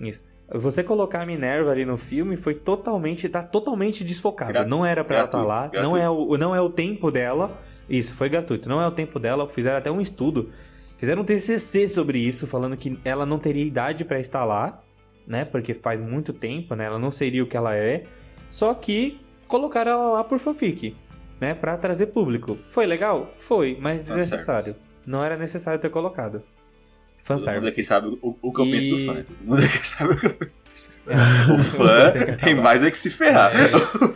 [0.00, 0.24] Isso.
[0.52, 3.28] Você colocar a Minerva ali no filme foi totalmente.
[3.28, 4.52] tá totalmente desfocado.
[4.52, 5.68] Gra- não era pra ela estar lá.
[5.68, 7.60] gratuito, Não é, o, não é o tempo dela.
[7.88, 8.68] Isso, foi gratuito.
[8.68, 9.46] Não é o tempo dela.
[9.48, 10.50] Fizeram até um estudo.
[10.96, 14.80] Fizeram um TCC sobre isso, falando que ela não teria idade pra estar lá,
[15.26, 15.44] né?
[15.44, 16.84] Porque faz muito tempo, né?
[16.84, 18.04] Ela não seria o que ela é.
[18.50, 20.96] Só que colocaram ela lá por fanfic,
[21.40, 21.54] né?
[21.54, 22.58] Pra trazer público.
[22.70, 23.32] Foi legal?
[23.36, 24.30] Foi, mas Fanservice.
[24.30, 24.76] desnecessário.
[25.06, 26.32] Não era necessário ter colocado.
[26.40, 27.72] Todo mundo Fanservice.
[27.72, 29.14] aqui sabe o, o que eu E- penso do fã.
[29.14, 29.24] né?
[29.28, 30.52] Todo mundo aqui sabe o que eu penso.
[31.06, 33.52] É, O fã tem mais é que se ferrar.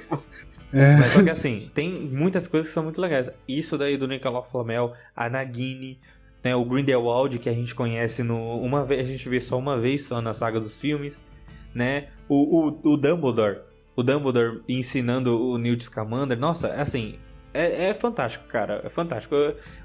[0.70, 0.96] É.
[0.96, 3.30] Mas só que assim, tem muitas coisas que são muito legais.
[3.48, 5.98] Isso daí do Nicolau Flamel, a Nagini,
[6.42, 8.60] né, o Grindelwald, que a gente conhece no.
[8.60, 11.20] Uma vez, a gente vê só uma vez só na saga dos filmes,
[11.74, 12.08] né?
[12.28, 13.60] O, o, o Dumbledore.
[13.96, 16.38] O Dumbledore ensinando o Newt Scamander.
[16.38, 17.18] Nossa, assim.
[17.52, 18.82] É, é fantástico, cara.
[18.84, 19.34] É fantástico.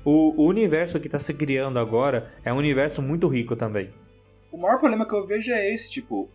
[0.03, 3.91] O, o universo que tá se criando agora é um universo muito rico também.
[4.51, 6.29] O maior problema que eu vejo é esse, tipo.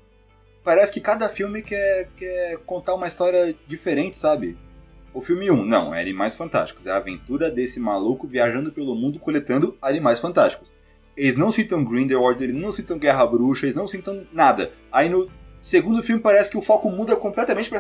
[0.65, 4.59] Parece que cada filme quer, quer contar uma história diferente, sabe?
[5.13, 6.87] O filme 1, não, é Animais Fantásticos.
[6.87, 10.71] É a aventura desse maluco viajando pelo mundo coletando animais fantásticos.
[11.17, 14.71] Eles não citam Grindelwald, eles não citam Guerra Bruxa, eles não citam nada.
[14.93, 15.29] Aí no
[15.61, 17.71] segundo filme parece que o foco muda completamente,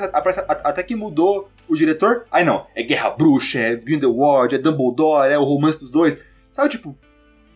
[0.65, 2.27] até que mudou o diretor.
[2.33, 6.19] Aí não, é Guerra Bruxa, é Grindelwald, é Dumbledore, é o romance dos dois.
[6.51, 6.97] Sabe, tipo,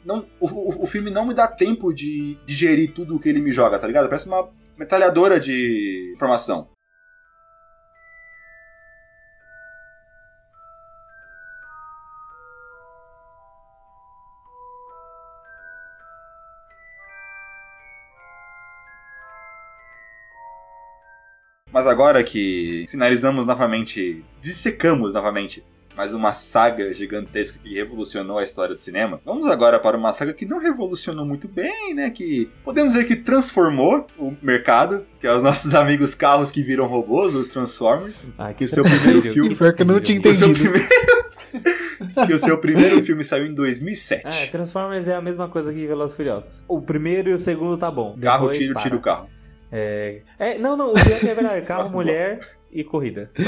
[0.05, 3.41] não, o, o, o filme não me dá tempo de digerir tudo o que ele
[3.41, 4.09] me joga, tá ligado?
[4.09, 6.69] Parece uma metralhadora de informação.
[21.83, 25.65] Mas agora que finalizamos novamente, dissecamos novamente
[25.97, 29.21] mais uma saga gigantesca que revolucionou a história do cinema.
[29.25, 32.09] Vamos agora para uma saga que não revolucionou muito bem, né?
[32.11, 36.87] Que podemos dizer que transformou o mercado, que é os nossos amigos carros que viram
[36.87, 38.27] robôs, os Transformers.
[38.39, 40.55] Ah, que O seu primeiro filme- que Pior que eu não tinha Entendido.
[40.55, 40.89] primeiro...
[42.29, 44.23] que o seu primeiro filme saiu em 2007.
[44.25, 46.65] É, Transformers é a mesma coisa que Velozes Furiosos.
[46.69, 48.15] O primeiro e o segundo tá bom.
[48.23, 48.83] Carro, Depois tiro, para.
[48.85, 49.29] tira o carro.
[49.73, 51.65] É, é, não, não, o que é verdade.
[51.67, 52.41] Carro, Nossa, mulher
[52.73, 53.31] e corrida.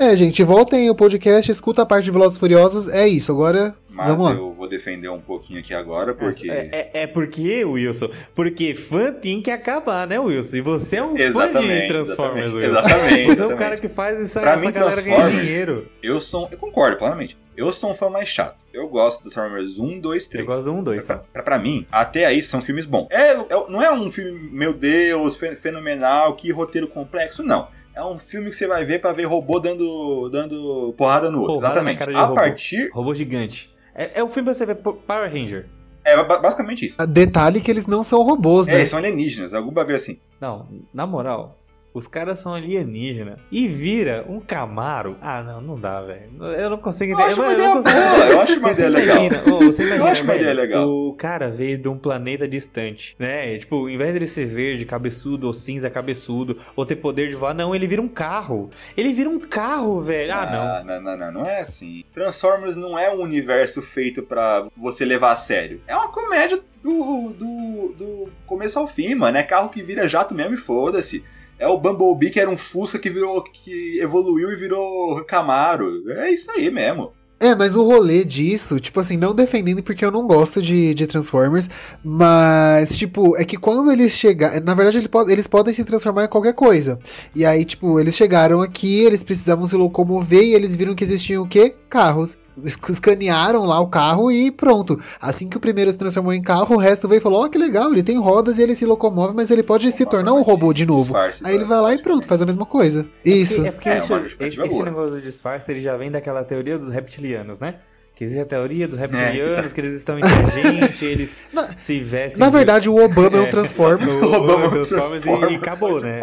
[0.00, 2.88] É, gente, voltem aí o podcast, escuta a parte de Velozes Furiosos.
[2.88, 4.32] É isso, agora Mas vamos lá.
[4.32, 6.48] eu vou defender um pouquinho aqui agora, porque...
[6.48, 10.56] É, é, é porque, Wilson, porque fã tem que acabar, né, Wilson?
[10.56, 12.78] E você é um fã de Exatamente, Transformers, exatamente, Wilson.
[12.78, 13.58] exatamente, Você é o exatamente.
[13.58, 15.88] cara que faz essa, Pra essa mim, galera ganhar Transformers- dinheiro.
[16.00, 16.48] Eu sou...
[16.52, 17.36] Eu concordo, plenamente.
[17.56, 18.64] Eu sou um fã mais chato.
[18.72, 20.46] Eu gosto dos Transformers 1, 2, Eu 3.
[20.46, 21.24] gosto do um, dois, Pra, só.
[21.32, 23.08] pra, pra mim, até aí são filmes bons.
[23.10, 23.36] É, é-
[23.68, 27.66] não é um filme, meu Deus, fe- fenomenal, que roteiro complexo, não.
[27.98, 31.54] É um filme que você vai ver pra ver robô dando, dando porrada no outro.
[31.54, 31.98] Porrada Exatamente.
[31.98, 32.34] cara de A robô.
[32.36, 32.90] partir.
[32.92, 33.74] Robô gigante.
[33.92, 35.66] É, é o filme pra você ver Power Ranger.
[36.04, 37.04] É ba- basicamente isso.
[37.08, 38.78] Detalhe que eles não são robôs, É, né?
[38.78, 40.20] eles são alienígenas, algum bagulho assim.
[40.40, 41.58] Não, na moral,
[41.92, 43.38] os caras são alienígenas.
[43.50, 45.16] E vira um Camaro.
[45.20, 46.30] Ah, não, não dá, velho.
[46.56, 47.52] Eu não consigo Eu entender.
[47.52, 47.98] ideia eu não consigo
[48.28, 49.16] eu acho uma ideia legal.
[49.18, 50.88] imagina, ô, você imagina, acho uma ideia legal.
[50.88, 53.58] O cara veio de um planeta distante, né?
[53.58, 57.54] Tipo, em vez de ser verde, cabeçudo, ou cinza, cabeçudo, ou ter poder de voar,
[57.54, 58.70] não, ele vira um carro.
[58.96, 60.32] Ele vira um carro, velho.
[60.32, 60.84] Ah, não.
[60.84, 62.04] Não, não, não, não é assim.
[62.12, 65.80] Transformers não é um universo feito pra você levar a sério.
[65.86, 69.36] É uma comédia do, do, do começo ao fim, mano.
[69.36, 71.24] É carro que vira jato mesmo e foda-se.
[71.58, 73.42] É o Bumblebee que era um Fusca que virou.
[73.42, 76.10] que evoluiu e virou Camaro.
[76.10, 77.12] É isso aí mesmo.
[77.40, 81.06] É, mas o rolê disso, tipo assim, não defendendo porque eu não gosto de, de
[81.06, 81.70] Transformers,
[82.02, 84.60] mas, tipo, é que quando eles chegaram.
[84.60, 86.98] Na verdade, eles, podem, eles podem se transformar em qualquer coisa.
[87.36, 91.44] E aí, tipo, eles chegaram aqui, eles precisavam se locomover e eles viram que existiam
[91.44, 91.76] o quê?
[91.88, 92.36] Carros.
[92.88, 94.98] Escanearam lá o carro e pronto.
[95.20, 97.48] Assim que o primeiro se transformou em carro, o resto veio e falou: Ó, oh,
[97.50, 100.42] que legal, ele tem rodas e ele se locomove, mas ele pode se tornar um
[100.42, 101.14] robô de novo.
[101.44, 103.06] Aí ele vai lá e pronto, faz a mesma coisa.
[103.24, 103.64] Isso.
[103.64, 106.44] É porque, É, isso- uma justificativa esse, esse negócio do disfarce ele já vem daquela
[106.44, 107.76] teoria dos reptilianos, né?
[108.14, 112.00] Que existe a teoria dos reptilianos, que eles estão entre a gente, eles Na- se
[112.00, 112.38] vestem.
[112.40, 114.08] Na de- verdade, o Obama é um Transformer.
[114.08, 116.20] O Obama Obama Transformers e- Transformers, e acabou, né?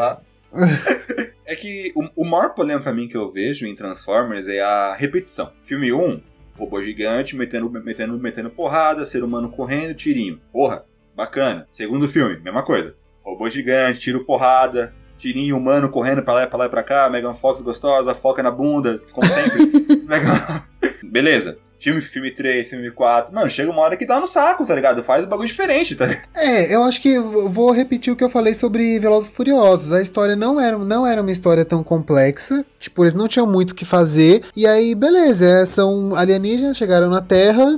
[1.45, 4.95] É que o, o maior problema pra mim que eu vejo em Transformers é a
[4.95, 5.51] repetição.
[5.63, 6.21] Filme 1,
[6.57, 10.41] robô gigante metendo, metendo, metendo porrada, ser humano correndo, tirinho.
[10.51, 11.67] Porra, bacana.
[11.71, 12.95] Segundo filme, mesma coisa.
[13.23, 17.09] Robô gigante, tiro porrada, tirinho humano correndo pra lá e pra lá e pra cá,
[17.09, 19.65] Megan Fox gostosa, foca na bunda, como sempre.
[20.05, 20.63] Megan...
[21.03, 21.57] Beleza.
[21.77, 23.33] Filme, filme 3, filme 4.
[23.33, 25.03] Mano, chega uma hora que dá no saco, tá ligado?
[25.03, 26.27] Faz um bagulho diferente, tá ligado?
[26.35, 29.91] É, eu acho que vou repetir o que eu falei sobre Velozes e Furiosos.
[29.93, 32.65] A história não era, não era uma história tão complexa.
[32.79, 34.43] Tipo, eles não tinham muito o que fazer.
[34.55, 37.77] E aí, beleza, é, são alienígenas, chegaram na Terra,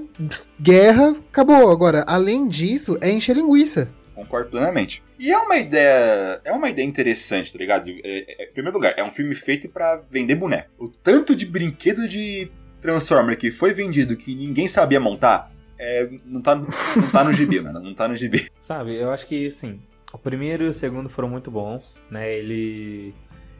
[0.59, 1.69] guerra, acabou.
[1.71, 3.89] Agora, além disso, é encher linguiça.
[4.15, 5.03] Concordo plenamente.
[5.19, 6.41] E é uma ideia.
[6.43, 7.89] É uma ideia interessante, tá ligado?
[8.03, 10.69] É, é- em primeiro lugar, é um filme feito pra vender boneco.
[10.79, 12.51] O tanto de brinquedo de
[12.81, 15.51] Transformer que foi vendido que ninguém sabia montar.
[15.79, 16.65] É, não, tá, não
[17.11, 17.79] tá no gibi, mano.
[17.79, 18.49] Não tá no gibi.
[18.57, 19.79] Sabe, eu acho que, assim,
[20.11, 22.33] o primeiro e o segundo foram muito bons, né?
[22.33, 23.13] Ele.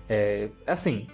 [0.10, 0.49] É.
[0.65, 1.07] Assim.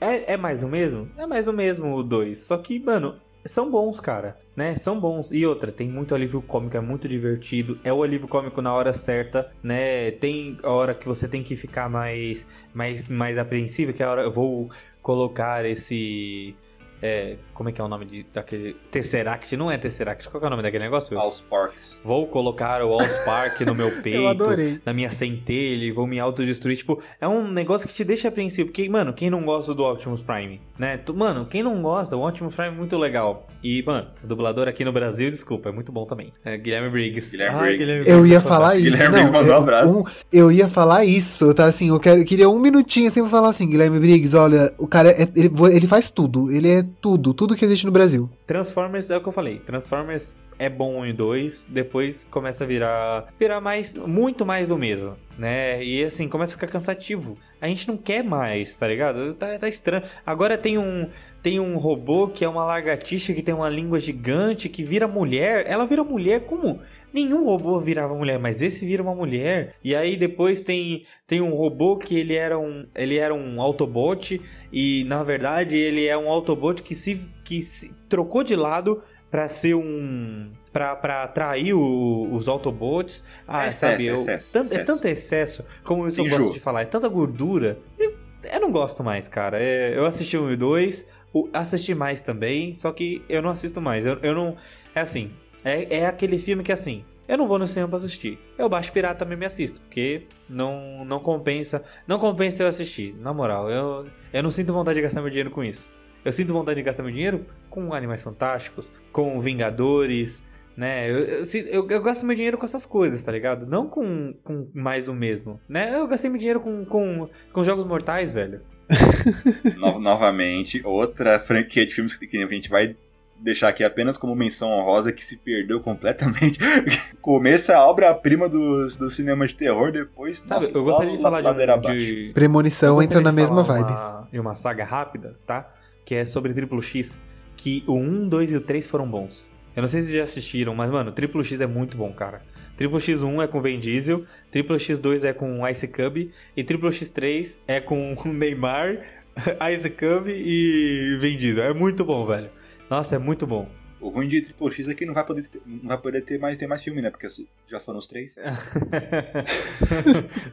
[0.00, 1.10] É, é mais o mesmo?
[1.16, 2.38] É mais o mesmo o dois.
[2.38, 4.38] Só que, mano, são bons, cara.
[4.56, 4.76] Né?
[4.76, 5.30] São bons.
[5.30, 7.78] E outra, tem muito alívio cômico, é muito divertido.
[7.84, 10.10] É o alívio cômico na hora certa, né?
[10.12, 12.46] Tem a hora que você tem que ficar mais.
[12.72, 14.22] mais, mais apreensivo, que é a hora.
[14.22, 14.70] Eu vou
[15.02, 16.54] colocar esse.
[17.02, 18.74] É, como é que é o nome de, daquele.
[18.90, 19.56] Tesseract?
[19.56, 20.28] Não é Tesseract.
[20.28, 21.14] Qual que é o nome daquele negócio?
[21.16, 21.24] Wilson?
[21.26, 22.00] Aos Parks.
[22.04, 24.80] Vou colocar o Allspark no meu peito, Eu adorei.
[24.84, 26.76] na minha centelha, vou me autodestruir.
[26.76, 28.68] Tipo, é um negócio que te deixa apreensivo.
[28.68, 31.00] Porque, mano, quem não gosta do Optimus Prime, né?
[31.14, 33.46] Mano, quem não gosta, o Optimus Prime é muito legal.
[33.62, 36.32] E, mano, dublador aqui no Brasil, desculpa, é muito bom também.
[36.44, 37.30] É Guilherme Briggs.
[37.30, 37.84] Guilherme Ai, Briggs.
[37.84, 38.90] Guilherme Eu Briggs ia é falar isso.
[38.96, 39.98] Guilherme não, mandou um eu, abraço.
[39.98, 41.66] um- eu ia falar isso, tá?
[41.66, 45.10] Assim, eu quero, queria um minutinho assim pra falar assim, Guilherme Briggs, olha, o cara,
[45.10, 46.50] é- ele, ele faz tudo.
[46.50, 48.30] Ele é tudo, tudo que existe no Brasil.
[48.46, 49.58] Transformers é o que eu falei.
[49.58, 54.76] Transformers é bom um e dois, depois começa a virar virar mais muito mais do
[54.76, 55.82] mesmo, né?
[55.82, 57.38] E assim começa a ficar cansativo.
[57.58, 59.32] A gente não quer mais, tá ligado?
[59.32, 60.04] Tá, tá estranho.
[60.24, 61.08] Agora tem um
[61.42, 65.64] tem um robô que é uma lagartixa que tem uma língua gigante que vira mulher.
[65.66, 66.78] Ela vira mulher como
[67.10, 69.76] nenhum robô virava mulher, mas esse vira uma mulher.
[69.82, 74.38] E aí depois tem tem um robô que ele era um ele era um Autobot
[74.70, 79.48] e na verdade ele é um Autobot que se que se trocou de lado pra
[79.48, 83.24] ser um pra pra atrair o- os Autobots.
[83.46, 84.84] Ah, É excesso, sabe, eu, excesso, tan- é excesso.
[84.86, 87.78] tanto excesso, como isso eu gosto de falar, é tanta gordura.
[87.98, 89.58] Eu, eu não gosto mais, cara.
[89.60, 91.06] É, eu assisti um e dois,
[91.52, 94.04] assisti mais também, só que eu não assisto mais.
[94.06, 94.56] Eu, eu não.
[94.94, 95.30] É assim,
[95.64, 97.04] é, é aquele filme que assim.
[97.28, 98.40] Eu não vou no cinema pra assistir.
[98.58, 101.84] Eu baixo pirata também me assisto, porque não, não compensa.
[102.04, 103.14] Não compensa eu assistir.
[103.20, 105.88] Na moral, eu, eu não sinto vontade de gastar meu dinheiro com isso.
[106.24, 110.42] Eu sinto vontade de gastar meu dinheiro com Animais Fantásticos, com Vingadores,
[110.76, 111.10] né?
[111.10, 113.66] Eu, eu, eu- eu gasto meu dinheiro com essas coisas, tá ligado?
[113.66, 115.94] Não com, com mais do mesmo, né?
[115.98, 118.60] Eu gastei meu dinheiro com, com, com Jogos Mortais, velho.
[119.76, 122.96] No- novamente, outra franquia de filmes que a gente vai
[123.38, 126.58] deixar aqui apenas como menção honrosa que se perdeu completamente.
[127.22, 130.38] Começa a obra-prima do, do cinema de terror, depois.
[130.38, 133.90] Sabe, nossa, eu gostaria de falar de, um- de, Premonição entra na mesma vibe.
[133.90, 135.72] Uma, de uma saga rápida, tá?
[136.10, 137.20] Que é sobre Triplo X.
[137.56, 139.48] Que o 1, 2 e o 3 foram bons.
[139.76, 142.42] Eu não sei se vocês já assistiram, mas, mano, Triplo X é muito bom, cara.
[142.76, 146.16] Triplo X1 é com Vin Diesel, Triplo X2 é com Ice Cub
[146.56, 148.98] e Triplo X3 é com Neymar,
[149.72, 151.62] Ice Cub e Vin Diesel.
[151.62, 152.50] É muito bom, velho.
[152.90, 153.68] Nossa, é muito bom.
[154.00, 156.38] O ruim de Triple X é que não vai poder ter, não vai poder ter
[156.38, 157.10] mais, ter mais filme, né?
[157.10, 157.26] Porque
[157.68, 158.36] já foram os três.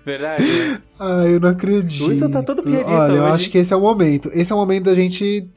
[0.05, 0.43] Verdade.
[0.43, 0.81] né?
[0.99, 2.05] Ah, eu não acredito.
[2.05, 3.51] O Wilson tá todo piadista Olha, eu hoje, acho hein?
[3.51, 4.29] que esse é o momento.
[4.33, 5.47] Esse é o momento da gente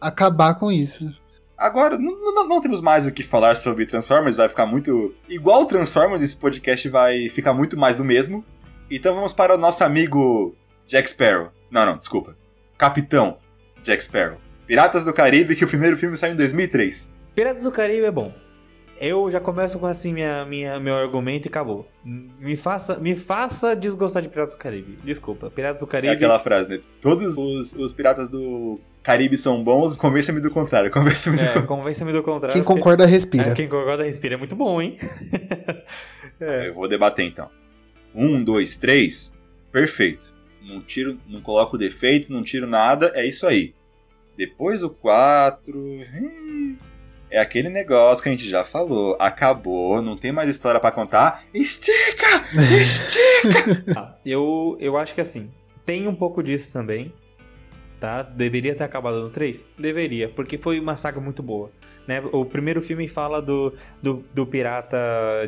[0.00, 1.10] acabar com isso.
[1.56, 5.14] Agora, não, não- não temos mais o que falar sobre Transformers, vai ficar muito.
[5.28, 8.44] Igual Transformers, esse podcast vai ficar muito mais do mesmo.
[8.90, 10.54] Então vamos para o nosso amigo
[10.86, 11.50] Jack Sparrow.
[11.70, 12.36] Não, não, desculpa.
[12.78, 13.38] Capitão
[13.82, 14.38] Jack Sparrow.
[14.66, 17.10] Piratas do Caribe, que o primeiro filme saiu em 2003.
[17.36, 18.32] Piratas do Caribe é bom.
[18.98, 21.86] eu já começo com assim minha, minha, meu argumento e acabou.
[22.04, 24.98] Me faça, me faça desgostar de Piratas do Caribe.
[25.04, 26.14] Desculpa, Piratas do É Caribe.
[26.14, 26.80] aquela frase, né?
[27.00, 30.90] Todos os, os piratas do Caribe são bons, convença-me do contrário.
[30.90, 32.54] Convença-me do É, convença-me do contrário.
[32.54, 33.50] Quem porque- concorda, respira.
[33.50, 34.34] É, quem concorda respira.
[34.34, 34.96] É muito bom, hein?
[36.38, 36.68] É.
[36.68, 37.48] Eu vou debater então.
[38.14, 39.32] Um, dois, três.
[39.72, 40.34] Perfeito.
[40.62, 43.74] Não tiro, não coloco defeito, não tiro nada, é isso aí.
[44.36, 45.78] Depois o quatro.
[45.78, 46.76] hum,
[47.30, 49.16] É aquele negócio que a gente já falou.
[49.18, 51.44] Acabou, não tem mais história pra contar.
[51.52, 52.44] Estica!
[52.80, 53.84] Estica!
[53.96, 55.50] Ah, eu, eu acho que assim,
[55.84, 57.12] tem um pouco disso também.
[57.98, 58.22] Tá?
[58.22, 59.64] Deveria ter acabado no 3?
[59.78, 61.70] Deveria, porque foi uma saga muito boa.
[62.06, 62.22] Né?
[62.32, 64.96] O primeiro filme fala do, do, do pirata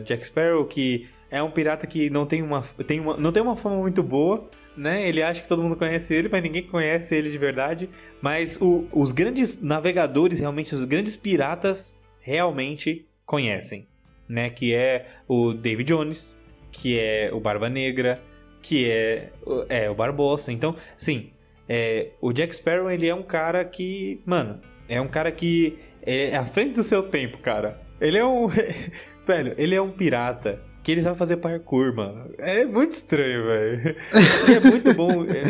[0.04, 3.56] Jack Sparrow, que é um pirata que não tem uma, tem uma, não tem uma
[3.56, 4.48] fama muito boa.
[4.78, 5.08] Né?
[5.08, 7.90] Ele acha que todo mundo conhece ele, mas ninguém conhece ele de verdade.
[8.22, 13.88] Mas o- os grandes navegadores, realmente, os grandes piratas, realmente conhecem.
[14.28, 14.50] Né?
[14.50, 16.38] Que é o David Jones,
[16.70, 18.22] que é o Barba Negra,
[18.62, 20.52] que é, o- é o Barbossa.
[20.52, 21.30] Então, sim,
[21.68, 26.36] é, o Jack Sparrow, ele é um cara que, mano, é um cara que é
[26.36, 27.80] à frente do seu tempo, cara.
[28.00, 28.46] Ele é um.
[29.26, 32.30] velho, ele é um pirata que ele sabe fazer parkour, mano.
[32.38, 33.94] É muito estranho, velho.
[34.56, 35.22] É muito bom.
[35.24, 35.42] É,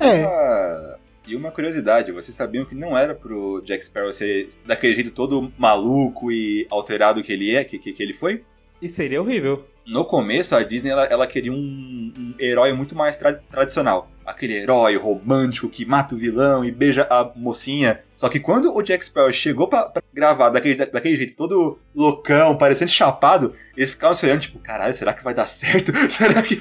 [0.00, 0.96] É, Ah,
[1.26, 5.52] e uma curiosidade, vocês sabiam que não era pro Jack Sparrow ser daquele jeito todo
[5.58, 8.42] maluco e alterado que ele é, que, que, que ele foi?
[8.80, 9.66] e seria horrível.
[9.90, 14.10] No começo, a Disney ela, ela queria um, um herói muito mais tra- tradicional.
[14.26, 18.00] Aquele herói romântico que mata o vilão e beija a mocinha.
[18.14, 22.54] Só que quando o Jack Sparrow chegou pra, pra gravar daquele, daquele jeito, todo loucão,
[22.58, 25.90] parecendo chapado, eles ficavam se olhando, tipo, caralho, será que vai dar certo?
[26.10, 26.58] será que.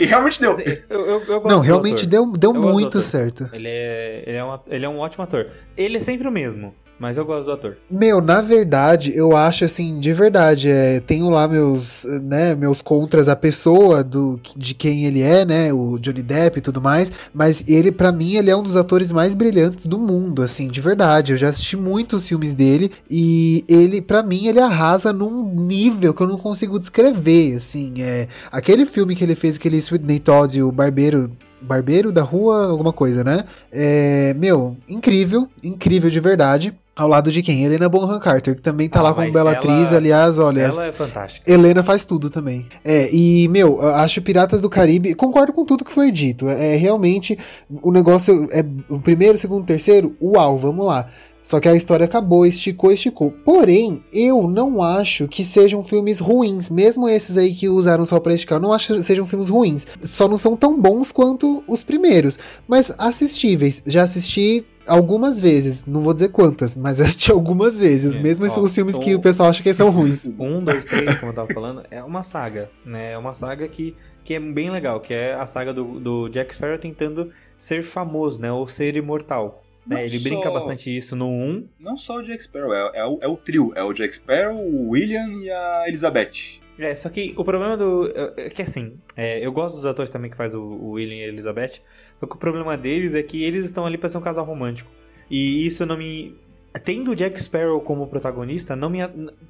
[0.00, 0.54] E realmente deu.
[0.56, 3.50] Mas, eu, eu, eu gosto não, realmente deu, deu muito certo.
[3.52, 5.50] Ele é, ele, é um, ele é um ótimo ator.
[5.76, 7.76] Ele é sempre o mesmo, mas eu gosto do ator.
[7.90, 13.28] Meu, na verdade, eu acho assim, de verdade, é, tenho lá meus, né, meus contras
[13.28, 17.68] a pessoa do de quem ele é, né, o Johnny Depp e tudo mais, mas
[17.68, 21.32] ele pra mim ele é um dos atores mais brilhantes do mundo, assim, de verdade.
[21.32, 26.22] Eu já assisti muitos filmes dele e ele pra mim ele arrasa num nível que
[26.22, 30.62] eu não consigo descrever, assim, é aquele filme que ele fez aquele Sweetney Todd e
[30.62, 31.30] o barbeiro
[31.60, 33.44] Barbeiro da rua, alguma coisa, né?
[33.72, 36.72] É, meu, incrível, incrível de verdade.
[36.98, 37.62] Ao lado de quem?
[37.64, 39.92] Helena Bonham Carter, que também tá Ah, lá como bela ela- atriz.
[39.92, 41.48] Aliás, olha, Ela é fantástica.
[41.50, 42.66] Helena faz tudo também.
[42.84, 45.14] É, e, meu, eu acho Piratas do Caribe.
[45.14, 46.48] Concordo com tudo que foi dito.
[46.48, 47.38] É, é realmente.
[47.82, 48.64] O negócio é.
[48.88, 51.06] O primeiro, o segundo, terceiro, uau, vamos lá.
[51.42, 53.30] Só que a história acabou, esticou, esticou.
[53.30, 56.68] Porém, eu não acho que sejam filmes ruins.
[56.68, 59.86] Mesmo esses aí que usaram só pra esticar, eu não acho que sejam filmes ruins.
[60.00, 62.38] Só não são tão bons quanto os primeiros.
[62.66, 63.82] Mas assistíveis.
[63.86, 65.84] Já assisti algumas vezes.
[65.86, 68.18] Não vou dizer quantas, mas assisti algumas vezes.
[68.18, 70.28] É, mesmo esses ó, os filmes que então- o pessoal acha que são ruins.
[70.38, 73.12] Um, dois, três, como eu tava falando, é uma saga, né?
[73.12, 76.54] É uma saga que, que é bem legal, que é a saga do, do Jack
[76.54, 78.52] Sparrow tentando ser famoso, né?
[78.52, 79.62] Ou ser imortal.
[79.88, 80.04] Né?
[80.04, 81.66] Ele só- brinca bastante isso no 1.
[81.80, 83.72] Não só o Jack Sparrow, é, é o, é o trio.
[83.74, 86.60] É o Jack Sparrow, o William e a Elizabeth.
[86.78, 88.06] É, só que o problema do.
[88.36, 91.16] É é que assim, é, eu gosto dos atores também que faz o, o William
[91.16, 91.80] e a Elizabeth.
[92.20, 94.88] Só que o problema deles é que eles estão ali pra ser um casal romântico.
[95.30, 96.36] E isso não me.
[96.84, 98.98] Tendo o Jack Sparrow como protagonista, não me,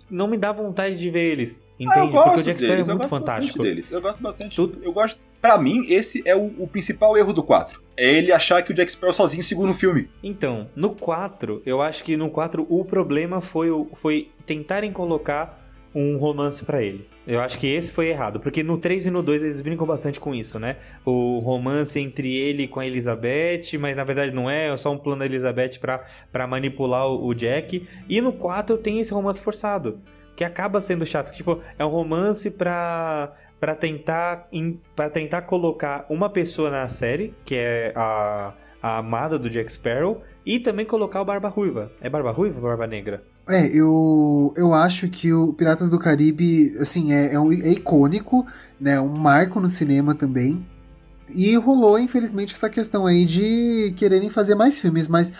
[0.09, 1.63] não me dá vontade de ver eles.
[1.63, 2.13] Ah, Entende?
[2.13, 3.63] gosto Porque o Jack Sparrow deles, é muito fantástico.
[3.63, 3.93] deles.
[3.93, 4.57] Eu gosto bastante.
[4.57, 5.21] Tudo- Eu gosto.
[5.41, 7.83] Pra mim, esse é o, o principal erro do 4.
[7.99, 10.09] É ele achar que o Jack Sparrow sozinho segura um filme.
[10.23, 15.67] Então, no 4, eu acho que no 4 o problema foi, o- foi tentarem colocar
[15.95, 17.09] um romance pra ele.
[17.27, 20.21] Eu acho que esse foi errado, porque no 3 e no 2 eles brincam bastante
[20.21, 20.77] com isso, né?
[21.05, 24.99] O romance entre ele com a Elizabeth, mas na verdade não é, é só um
[24.99, 25.79] plano da Elizabeth
[26.31, 27.87] pra manipular o, o Jack.
[28.09, 29.99] E no 4 tem esse romance forçado,
[30.37, 31.35] que acaba sendo chato.
[31.35, 34.49] Tipo, é um romance pra, pra, tentar,
[34.95, 38.53] pra tentar colocar uma pessoa na série, que é a,
[38.83, 41.91] a amada do Jack Sparrow, e também colocar o Barba Ruiva.
[42.01, 43.23] É Barba Ruiva ou Barba Negra?
[43.49, 48.47] É, eu, eu acho que o Piratas do Caribe, assim, é, é, um- é icônico,
[48.79, 49.01] né?
[49.01, 50.67] Um marco no cinema também.
[51.31, 55.33] E rolou, infelizmente, essa questão aí de quererem fazer mais filmes, mas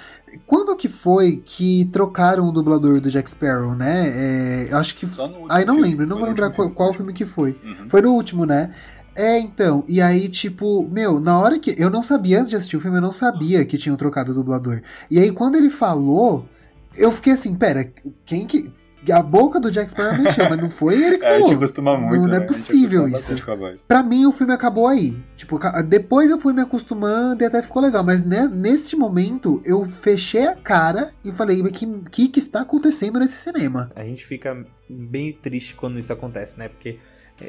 [0.47, 4.09] quando que foi que trocaram o dublador do Jack Sparrow, né?
[4.09, 5.07] É, eu acho que.
[5.07, 6.75] Último Ai, não lembro, não vou lembrar qual, filme.
[6.75, 7.59] qual filme que foi.
[7.65, 7.89] Uhum.
[7.89, 8.75] Foi no último, né?
[9.17, 11.75] É, então, e aí, tipo, meu, na hora que.
[11.77, 14.35] Eu não sabia, antes de assistir o filme, eu não sabia que tinham trocado o
[14.35, 14.81] dublador.
[15.11, 16.47] E aí, quando ele falou,
[16.97, 17.91] eu fiquei assim, pera,
[18.25, 18.73] quem que.
[19.13, 21.49] A boca do Jack Sparrow mexeu, mas não foi ele que É, a falou.
[21.99, 22.21] muito.
[22.23, 22.47] Não, não é né?
[22.47, 23.35] Possível isso.
[23.87, 25.17] Pra mim, o filme acabou aí.
[25.37, 28.03] Tipo, depois eu fui me acostumando e até ficou legal.
[28.05, 32.63] Mas né, neste momento, eu fechei a cara e falei, o que, que, que está
[32.63, 33.91] acontecendo nesse cinema?
[33.95, 36.69] A gente fica bem triste quando isso acontece, né?
[36.69, 36.99] Porque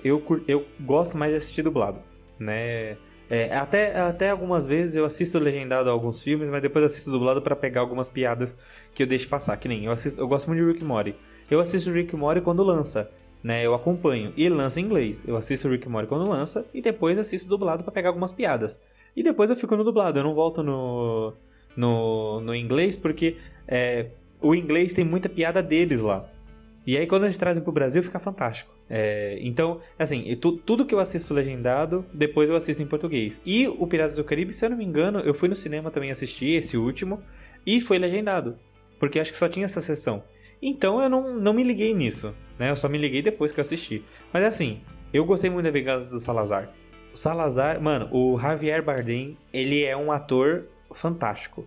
[0.03, 1.99] eu, eu gosto mais de assistir dublado,
[2.39, 2.97] né?
[3.30, 7.41] É, até, até algumas vezes eu assisto legendado a alguns filmes, mas depois assisto dublado
[7.43, 8.57] pra pegar algumas piadas
[8.93, 9.55] que eu deixo passar.
[9.57, 11.15] Que nem eu assisto, eu gosto muito de Rick Morty.
[11.49, 13.09] Eu assisto Rick Morty quando lança,
[13.43, 13.65] né?
[13.65, 15.27] Eu acompanho e ele lança em inglês.
[15.27, 18.80] Eu assisto Rick Morty quando lança e depois assisto dublado pra pegar algumas piadas.
[19.15, 21.34] E depois eu fico no dublado, eu não volto no
[21.76, 24.07] no, no inglês porque é,
[24.41, 26.30] o inglês tem muita piada deles lá.
[26.85, 28.73] E aí quando eles trazem pro Brasil fica fantástico.
[28.89, 33.39] É, então, assim, tu- tudo que eu assisto legendado, depois eu assisto em português.
[33.45, 36.09] E o Piratas do Caribe, se eu não me engano, eu fui no cinema também
[36.11, 37.21] assistir esse último
[37.65, 38.57] e foi legendado.
[38.99, 40.23] Porque acho que só tinha essa sessão.
[40.61, 42.69] Então eu não, não me liguei nisso, né?
[42.69, 44.03] Eu só me liguei depois que eu assisti.
[44.34, 44.81] Mas assim,
[45.14, 46.69] eu gostei muito da Vingança do Salazar.
[47.14, 51.65] O Salazar, mano, o Javier Bardem, ele é um ator fantástico.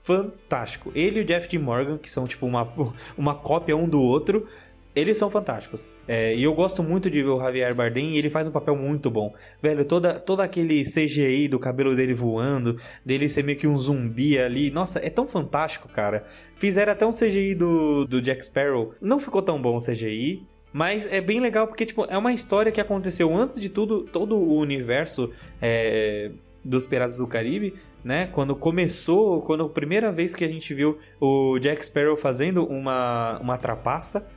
[0.00, 0.90] Fantástico.
[0.94, 1.58] Ele e o Jeff D.
[1.58, 2.68] Morgan, que são tipo uma,
[3.16, 4.46] uma cópia um do outro,
[4.94, 5.90] eles são fantásticos.
[6.06, 8.76] É, e eu gosto muito de ver o Javier Bardem e ele faz um papel
[8.76, 9.34] muito bom.
[9.60, 14.38] Velho, toda, todo aquele CGI do cabelo dele voando, dele ser meio que um zumbi
[14.38, 14.70] ali.
[14.70, 16.24] Nossa, é tão fantástico, cara.
[16.56, 18.94] Fizeram até um CGI do, do Jack Sparrow.
[19.00, 20.46] Não ficou tão bom o CGI.
[20.72, 24.36] Mas é bem legal porque, tipo, é uma história que aconteceu antes de tudo, todo
[24.36, 26.30] o universo é,
[26.64, 28.28] dos Piratas do Caribe, né?
[28.32, 33.38] Quando começou, quando a primeira vez que a gente viu o Jack Sparrow fazendo uma,
[33.40, 34.30] uma trapaça,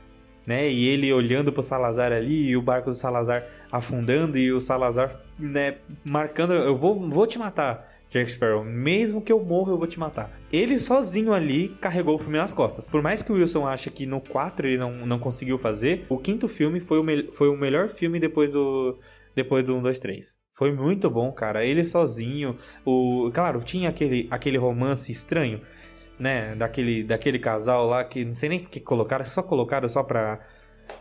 [0.46, 0.70] né?
[0.70, 5.20] E ele olhando pro Salazar ali e o barco do Salazar afundando e o Salazar,
[5.38, 7.94] né, marcando, eu vou, vou te matar.
[8.08, 10.30] Jack Sparrow, mesmo que eu morra, eu vou te matar.
[10.52, 12.86] Ele sozinho ali carregou o filme nas costas.
[12.86, 16.16] Por mais que o Wilson ache que no 4 ele não, não conseguiu fazer, o
[16.16, 18.96] quinto filme foi o, foi o melhor filme depois do
[19.34, 20.38] depois do 1, 2, 3.
[20.56, 21.62] Foi muito bom, cara.
[21.62, 22.56] Ele sozinho.
[22.84, 25.60] O, claro, tinha aquele, aquele romance estranho,
[26.18, 26.54] né?
[26.54, 30.40] Daquele, daquele casal lá que não sei nem que colocaram, só colocaram só pra.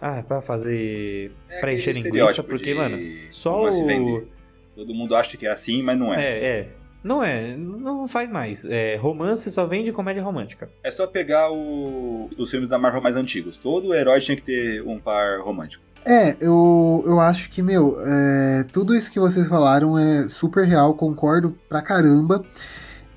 [0.01, 1.31] Ah, pra fazer.
[1.49, 2.97] É pra aquele encher linguiça, porque, de mano,
[3.31, 4.27] só romance o.
[4.75, 6.23] Todo mundo acha que é assim, mas não é.
[6.23, 6.67] É, é.
[7.03, 8.65] Não é, não faz mais.
[8.65, 10.67] É, romance só vem de comédia romântica.
[10.83, 13.59] É só pegar o- os filmes da Marvel mais antigos.
[13.59, 15.83] Todo herói tinha que ter um par romântico.
[16.03, 20.95] É, eu, eu acho que, meu, é, tudo isso que vocês falaram é super real,
[20.95, 22.43] concordo pra caramba.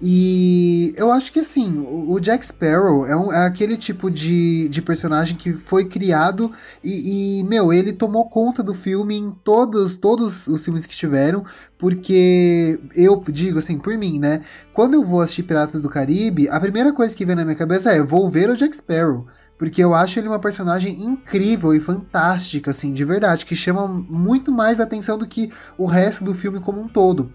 [0.00, 4.80] E eu acho que assim, o Jack Sparrow é, um- é aquele tipo de, de
[4.80, 6.52] personagem que foi criado
[6.84, 11.44] e, e, meu, ele tomou conta do filme em todos, todos os filmes que tiveram,
[11.76, 14.42] porque eu digo assim, por mim, né?
[14.72, 17.90] Quando eu vou assistir Piratas do Caribe, a primeira coisa que vem na minha cabeça
[17.92, 19.26] é: vou ver o Jack Sparrow.
[19.58, 24.52] Porque eu acho ele uma personagem incrível e fantástica, assim, de verdade, que chama muito
[24.52, 27.32] mais atenção do que o resto do filme como um todo.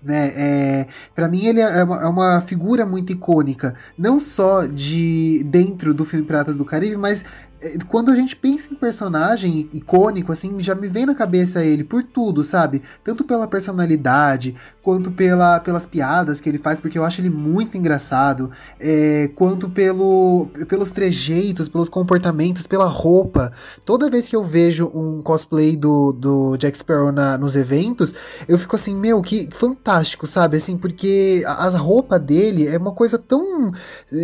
[0.00, 5.42] Né, é, para mim ele é uma, é uma figura muito icônica, não só de
[5.44, 7.47] dentro do filme Piratas do Caribe, mas é,
[7.88, 12.02] quando a gente pensa em personagem icônico, assim, já me vem na cabeça ele por
[12.02, 12.82] tudo, sabe?
[13.02, 17.76] Tanto pela personalidade, quanto pela, pelas piadas que ele faz, porque eu acho ele muito
[17.76, 23.52] engraçado, é, quanto pelo, pelos trejeitos, pelos comportamentos, pela roupa.
[23.84, 28.14] Toda vez que eu vejo um cosplay do, do Jack Sparrow na, nos eventos,
[28.46, 30.56] eu fico assim, meu, que fantástico, sabe?
[30.56, 33.72] Assim, porque a, a roupa dele é uma coisa tão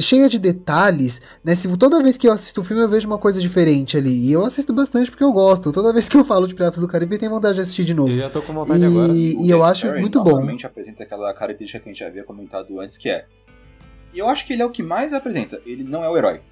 [0.00, 1.54] cheia de detalhes, né?
[1.54, 4.28] Se, toda vez que eu assisto o filme, eu vejo uma coisa diferente ali.
[4.28, 5.72] E eu assisto bastante porque eu gosto.
[5.72, 7.94] Toda vez que eu falo de Piratas do Caribe, eu tenho vontade de assistir de
[7.94, 8.10] novo.
[8.10, 9.10] Eu já tô com vontade agora.
[9.14, 10.30] E, O e eu acho muito ele bom.
[10.32, 13.24] novamente apresenta aquela característica que a gente já havia comentado antes, que é.
[14.12, 15.58] E eu acho que ele é o que mais apresenta.
[15.64, 16.42] Ele não é o herói.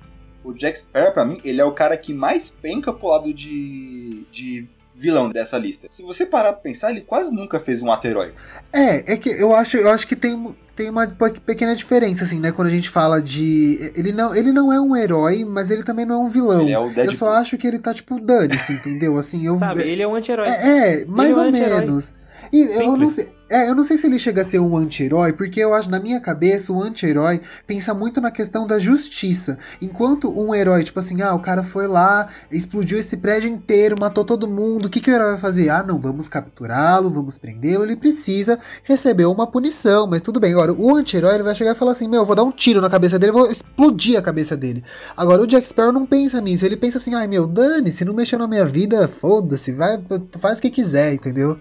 [0.42, 4.24] O Jack Sparrow, pra mim, ele é o cara que mais penca pro lado de,
[4.32, 4.66] de
[5.02, 5.88] vilão dessa lista.
[5.90, 8.32] Se você parar pra pensar, ele quase nunca fez um ato herói.
[8.72, 12.38] É, é que eu acho, eu acho que tem, tem uma pe- pequena diferença, assim,
[12.38, 12.52] né?
[12.52, 13.92] Quando a gente fala de.
[13.96, 16.62] Ele não, ele não é um herói, mas ele também não é um vilão.
[16.62, 17.04] Ele é o Deadpool.
[17.06, 19.16] eu só acho que ele tá, tipo, dane-se, entendeu?
[19.18, 19.56] Assim, eu.
[19.56, 20.46] Sabe, ele é um anti-herói.
[20.48, 21.80] É, é, mais Ele é um ou anti-herói.
[21.80, 22.14] menos.
[22.52, 23.32] E eu não sei.
[23.52, 26.00] É, eu não sei se ele chega a ser um anti-herói, porque eu acho, na
[26.00, 29.58] minha cabeça, o anti-herói pensa muito na questão da justiça.
[29.80, 34.24] Enquanto um herói, tipo assim, ah, o cara foi lá, explodiu esse prédio inteiro, matou
[34.24, 35.68] todo mundo, o que, que o herói vai fazer?
[35.68, 40.54] Ah, não, vamos capturá-lo, vamos prendê-lo, ele precisa receber uma punição, mas tudo bem.
[40.54, 42.80] Agora, o anti-herói ele vai chegar e falar assim: meu, eu vou dar um tiro
[42.80, 44.82] na cabeça dele, eu vou explodir a cabeça dele.
[45.14, 48.38] Agora, o Jack Sparrow não pensa nisso, ele pensa assim: ai, meu, dane-se, não mexeu
[48.38, 50.02] na minha vida, foda-se, vai,
[50.38, 51.58] faz o que quiser, entendeu?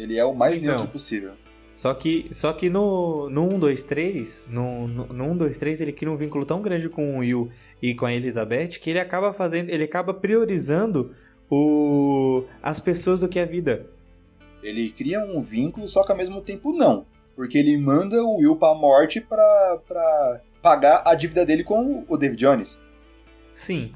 [0.00, 0.74] Ele é o mais Então.
[0.74, 1.32] neutro possível.
[1.74, 5.80] Só que, só que no, no 1, 2, 3, no, no, no 1, 2, 3,
[5.80, 7.50] ele cria um vínculo tão grande com o Will
[7.80, 11.14] e com a Elizabeth que ele acaba fazendo, ele acaba priorizando
[11.50, 13.86] o, as pessoas do que a vida.
[14.62, 17.06] Ele cria um vínculo, só que ao mesmo tempo não.
[17.34, 22.16] Porque ele manda o Will pra morte pra, pra pagar a dívida dele com o
[22.18, 22.78] David Jones.
[23.54, 23.92] Sim.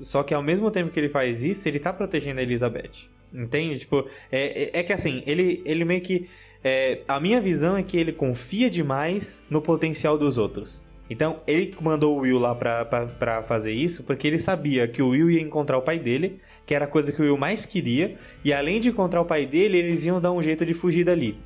[0.00, 3.08] Só que ao mesmo tempo que ele faz isso, ele tá protegendo a Elizabeth.
[3.32, 3.78] Entende?
[3.78, 6.28] Tipo, é, é, é que assim, ele, ele meio que.
[6.64, 10.82] é, a minha visão é que ele confia demais no potencial dos outros.
[11.08, 15.02] Então, ele mandou o Will lá pra, pra, pra fazer isso porque ele sabia que
[15.02, 17.66] o Will ia encontrar o pai dele, que era a coisa que o Will mais
[17.66, 21.04] queria, e além de encontrar o pai dele, eles iam dar um jeito de fugir
[21.04, 21.36] dali.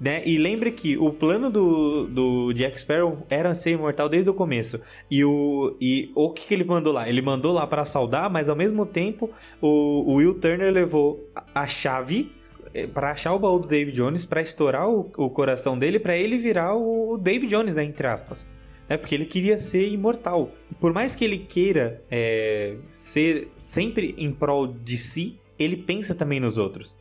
[0.00, 0.22] Né?
[0.26, 4.80] E lembre que o plano do, do Jack Sparrow era ser imortal desde o começo.
[5.10, 7.08] E o, e o que, que ele mandou lá?
[7.08, 9.30] Ele mandou lá pra saudar, mas ao mesmo tempo
[9.60, 9.68] o,
[10.12, 12.32] o Will Turner levou a- chave
[12.74, 16.16] eh, pra achar o baú do David Jones, pra estourar o, o coração dele, pra
[16.16, 18.44] ele virar o David Jones, né, entre aspas.
[18.88, 20.50] É porque ele queria ser imortal.
[20.80, 26.40] Por mais que ele queira é, ser sempre em prol de si, ele pensa também
[26.40, 26.94] nos outros.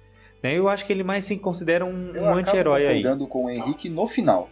[0.44, 0.58] Né?
[0.58, 2.98] Eu acho que ele mais se considera um, Eu um anti-herói aí.
[2.98, 4.50] concordando com o Henrique no final.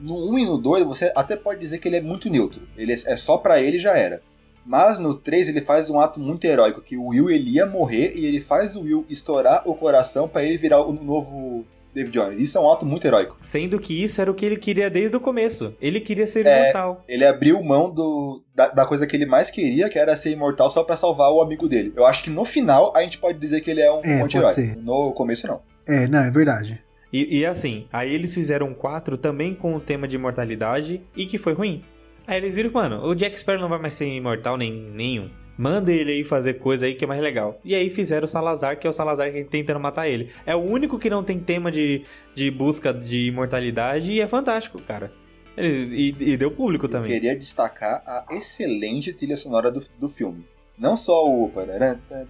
[0.00, 2.62] No 1 e no 2, você até pode dizer que ele é muito neutro.
[2.76, 4.20] Ele é é só pra ele e já era.
[4.66, 8.12] Mas no 3 ele faz um ato muito heróico, que o Will ele ia morrer
[8.16, 11.64] e ele faz o Will estourar o coração pra ele virar o novo
[11.94, 12.38] David Jones.
[12.38, 13.36] Isso é um ato muito heróico.
[13.42, 15.74] Sendo que isso era o que ele queria desde o começo.
[15.80, 16.62] Ele queria ser É.
[16.62, 17.04] imortal.
[17.08, 20.70] Ele abriu mão do, da, da coisa que ele mais queria, que era ser imortal
[20.70, 21.92] só pra salvar o amigo dele.
[21.96, 24.52] Eu acho que no final a gente pode dizer que ele é um, É, anti-herói.
[24.82, 25.60] No começo não.
[25.86, 26.82] É, não, é verdade.
[27.12, 31.38] E, e assim, aí eles fizeram quatro também com o tema de imortalidade e que
[31.38, 31.82] foi ruim.
[32.26, 35.28] Aí eles viram, mano, o Jack Sparrow não vai mais ser imortal nem nenhum.
[35.60, 37.60] Manda ele aí fazer coisa aí que é mais legal.
[37.62, 40.30] E aí fizeram o Salazar, que é o Salazar que tentando matar ele.
[40.46, 42.02] É o único que não tem tema de,
[42.34, 45.12] de busca de imortalidade e é fantástico, cara.
[45.58, 47.10] Ele- e, e deu público Eu também.
[47.10, 50.46] queria destacar a excelente trilha sonora do, do filme.
[50.78, 51.62] Não só o tá,
[52.08, 52.24] tá,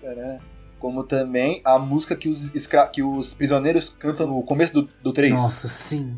[0.00, 0.40] tá,
[0.78, 5.12] como também a música que os, escra- que os prisioneiros cantam no começo do, do
[5.12, 5.34] 3.
[5.34, 6.16] Nossa, sim.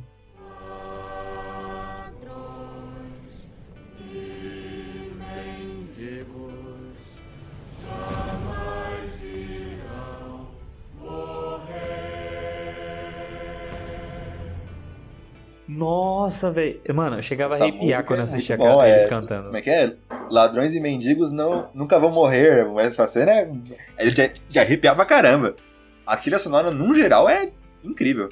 [15.71, 16.81] Nossa, velho.
[16.93, 19.45] Mano, eu chegava Essa a arrepiar quando eu é assistia muito bom, eles é- cantando.
[19.45, 19.95] Como é que é?
[20.29, 22.67] Ladrões e mendigos não, nunca vão morrer.
[22.79, 23.51] Essa cena é.
[23.99, 25.55] Ele já, já arrepiava caramba.
[26.07, 27.51] A trilha sonora, num geral, é
[27.85, 28.29] incrível.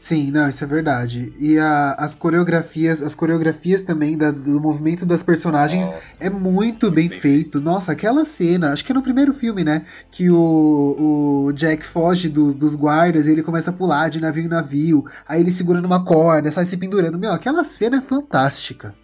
[0.00, 1.32] Sim, não, isso é verdade.
[1.40, 6.14] E a- as coreografias, as coreografias também da- do movimento das personagens Nossa.
[6.20, 7.60] é muito bem bem feito.
[7.60, 9.82] Nossa, aquela cena, acho que é no primeiro filme, né?
[10.10, 14.44] Que o, o Jack foge dos, dos guardas e ele começa a pular de navio
[14.44, 15.04] em navio.
[15.28, 17.18] Aí ele segura numa corda, sai se pendurando.
[17.18, 18.94] Meu, aquela cena é fantástica.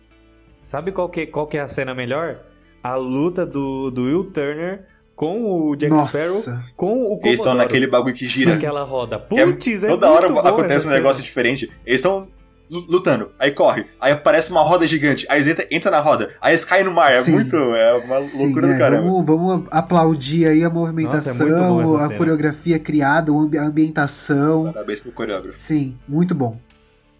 [0.60, 2.40] Sabe qual que, qual que é a cena melhor?
[2.82, 6.64] A luta do, do Will Turner com o Jack Sparrow Nossa.
[6.76, 7.56] com o Eles estão Comodoro.
[7.58, 8.54] naquele bagulho que gira.
[8.54, 9.18] Aquela roda.
[9.18, 11.26] Putz, é, Toda hora acontece um negócio cena.
[11.26, 11.70] diferente.
[11.86, 12.28] Eles estão
[12.70, 16.64] lutando, aí corre, aí aparece uma roda gigante, aí entra, entra na roda, aí eles
[16.64, 17.12] caem no mar.
[17.12, 17.32] É Sim.
[17.32, 17.54] muito.
[17.56, 19.02] É uma Sim, loucura é, do caramba.
[19.02, 22.18] vamos, vamos aplaudir aí a movimentação, Nossa, é a cena.
[22.18, 24.72] coreografia criada, a ambientação.
[24.72, 25.58] Parabéns pro coreógrafo.
[25.58, 26.58] Sim, muito bom.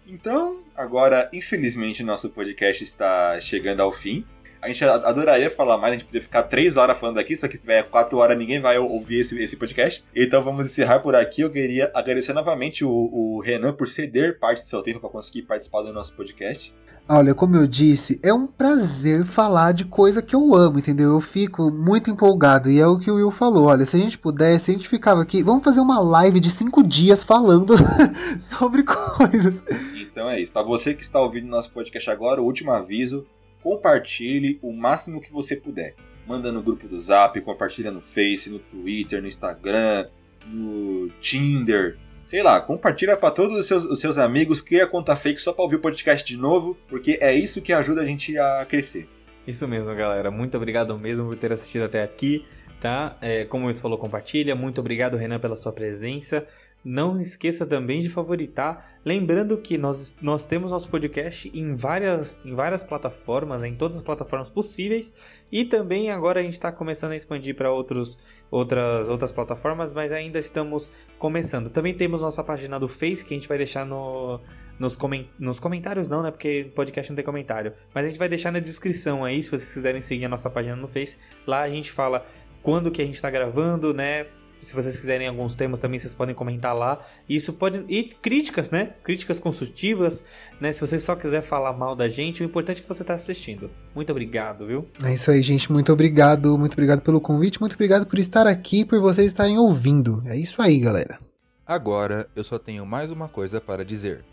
[0.07, 4.25] Então, agora, infelizmente, nosso podcast está chegando ao fim.
[4.65, 7.55] A gente adoraria falar mais, a gente poderia ficar três horas falando aqui, só que
[7.55, 10.03] se tiver quatro horas ninguém vai ouvir esse, esse podcast.
[10.15, 11.41] Então vamos encerrar por aqui.
[11.41, 15.43] Eu queria agradecer novamente o, o Renan por ceder parte do seu tempo para conseguir
[15.43, 16.73] participar do nosso podcast.
[17.07, 21.11] Olha, como eu disse, é um prazer falar de coisa que eu amo, entendeu?
[21.11, 22.67] Eu fico muito empolgado.
[22.67, 23.67] E é o que o Will falou.
[23.67, 25.43] Olha, se a gente pudesse, a gente ficava aqui.
[25.43, 27.75] Vamos fazer uma live de cinco dias falando
[28.39, 29.63] sobre coisas.
[30.01, 30.51] Então é isso.
[30.51, 33.27] Para você que está ouvindo nosso podcast agora, o último aviso:
[33.65, 35.95] compartilhe o máximo que você puder.
[36.27, 40.07] Manda no grupo do Zap, compartilha no Face, no Twitter, no Instagram,
[40.45, 41.97] no Tinder.
[42.27, 45.63] Sei lá, compartilha para todos os seus, os seus amigos, cria conta fake só para
[45.63, 49.09] ouvir o podcast de novo, porque é isso que ajuda a gente a crescer.
[49.47, 50.29] Isso mesmo, galera.
[50.29, 52.45] Muito obrigado mesmo por ter assistido até aqui,
[52.79, 53.17] tá?
[53.19, 54.55] É, como você falou, compartilha.
[54.55, 56.45] Muito obrigado, Renan, pela sua presença.
[56.85, 58.99] Não esqueça também de favoritar.
[59.03, 64.03] Lembrando que nós, nós temos nosso podcast em várias, em várias plataformas, em todas as
[64.03, 65.11] plataformas possíveis.
[65.51, 68.19] E também agora a gente está começando a expandir para outras,
[68.51, 71.71] outras plataformas, mas ainda estamos começando.
[71.71, 74.39] Também temos nossa página do Face, que a gente vai deixar no,
[74.77, 76.29] nos, comen nos comentários, não, né?
[76.29, 77.73] Porque podcast não tem comentário.
[77.95, 80.75] Mas a gente vai deixar na descrição aí, se vocês quiserem seguir a nossa página
[80.75, 81.17] no Face.
[81.47, 82.23] Lá a gente fala
[82.61, 84.27] quando que a gente tá gravando, né?
[84.61, 87.05] Se vocês quiserem alguns temas também, vocês podem comentar lá.
[87.29, 87.85] E isso pode.
[87.87, 88.93] E críticas, né?
[89.03, 90.23] Críticas construtivas,
[90.59, 90.73] né?
[90.73, 93.69] Se você só quiser falar mal da gente, o importante é que você tá assistindo.
[93.93, 94.87] Muito obrigado, viu?
[95.03, 95.71] É isso aí, gente.
[95.71, 96.57] Muito obrigado.
[96.57, 97.59] Muito obrigado pelo convite.
[97.59, 100.23] Muito obrigado por estar aqui, por vocês estarem ouvindo.
[100.25, 101.19] É isso aí, galera.
[101.65, 104.23] Agora eu só tenho mais uma coisa para dizer: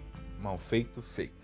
[0.40, 1.41] mal feito, feito.